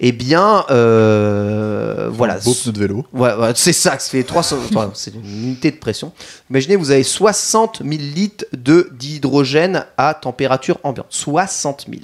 [0.00, 2.38] eh bien, euh, voilà.
[2.38, 3.06] Beau pneu de vélo.
[3.12, 6.12] Ouais, ouais, c'est ça, fait 300, enfin, c'est une unité de pression.
[6.50, 11.06] Imaginez, vous avez 60 000 litres de dihydrogène à température ambiante.
[11.10, 12.02] 60 000.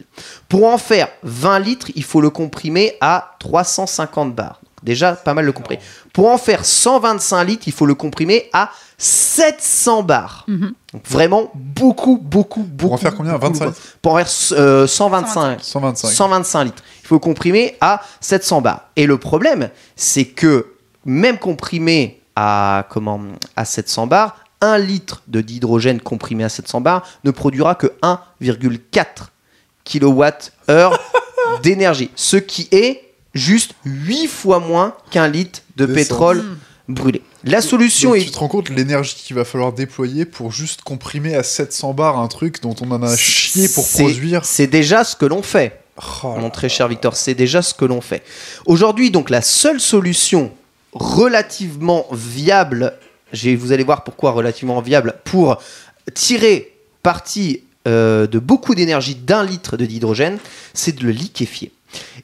[0.48, 4.60] Pour en faire 20 litres, il faut le comprimer à 350 bars.
[4.84, 5.80] Déjà, pas mal le comprimer.
[6.12, 10.46] Pour en faire 125 litres, il faut le comprimer à 700 bars.
[10.46, 12.94] Donc vraiment beaucoup, beaucoup, beaucoup.
[12.94, 13.32] en faire combien?
[13.32, 13.78] beaucoup, 25 beaucoup.
[14.02, 15.62] Pour en faire euh, 125.
[15.62, 16.08] 125.
[16.08, 16.82] 125 litres.
[17.02, 18.82] Il faut comprimer à 700 bars.
[18.94, 20.66] Et le problème, c'est que
[21.06, 23.20] même comprimé à, comment,
[23.56, 29.04] à 700 bars, 1 litre de d'hydrogène comprimé à 700 bars ne produira que 1,4
[29.84, 30.92] kWh
[31.62, 32.10] d'énergie.
[32.14, 33.03] Ce qui est
[33.34, 36.44] juste 8 fois moins qu'un litre de pétrole
[36.88, 37.22] brûlé.
[37.44, 40.82] La solution Donc, est tu te rends compte l'énergie qu'il va falloir déployer pour juste
[40.82, 44.44] comprimer à 700 bars un truc dont on en a chié pour produire.
[44.44, 45.80] C'est déjà ce que l'on fait.
[46.24, 48.22] Oh mon très cher Victor, c'est déjà ce que l'on fait.
[48.66, 50.52] Aujourd'hui, donc, la seule solution
[50.92, 52.94] relativement viable,
[53.32, 55.58] vous allez voir pourquoi relativement viable, pour
[56.14, 60.38] tirer parti euh, de beaucoup d'énergie d'un litre de d'hydrogène,
[60.72, 61.72] c'est de le liquéfier.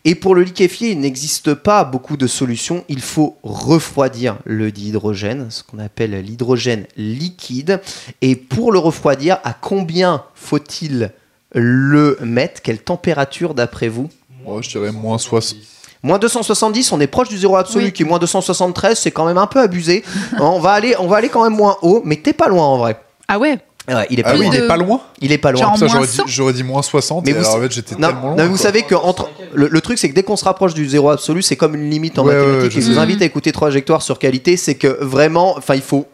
[0.05, 2.85] Et pour le liquéfier, il n'existe pas beaucoup de solutions.
[2.89, 7.81] Il faut refroidir le dihydrogène, ce qu'on appelle l'hydrogène liquide.
[8.23, 11.13] Et pour le refroidir, à combien faut-il
[11.55, 12.63] le mettre?
[12.63, 14.09] Quelle température d'après vous?
[14.47, 15.59] Oh, je dirais moins 60.
[16.03, 17.93] Moins 270, on est proche du zéro absolu Oui.
[17.93, 20.03] qui est moins 273, c'est quand même un peu abusé.
[20.41, 22.79] on, va aller, on va aller quand même moins haut, mais t'es pas loin en
[22.79, 22.99] vrai.
[23.29, 23.59] Ah ouais?
[23.89, 24.55] Ouais, il est pas Ah oui, loin.
[24.55, 25.01] il est pas loin.
[25.21, 25.73] Il est pas loin.
[25.77, 26.23] J'aurais dit, 100.
[26.27, 27.25] j'aurais dit moins 60.
[27.25, 28.31] Mais et vous- alors, en fait, j'étais Non, tellement loin.
[28.31, 28.63] non, mais vous quoi.
[28.63, 31.43] savez que entre le, le truc c'est que dès qu'on se rapproche du zéro absolu,
[31.43, 32.81] c'est comme une limite en Ouais, ouais, mathématiques.
[32.83, 32.99] je vous sais.
[33.01, 36.07] invite à écouter trajectoire sur qualité, c'est que vraiment, enfin, il faut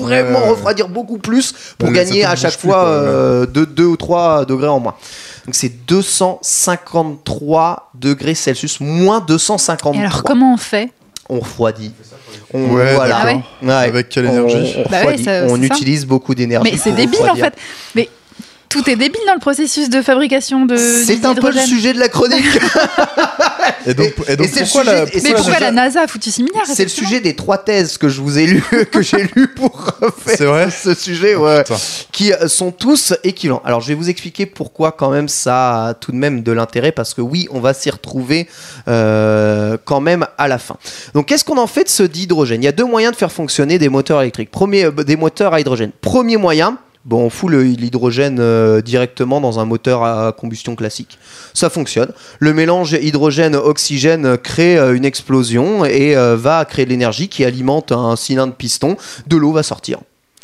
[0.00, 0.50] vraiment Ouais, ouais.
[0.50, 2.90] refroidir beaucoup plus pour Ouais, gagner à chaque fois quoi, ouais.
[3.06, 4.94] euh, de 2 ou 3 degrés en moins.
[5.46, 9.94] Donc c'est 253 degrés Celsius, moins 253.
[9.94, 10.90] Et alors comment on fait
[11.28, 11.92] on refroidit.
[12.54, 13.24] On, Ouais, voilà.
[13.24, 13.42] d'accord.
[13.62, 13.72] Ouais.
[13.72, 15.24] Avec quelle énergie On, on Bah ouais, refroidit.
[15.24, 16.70] ça- On utilise beaucoup d'énergie.
[16.72, 17.44] Mais c'est débile en refroidir.
[17.46, 17.54] fait.
[17.94, 18.08] Mais
[18.68, 21.66] tout est débile dans le processus de fabrication de C'est un peu le d'hydrogène.
[21.66, 22.44] sujet de la chronique.
[23.86, 25.22] Et donc, Et- donc et c'est le pourquoi sujet- la.
[25.22, 28.20] Mais pourquoi NASA a foutu 6 milliards C'est le sujet des trois thèses que je
[28.20, 28.62] vous ai lu,
[28.92, 31.76] que j'ai lu pour faire C'est vrai ce sujet, ouais, Putain.
[32.12, 33.62] qui euh, sont tous équivalents.
[33.64, 36.90] Alors je vais vous expliquer pourquoi quand même ça a tout de même de l'intérêt,
[36.92, 38.48] parce que oui, on va s'y retrouver
[38.88, 40.76] euh, quand même à la fin.
[41.14, 42.62] Donc qu'est-ce qu'on en fait de ce dihydrogène?
[42.62, 44.50] Il y a deux moyens de faire fonctionner des moteurs électriques.
[44.50, 45.90] Premier, euh, des moteurs à hydrogène.
[46.00, 46.78] Premier moyen.
[47.06, 51.20] Bon, on fout l'hydrogène euh, directement dans un moteur à combustion classique.
[51.54, 52.10] Ça fonctionne.
[52.40, 57.92] Le mélange hydrogène-oxygène crée euh, une explosion et euh, va créer de l'énergie qui alimente
[57.92, 58.96] un cylindre piston.
[59.28, 60.00] De l'eau va sortir.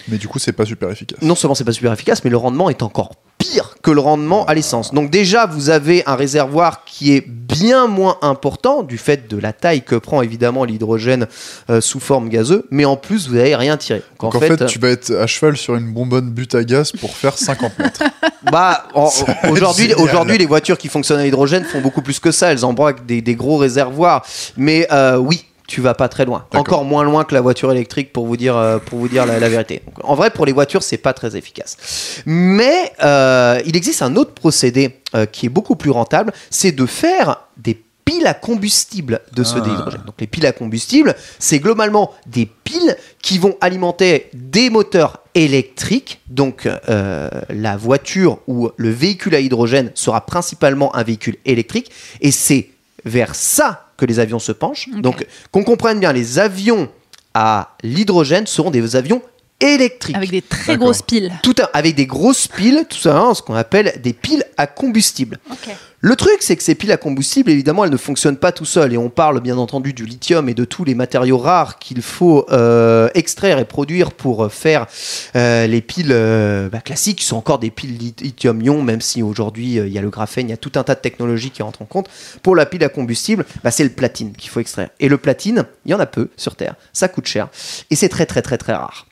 [0.08, 1.20] Mais du coup, c'est pas super efficace.
[1.22, 4.44] Non seulement c'est pas super efficace, mais le rendement est encore pire que le rendement
[4.46, 4.94] à l'essence.
[4.94, 9.52] Donc déjà, vous avez un réservoir qui est bien moins important du fait de la
[9.52, 11.26] taille que prend évidemment l'hydrogène
[11.68, 14.02] euh, sous forme gazeuse, mais en plus, vous n'avez rien tiré.
[14.20, 16.92] Donc, Donc en fait, tu vas être à cheval sur une bonbonne but à gaz
[16.92, 18.02] pour faire 50 mètres.
[18.50, 18.88] Bah,
[19.48, 22.50] aujourd'hui, les voitures qui fonctionnent à l'hydrogène font beaucoup plus que ça.
[22.50, 24.26] Elles embraquent des, des gros réservoirs.
[24.56, 26.46] Mais euh, oui, tu vas pas très loin.
[26.54, 29.38] Encore moins loin que la voiture électrique pour vous dire, euh, pour vous dire la,
[29.38, 29.82] la vérité.
[29.86, 32.22] Donc, en vrai, pour les voitures, c'est pas très efficace.
[32.26, 36.86] Mais euh, il existe un autre procédé euh, qui est beaucoup plus rentable, c'est de
[36.86, 39.60] faire des piles à combustible de ce Ah.
[39.60, 40.02] dihydrogène.
[40.04, 46.20] Donc les piles à combustible, c'est globalement des piles qui vont alimenter des moteurs électriques.
[46.28, 51.90] Donc euh, la voiture ou le véhicule à hydrogène sera principalement un véhicule électrique.
[52.20, 52.70] Et c'est
[53.04, 54.88] vers ça que les avions se penchent.
[54.90, 56.88] Donc qu'on comprenne bien, les avions
[57.34, 59.22] à l'hydrogène seront des avions
[59.62, 60.16] électriques.
[60.16, 61.32] Avec des très grosses piles.
[61.42, 64.66] Tout un- avec des grosses piles, tout ça, hein, ce qu'on appelle des piles à
[64.66, 65.38] combustible.
[66.04, 68.92] Le truc, c'est que ces piles à combustible, évidemment, elles ne fonctionnent pas tout seules.
[68.92, 72.44] Et on parle bien entendu du lithium et de tous les matériaux rares qu'il faut
[72.50, 74.86] euh, extraire et produire pour euh, faire
[75.36, 79.22] euh, les piles euh, bah, classiques, qui sont encore des piles lit- lithium-ion, même si
[79.22, 81.62] aujourd'hui il y a le graphène, il y a tout un tas de technologies qui
[81.62, 82.08] rentrent en compte.
[82.42, 84.88] Pour la pile à combustible, bah, c'est le platine qu'il faut extraire.
[84.98, 87.46] Et le platine, il y en a peu sur Terre, ça coûte cher.
[87.90, 89.06] Et c'est très très très très rare.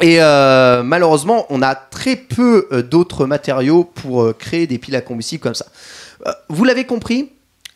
[0.00, 4.96] Et euh, malheureusement, on a très peu euh, d'autres matériaux pour euh, créer des piles
[4.96, 5.66] à combustible comme ça.
[6.48, 7.30] Vous l'avez compris,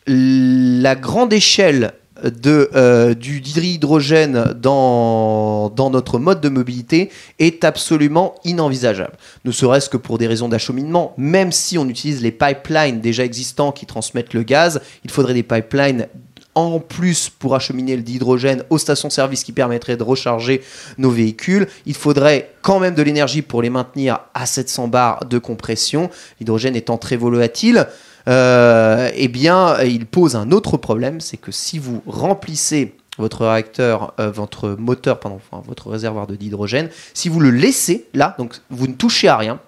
[0.05, 7.09] la grande échelle de, du d'hydrogène dans, dans notre mode de mobilité
[7.39, 9.13] est absolument inenvisageable.
[9.45, 13.71] Ne serait-ce que pour des raisons d'acheminement, même si on utilise les pipelines déjà existants
[13.71, 16.07] qui transmettent le gaz, il faudrait des pipelines
[16.55, 20.61] en plus pour acheminer le dihydrogène aux stations-service qui permettraient de recharger
[20.97, 21.67] nos véhicules.
[21.85, 26.09] Il faudrait quand même de l'énergie pour les maintenir à 700 bars de compression.
[26.39, 27.87] L'hydrogène étant très volatile,
[28.27, 34.13] euh, eh bien, il pose un autre problème, c'est que si vous remplissez votre réacteur,
[34.19, 38.55] euh, votre moteur, pardon, enfin, votre réservoir de dihydrogène, si vous le laissez là, donc
[38.69, 39.59] vous ne touchez à rien,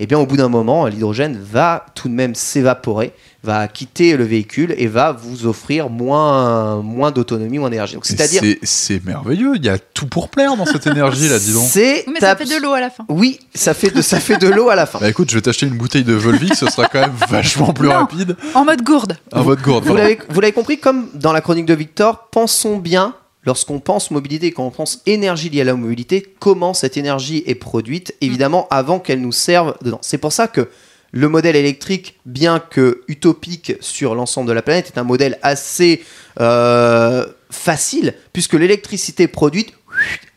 [0.00, 3.12] eh bien au bout d'un moment, l'hydrogène va tout de même s'évaporer,
[3.44, 7.96] va quitter le véhicule et va vous offrir moins, moins d'autonomie, moins d'énergie.
[8.02, 11.52] C'est-à-dire, c'est- C'est merveilleux, il y a tout pour plaire dans cette énergie là, dis
[11.52, 11.64] donc.
[11.68, 13.04] c'est Oui, mais ça fait de l'eau à la fin.
[13.08, 14.98] Oui, ça fait de, ça fait de l'eau à la fin.
[15.00, 17.88] Bah écoute, je vais t'acheter une bouteille de Volvic, ce sera quand même vachement plus
[17.88, 17.94] Non.
[17.94, 18.36] rapide.
[18.54, 19.16] En mode gourde.
[19.32, 19.84] Un votre gourde.
[19.84, 19.94] Vous
[20.40, 24.70] l'avez compris, comme dans la chronique de Victor, pensons bien, lorsqu'on pense mobilité, quand on
[24.70, 29.32] pense énergie liée à la mobilité, comment cette énergie est produite, évidemment, avant qu'elle nous
[29.32, 29.98] serve dedans.
[30.02, 30.68] C'est pour ça que
[31.12, 36.02] le modèle électrique, bien que utopique sur l'ensemble de la planète, est un modèle assez
[36.40, 39.74] euh, facile, puisque l'électricité produite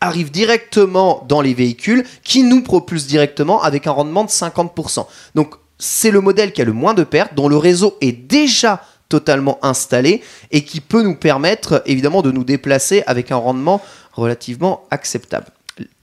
[0.02, 5.06] arrive directement dans les véhicules qui nous propulsent directement avec un rendement de 50%.
[5.34, 8.82] Donc c'est le modèle qui a le moins de pertes, dont le réseau est déjà
[9.08, 13.80] totalement installé et qui peut nous permettre évidemment de nous déplacer avec un rendement
[14.12, 15.46] relativement acceptable.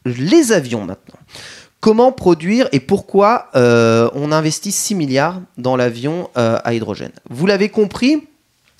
[0.06, 1.20] Les avions maintenant.
[1.80, 7.12] Comment produire et pourquoi euh, on investit 6 milliards dans l'avion euh, à hydrogène?
[7.30, 8.26] Vous l'avez compris,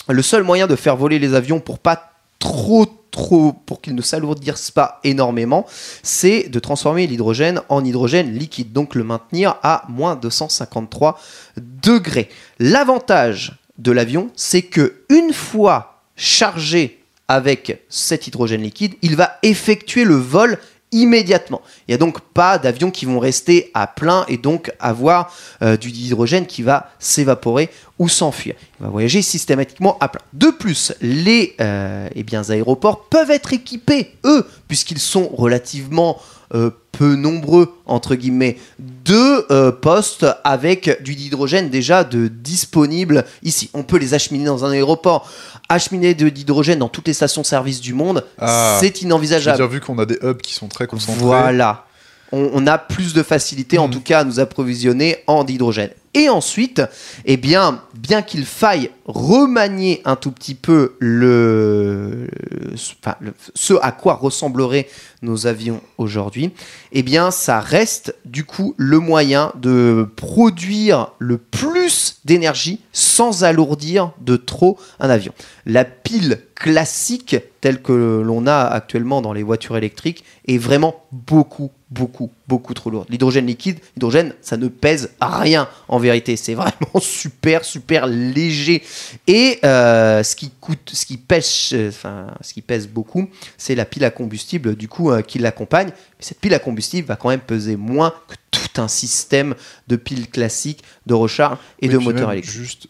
[0.08, 4.02] le seul moyen de faire voler les avions pour pas trop trop pour qu'ils ne
[4.02, 5.66] s'alourdissent pas énormément,
[6.02, 11.20] c'est de transformer l'hydrogène en hydrogène liquide, donc le maintenir à moins 253
[11.58, 12.28] degrés.
[12.60, 20.04] L'avantage de l'avion, c'est que une fois chargé avec cet hydrogène liquide, il va effectuer
[20.04, 20.60] le vol
[20.94, 21.62] immédiatement.
[21.88, 25.76] Il n'y a donc pas d'avions qui vont rester à plein et donc avoir euh,
[25.76, 27.70] du hydrogène qui va s'évaporer
[28.00, 28.56] ou s'enfuir.
[28.80, 30.22] Il va voyager systématiquement à plein.
[30.34, 36.22] De plus, les euh, eh aéroports peuvent être équipés, eux, puisqu'ils sont relativement
[36.54, 38.58] euh, peu nombreux, entre guillemets,
[39.04, 43.70] de euh, postes avec du hydrogène déjà de disponible ici.
[43.74, 45.30] On peut les acheminer dans un aéroport.
[45.70, 49.58] Acheminer de l'hydrogène dans toutes les stations-service du monde, Ah, c'est J'ai inenvisageable.
[49.58, 51.20] déjà vu qu'on a des hubs qui sont très concentrés.
[51.26, 51.86] Voilà.
[52.32, 53.94] On, on a plus de facilité, en Mhm.
[53.94, 55.90] tout cas, à nous approvisionner en hydrogène.
[56.14, 56.82] Et ensuite,
[57.26, 62.28] eh bien, bien qu'il faille remanier un tout petit peu le,
[62.76, 64.88] ce à quoi ressembleraient
[65.24, 66.52] nos avions aujourd'hui,
[66.92, 74.12] eh bien, ça reste du coup le moyen de produire le plus d'énergie sans alourdir
[74.22, 75.34] de trop un avion.
[75.66, 81.72] La pile classique telle que l'on a actuellement dans les voitures électriques est vraiment beaucoup,
[81.90, 83.08] beaucoup, beaucoup trop lourde.
[83.10, 86.36] L'hydrogène liquide, l'hydrogène, ça ne pèse rien en vérité.
[86.36, 88.84] C'est vraiment super, super léger.
[89.28, 93.76] Et euh, ce qui coûte, ce qui pèse, euh, enfin, ce qui pèse beaucoup, c'est
[93.76, 95.88] la pile à combustible du coup euh, qui l'accompagne.
[95.88, 99.56] Mais cette pile à combustible va quand même peser moins que tout un système
[99.88, 102.46] de piles classiques, de recharge et Oui, de même, électriques.
[102.46, 102.88] Juste,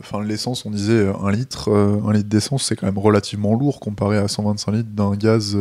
[0.00, 4.16] enfin, l'essence, on disait un litre, un litre d'essence, c'est quand même relativement lourd comparé
[4.18, 5.56] à 125 litres d'un gaz.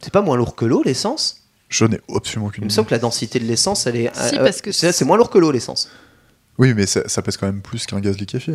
[0.00, 1.39] C'est pas moins lourd que l'eau, l'essence?
[1.70, 2.74] Je n'ai absolument aucune Il me idée.
[2.74, 4.10] semble que la densité de l'essence, elle est.
[4.14, 5.88] Si, euh, parce que c'est moins lourd que l'eau, l'essence.
[6.58, 8.54] Oui, mais ça, ça pèse quand même plus qu'un gaz liquéfié.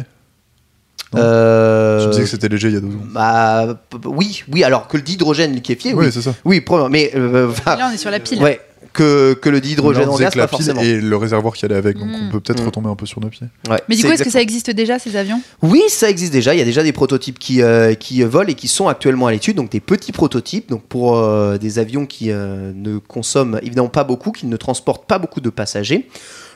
[1.14, 1.22] Non.
[1.22, 3.00] Euh, Tu disais que c'était léger il y a deux ans.
[3.14, 6.06] bah, oui, oui, alors que le dihydrogène liquéfié, oui.
[6.08, 6.36] Oui, c'est ça.
[6.44, 7.12] Oui, probablement, mais.
[7.16, 8.42] euh, enfin, Là, on est sur la pile.
[8.44, 8.60] ouais,
[8.96, 10.82] que, que le dihydrogène en gaz, pas forcément.
[10.82, 12.28] et le réservoir qui allait avec, donc Mm.
[12.28, 12.66] on peut peut-être Mm.
[12.66, 13.48] retomber un peu sur nos pieds.
[13.70, 15.42] Ouais, Mais du coup, est-ce que ça existe déjà, ces avions?
[15.62, 16.56] Oui, ça existe déjà.
[16.56, 19.32] Il y a déjà des prototypes qui, euh, qui volent et qui sont actuellement à
[19.32, 19.56] l'étude.
[19.58, 24.04] Donc des petits prototypes, donc pour euh, des avions qui euh, ne consomment évidemment pas
[24.06, 26.08] beaucoup, qui ne transportent pas beaucoup de passagers.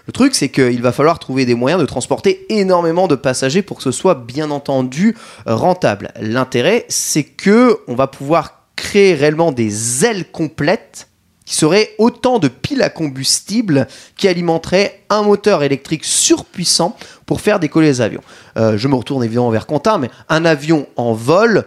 [0.08, 3.78] Le truc, c'est qu'il va falloir trouver des moyens de transporter énormément de passagers pour
[3.78, 6.12] que ce soit bien entendu rentable.
[6.20, 11.09] L'intérêt, c'est que on va pouvoir créer réellement des ailes complètes
[11.50, 16.96] qui serait autant de piles à combustible qui alimenteraient un moteur électrique surpuissant
[17.26, 18.22] pour faire décoller les avions.
[18.56, 21.66] Euh, je me retourne évidemment vers Quentin, mais un avion en vol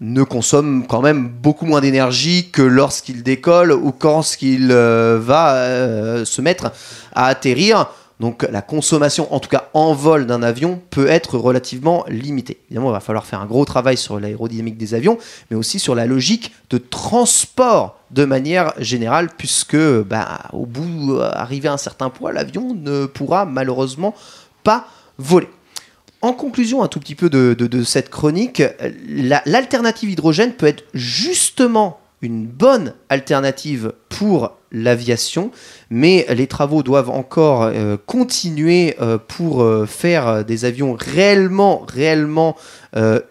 [0.00, 5.54] ne consomme quand même beaucoup moins d'énergie que lorsqu'il décolle ou quand il euh, va
[5.56, 6.70] euh, se mettre
[7.12, 7.88] à atterrir.
[8.20, 12.58] Donc la consommation, en tout cas en vol d'un avion, peut être relativement limitée.
[12.66, 15.18] Évidemment, il va falloir faire un gros travail sur l'aérodynamique des avions,
[15.50, 21.68] mais aussi sur la logique de transport de manière générale, puisque bah, au bout, arrivé
[21.68, 24.14] à un certain point, l'avion ne pourra malheureusement
[24.62, 24.86] pas
[25.18, 25.48] voler.
[26.22, 28.62] En conclusion un tout petit peu de, cette chronique,
[29.08, 35.50] la- l'alternative hydrogène peut être justement une bonne alternative pour l'aviation,
[35.88, 42.56] mais les travaux doivent encore euh, continuer euh, pour euh, faire des avions réellement, réellement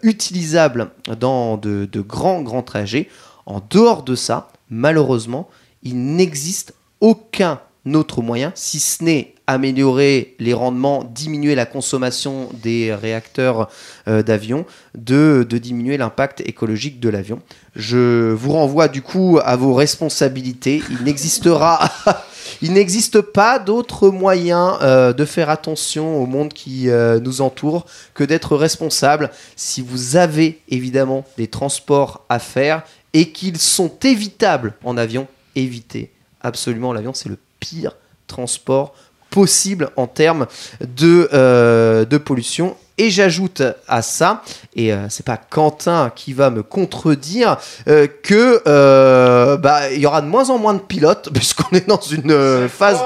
[0.02, 3.08] utilisables dans de, de grands, grands trajets.
[3.46, 5.48] En dehors de ça, malheureusement,
[5.82, 7.60] il n'existe aucun
[7.92, 13.68] autre moyen, si ce n'est améliorer les rendements, diminuer la consommation des réacteurs
[14.08, 17.40] euh, d'avion, de, de diminuer l'impact écologique de l'avion.
[17.76, 20.82] Je vous renvoie du coup à vos responsabilités.
[20.90, 21.90] Il n'existera,
[22.62, 27.84] il n'existe pas d'autre moyen euh, de faire attention au monde qui euh, nous entoure
[28.14, 29.30] que d'être responsable.
[29.56, 32.82] Si vous avez évidemment des transports à faire
[33.12, 37.12] et qu'ils sont évitables en avion, évitez absolument l'avion.
[37.12, 37.96] C'est le pire
[38.26, 38.94] transport
[39.30, 40.46] possible en termes
[40.80, 42.76] de, euh, de pollution.
[42.96, 44.44] Et j'ajoute à ça,
[44.76, 47.56] et euh, c'est pas Quentin qui va me contredire,
[47.88, 51.88] euh, que euh, bah, il y aura de moins en moins de pilotes puisqu'on est
[51.88, 53.00] dans une euh, phase,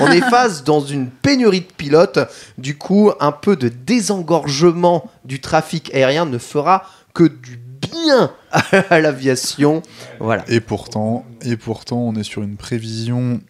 [0.00, 2.20] on est phase dans une pénurie de pilotes.
[2.56, 7.60] Du coup, un peu de désengorgement du trafic aérien ne fera que du
[7.92, 8.30] bien
[8.88, 9.82] à l'aviation.
[10.20, 10.44] Voilà.
[10.48, 13.40] Et pourtant, et pourtant, on est sur une prévision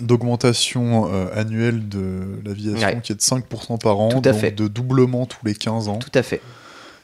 [0.00, 3.00] d'augmentation euh, annuelle de l'aviation Ouais.
[3.02, 4.52] qui est de 5% par an, donc fait.
[4.52, 5.98] de doublement tous les 15 ans.
[5.98, 6.40] Tout à fait.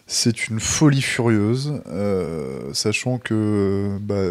[0.07, 4.23] C'est une folie furieuse, euh, sachant que, bah,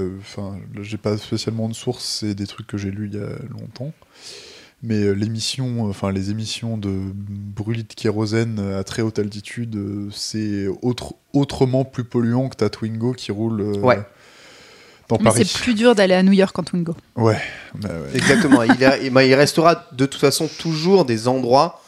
[0.82, 3.94] j'ai pas spécialement de source, c'est des trucs que j'ai lus il y a longtemps.
[4.84, 9.76] Mais euh, l'émission, enfin les émissions de brûlis de kérosène à très haute altitude,
[10.12, 14.00] c'est autre, autrement plus polluant que ta Twingo qui roule euh, Ouais.
[15.10, 15.46] Dans Mais Paris.
[15.46, 16.96] c'est plus dur d'aller à New York en Twingo.
[17.16, 17.38] Ouais,
[17.76, 18.18] bah ouais.
[18.18, 18.64] Exactement.
[18.64, 21.82] il, est- il- bah, il restera de toute façon toujours des endroits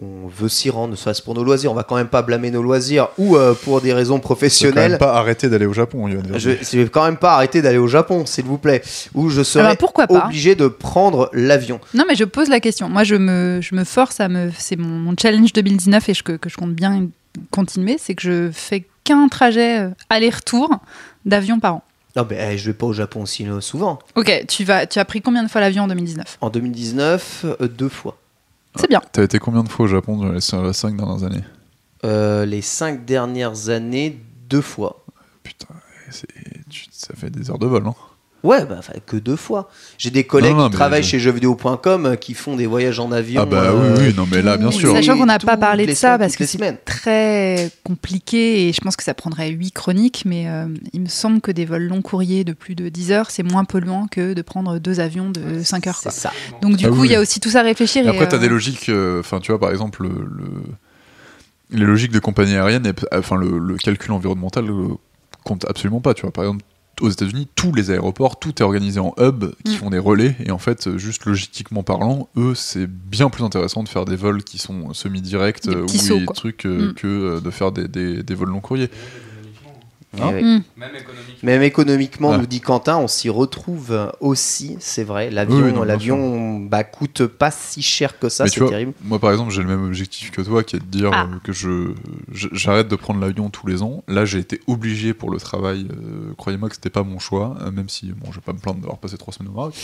[0.00, 1.70] où on veut s'y rendre, ne serait-ce pour nos loisirs.
[1.70, 4.22] On va quand même pas blâmer nos loisirs ou euh, pour des raisons Je vais
[4.22, 4.98] quand même professionnelles.
[4.98, 6.08] pas arrêter d'aller au Japon.
[6.08, 8.80] Je, je vais quand même pas arrêter d'aller au Japon, s'il vous plaît.
[9.14, 11.78] Ou je Ah serai bah, pourquoi pas obligé de prendre l'avion.
[11.92, 12.88] Non, mais je pose la question.
[12.88, 14.50] Moi, je me, je me force à me.
[14.56, 17.08] C'est mon, mon challenge 2019 et je- que, que je compte bien
[17.50, 17.96] continuer.
[17.98, 20.70] C'est que je fais qu'un trajet euh, aller-retour
[21.26, 21.82] d'avion par an.
[22.16, 23.98] Non, mais eh, je vais pas au Japon aussi euh, souvent.
[24.16, 27.68] Ok, tu, vas, tu as pris combien de fois l'avion en 2019 En 2019, euh,
[27.68, 28.16] deux fois.
[28.76, 29.00] C'est bien.
[29.12, 31.44] T'as été combien de fois au Japon dans les 5 dernières années
[32.04, 34.18] Euh, les cinq dernières années,
[34.48, 35.04] deux fois.
[35.42, 35.68] Putain,
[36.10, 36.26] c'est-
[36.68, 37.94] tu- ça fait des heures de vol, non?
[38.42, 39.70] Ouais, bah, enfin, que deux fois.
[39.98, 42.98] J'ai des collègues Non, non, qui travaillent je- chez jeuxvideo.com euh, qui font des voyages
[42.98, 43.40] en avion.
[43.42, 44.92] Ah bah euh, oui, oui, non mais là, bien sûr.
[44.92, 48.80] Sachant qu'on n'a pas parlé de ça semaines, parce que c'est très compliqué et je
[48.80, 52.02] pense que ça prendrait huit chroniques, mais euh, il me semble que des vols long
[52.02, 55.62] courriers de plus de 10 heures, c'est moins polluant que de prendre deux avions de
[55.62, 55.96] 5 heures.
[55.96, 56.10] C'est quoi.
[56.12, 56.32] ça.
[56.62, 57.22] Donc du Ah coup, oui, il y a oui.
[57.22, 58.04] aussi tout ça à réfléchir.
[58.04, 61.84] Et après, t'as euh, des logiques, euh, enfin, tu vois, par exemple, le, le- les
[61.86, 64.68] logiques de compagnie aérienne, et- enfin, le, le calcul environnemental
[65.44, 66.32] compte absolument pas, tu vois.
[66.32, 66.64] Par exemple,
[67.00, 69.76] aux États-Unis, tous les aéroports, tout est organisé en hub qui Mm.
[69.76, 73.82] font des relais, et en fait, euh, juste logistiquement parlant, eux, c'est bien plus intéressant
[73.82, 76.94] de faire des vols qui sont semi-directs euh, ou des trucs euh, Mm.
[76.94, 78.90] que de faire des, des- des vols long courriers.
[80.14, 80.42] Eh Hein oui.
[80.42, 80.62] hmm.
[80.76, 81.34] Même économiquement.
[81.42, 82.38] Même économiquement, Ouais.
[82.38, 85.30] nous dit Quentin, on s'y retrouve aussi, c'est vrai.
[85.30, 88.92] L'avion, Oui, l'avion, bah, coûte pas si cher que ça, Mais c'est terrible.
[89.02, 91.22] Moi, par exemple, j'ai le même objectif que toi, qui est de dire Ah.
[91.32, 91.92] euh, que je
[92.30, 94.04] je- j'arrête de prendre l'avion tous les ans.
[94.06, 95.86] Là, j'ai été obligé pour le travail.
[95.90, 98.58] euh, Croyez-moi que c'était pas mon choix, euh, même si bon, je vais pas me
[98.58, 99.74] plaindre d'avoir passé trois semaines au Maroc.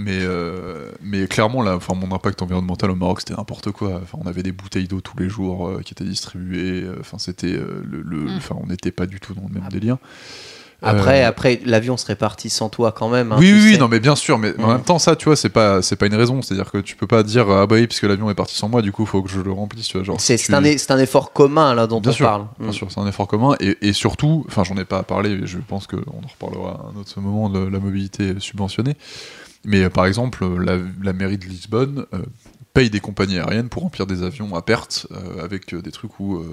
[0.00, 4.00] Mais, euh, mais clairement, là, enfin, mon impact environnemental au Maroc, c'était n'importe quoi.
[4.02, 6.82] Enfin, on avait des bouteilles d'eau tous les jours euh, qui étaient distribuées.
[6.84, 8.36] euh, Enfin, c'était euh, le, le- Mm.
[8.36, 9.96] enfin, on n'était pas du tout dans le même délire.
[10.80, 13.32] Après, après l'avion serait parti sans toi quand même.
[13.32, 13.78] hein, oui, oui, sais.
[13.78, 14.72] non, mais bien sûr, mais en Mm.
[14.74, 16.40] même temps, ça, tu vois, c'est pas, c'est pas une raison.
[16.40, 18.80] C'est-à-dire que tu peux pas dire, ah bah oui, puisque l'avion est parti sans moi,
[18.80, 20.04] du coup, faut que je le remplisse, tu vois.
[20.04, 22.46] Genre, C'est tu- c'est un, c'est un effort commun là dont Bien on sûr, parle.
[22.60, 22.72] Bien Mm.
[22.72, 23.56] sûr, c'est un effort commun.
[23.58, 27.00] Et, et surtout, enfin, j'en ai pas parlé, je pense qu'on en reparlera à un
[27.00, 28.94] autre moment de la mobilité subventionnée.
[29.64, 32.22] Mais euh, par exemple, euh, la, mairie de Lisbonne euh,
[32.74, 35.06] paye des compagnies aériennes pour remplir des avions à perte
[35.42, 36.44] avec des trucs où.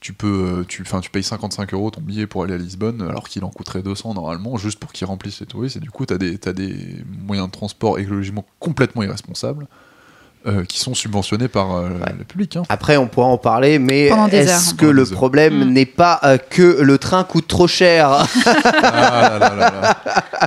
[0.00, 3.28] tu peux, tu, enfin, tu payes 55 euros ton billet pour aller à Lisbonne, alors
[3.28, 5.76] qu'il en coûterait 200 normalement, juste pour qu'ils remplissent les touristes.
[5.76, 9.66] Et du coup, tu as des, t'as des moyens de transport écologiquement complètement irresponsables.
[10.46, 11.88] Euh, qui sont subventionnés par euh,
[12.18, 12.56] le public.
[12.56, 12.62] hein.
[12.68, 15.72] Après, on pourra en parler, mais est-ce que Pendant le problème Mm.
[15.72, 18.26] n'est pas euh, que le train coûte trop cher?
[18.82, 19.96] Ah là là là là.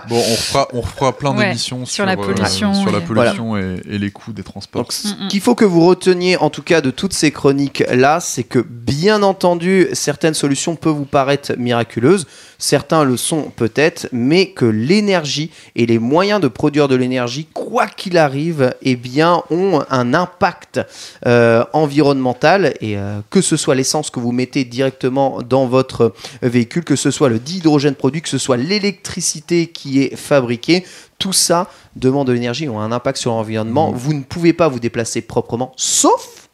[0.10, 3.02] Bon, on refera, on refera plein Ouais, d'émissions sur la euh, pollution sur la et-
[3.02, 4.82] pollution et, et les coûts des transports.
[4.84, 8.44] Donc, ce qu'il faut que vous reteniez, en tout cas, de toutes ces chroniques-là, c'est
[8.44, 12.28] que, bien entendu, certaines solutions peuvent vous paraître miraculeuses,
[12.58, 17.88] certains le sont peut-être, mais que l'énergie et les moyens de produire de l'énergie, quoi
[17.88, 20.80] qu'il arrive, eh bien, ont un impact
[21.26, 26.84] euh, environnemental, et euh, que ce soit l'essence que vous mettez directement dans votre véhicule,
[26.84, 30.86] que ce soit le dihydrogène produit, que ce soit l'électricité qui est fabriquée,
[31.20, 33.92] tout ça demande de l'énergie, ont un impact sur l'environnement.
[33.92, 33.96] Mmh.
[33.96, 36.50] Vous ne pouvez pas vous déplacer proprement, sauf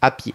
[0.00, 0.34] à pied.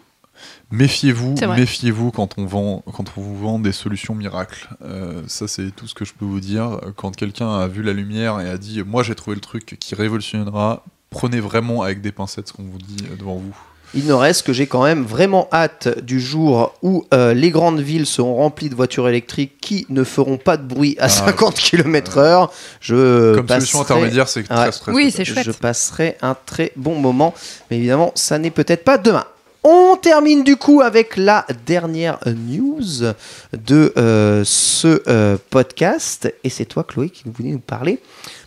[0.72, 4.68] Méfiez-vous, méfiez-vous quand on vend, quand on vous vend des solutions miracles.
[4.84, 6.80] Euh, ça, c'est tout ce que je peux vous dire.
[6.98, 9.96] Quand quelqu'un a vu la lumière et a dit, moi, j'ai trouvé le truc qui
[9.96, 13.56] révolutionnera, prenez vraiment avec des pincettes ce qu'on vous dit devant vous.
[13.94, 17.80] Il ne reste que j'ai quand même vraiment hâte du jour où euh, les grandes
[17.80, 21.56] villes seront remplies de voitures électriques qui ne feront pas de bruit à Ah, 50
[21.56, 22.50] km/h.
[22.82, 24.72] Je Comme solution intermédiaire, c'est très Ouais.
[24.74, 24.94] stressant.
[24.98, 25.46] Oui, c'est chouette.
[25.46, 27.34] Je passerai un très bon moment,
[27.72, 29.24] mais évidemment, ça n'est peut-être pas demain.
[29.64, 33.14] On termine du coup avec la dernière news
[33.54, 36.34] de euh, ce euh, podcast.
[36.44, 38.00] Et c'est toi, Chloé, qui voulais nous parler.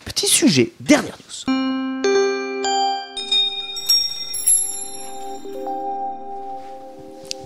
[0.04, 1.54] Petit sujet, dernière news.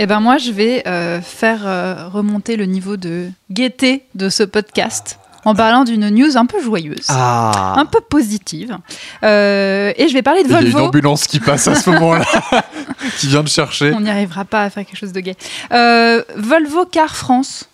[0.01, 5.19] Eh ben moi, je vais euh, faire remonter le niveau de gaieté de ce podcast
[5.45, 8.79] en parlant d'une news un peu joyeuse, Ah, un peu positive.
[9.23, 10.87] Euh, et je vais parler de Il y a une Volvo.
[10.89, 12.25] ambulance qui passe à ce moment-là,
[13.19, 13.93] qui vient de chercher.
[13.93, 15.37] On n'y arrivera pas à faire quelque chose de gai.
[15.73, 17.69] Euh, Volvo Car France,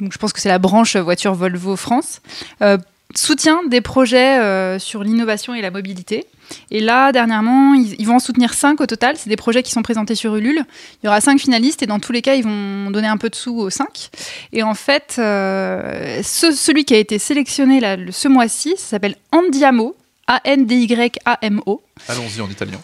[0.00, 2.20] donc je pense que c'est la branche voiture Volvo France,
[2.62, 2.76] euh,
[3.14, 6.26] soutient des projets euh, sur l'innovation et la mobilité.
[6.70, 9.16] Et là, dernièrement, ils, ils vont en soutenir cinq au total.
[9.16, 10.64] C'est des projets qui sont présentés sur Ulule.
[11.02, 13.28] Il y aura cinq finalistes et dans tous les cas, ils vont donner un peu
[13.28, 14.10] de sous aux cinq.
[14.52, 18.86] Et en fait, euh, ce- celui qui a été sélectionné là, le- ce mois-ci, ça
[18.86, 19.94] s'appelle Andiamo,
[20.26, 21.82] A-N-D-Y-A-M-O.
[22.08, 22.80] Allons-y en italien.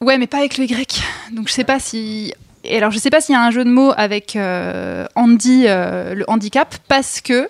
[0.00, 1.02] Ouais, mais pas avec le Y.
[1.32, 2.32] Donc je sais pas si.
[2.64, 5.64] Et alors je sais pas s'il y a un jeu de mots avec euh, Andy,
[5.66, 7.48] euh, le handicap, parce que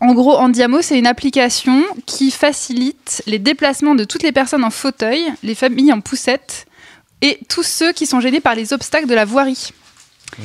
[0.00, 4.70] en gros Andiamo c'est une application qui facilite les déplacements de toutes les personnes en
[4.70, 6.66] fauteuil, les familles en poussette
[7.20, 9.70] et tous ceux qui sont gênés par les obstacles de la voirie.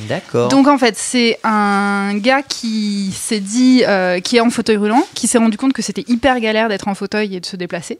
[0.08, 0.48] D'accord.
[0.48, 5.06] Donc en fait, c'est un gars qui s'est dit, euh, qui est en fauteuil roulant,
[5.14, 7.98] qui s'est rendu compte que c'était hyper galère d'être en fauteuil et de se déplacer.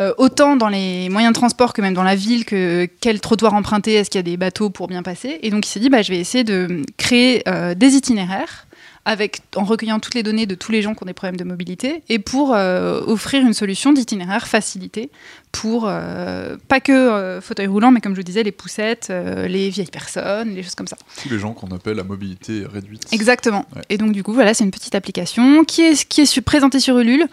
[0.00, 3.54] Euh, autant dans les moyens de transport que même dans la ville, que quel trottoir
[3.54, 5.38] emprunter, est-ce qu'il y a des bateaux pour bien passer.
[5.42, 8.66] Et donc il s'est dit, bah, je vais essayer de créer euh, des itinéraires.
[9.06, 11.44] Avec, en recueillant toutes les données de tous les gens qui ont des problèmes de
[11.44, 15.10] mobilité et pour euh, offrir une solution d'itinéraire facilité
[15.52, 19.48] pour euh, pas que euh, fauteuil roulant, mais comme je vous disais, les poussettes, euh,
[19.48, 20.96] les vieilles personnes, les choses comme ça.
[21.22, 23.06] Tous les gens qu'on appelle à mobilité réduite.
[23.12, 23.64] Exactement.
[23.74, 23.82] Ouais.
[23.88, 26.98] Et donc du coup, voilà, c'est une petite application qui est, qui est présentée sur
[26.98, 27.26] Ulule.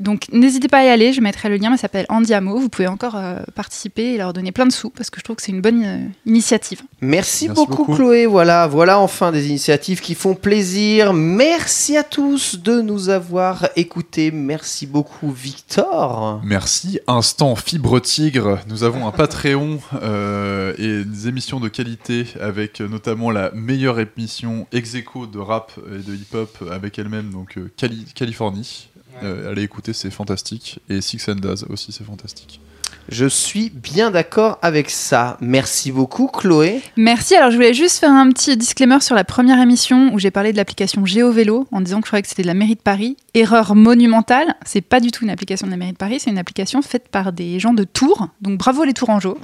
[0.00, 2.58] Donc n'hésitez pas à y aller, je mettrai le lien, elle s'appelle Andiamo.
[2.58, 5.36] Vous pouvez encore euh, participer et leur donner plein de sous parce que je trouve
[5.36, 6.82] que c'est une bonne euh, initiative.
[7.00, 7.94] Merci, Merci beaucoup, beaucoup.
[7.96, 8.26] Chloé.
[8.26, 11.12] Voilà, voilà enfin des initiatives qui font plaisir.
[11.12, 14.30] Merci à tous de nous avoir écoutés.
[14.30, 16.40] Merci beaucoup, Victor.
[16.44, 17.00] Merci.
[17.06, 18.58] Instant Fibre Tigre.
[18.68, 24.66] Nous avons un Patreon euh, et des émissions de qualité avec notamment la meilleure émission
[24.72, 28.88] ex aequo de rap et de hip-hop avec elle-même, donc Cali- Californie.
[29.22, 30.80] Euh, allez écouter, c'est fantastique.
[30.88, 32.60] Et Six and Daz aussi, c'est fantastique.
[33.08, 35.36] Je suis bien d'accord avec ça.
[35.40, 36.80] Merci beaucoup, Chloé.
[36.96, 37.36] Merci.
[37.36, 40.50] Alors je voulais juste faire un petit disclaimer sur la première émission où j'ai parlé
[40.50, 43.16] de l'application GeoVélo en disant que je croyais que c'était de la mairie de Paris.
[43.34, 44.56] Erreur monumentale.
[44.64, 47.08] C'est pas du tout une application de la mairie de Paris, c'est une application faite
[47.08, 48.28] par des gens de Tours.
[48.40, 49.38] Donc bravo les Tourangeaux.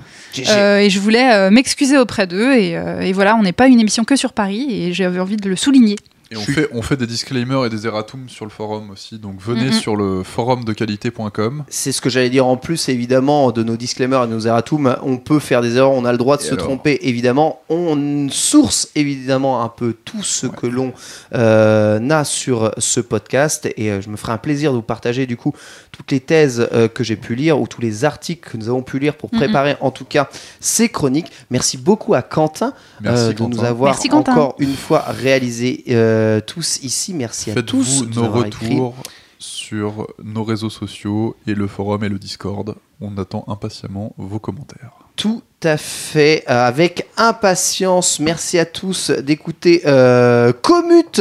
[0.48, 2.54] Euh, et je voulais euh, m'excuser auprès d'eux.
[2.54, 5.36] Et, euh, et voilà, on n'est pas une émission que sur Paris et j'avais envie
[5.36, 5.96] de le souligner.
[6.32, 9.18] Et on suis- fait, on fait des disclaimers et des erratums sur le forum aussi.
[9.18, 11.64] Donc venez sur le forumdequalité.com.
[11.68, 14.96] C'est ce que j'allais dire en plus, évidemment, de nos disclaimers et de nos erratums.
[15.02, 17.60] On peut faire des erreurs, on a le droit de Et se alors tromper, évidemment.
[17.68, 20.92] On source, évidemment, un peu tout ce que l'on
[21.34, 23.68] euh, a sur ce podcast.
[23.76, 25.52] Et euh, je me ferai un plaisir de vous partager, du coup,
[25.92, 28.82] toutes les thèses euh, que j'ai pu lire ou tous les articles que nous avons
[28.82, 30.28] pu lire pour préparer, en tout cas,
[30.60, 31.30] ces chroniques.
[31.50, 33.48] Merci beaucoup à Quentin Merci euh, de Quentin.
[33.56, 35.84] nous avoir Merci, encore une fois réalisé
[36.22, 37.14] euh, tous ici.
[37.14, 38.74] Merci à tous de nos avoir écrit.
[38.74, 38.96] retours
[39.38, 42.76] sur nos réseaux sociaux et le forum et le Discord.
[43.00, 44.92] On attend impatiemment vos commentaires.
[45.16, 48.20] Tout à fait, euh, avec impatience.
[48.20, 51.20] Merci à tous d'écouter euh, Commute.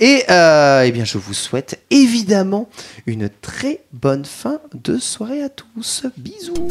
[0.00, 2.68] Et euh, eh bien, je vous souhaite évidemment
[3.06, 6.04] une très bonne fin de soirée à tous.
[6.16, 6.68] Bisous.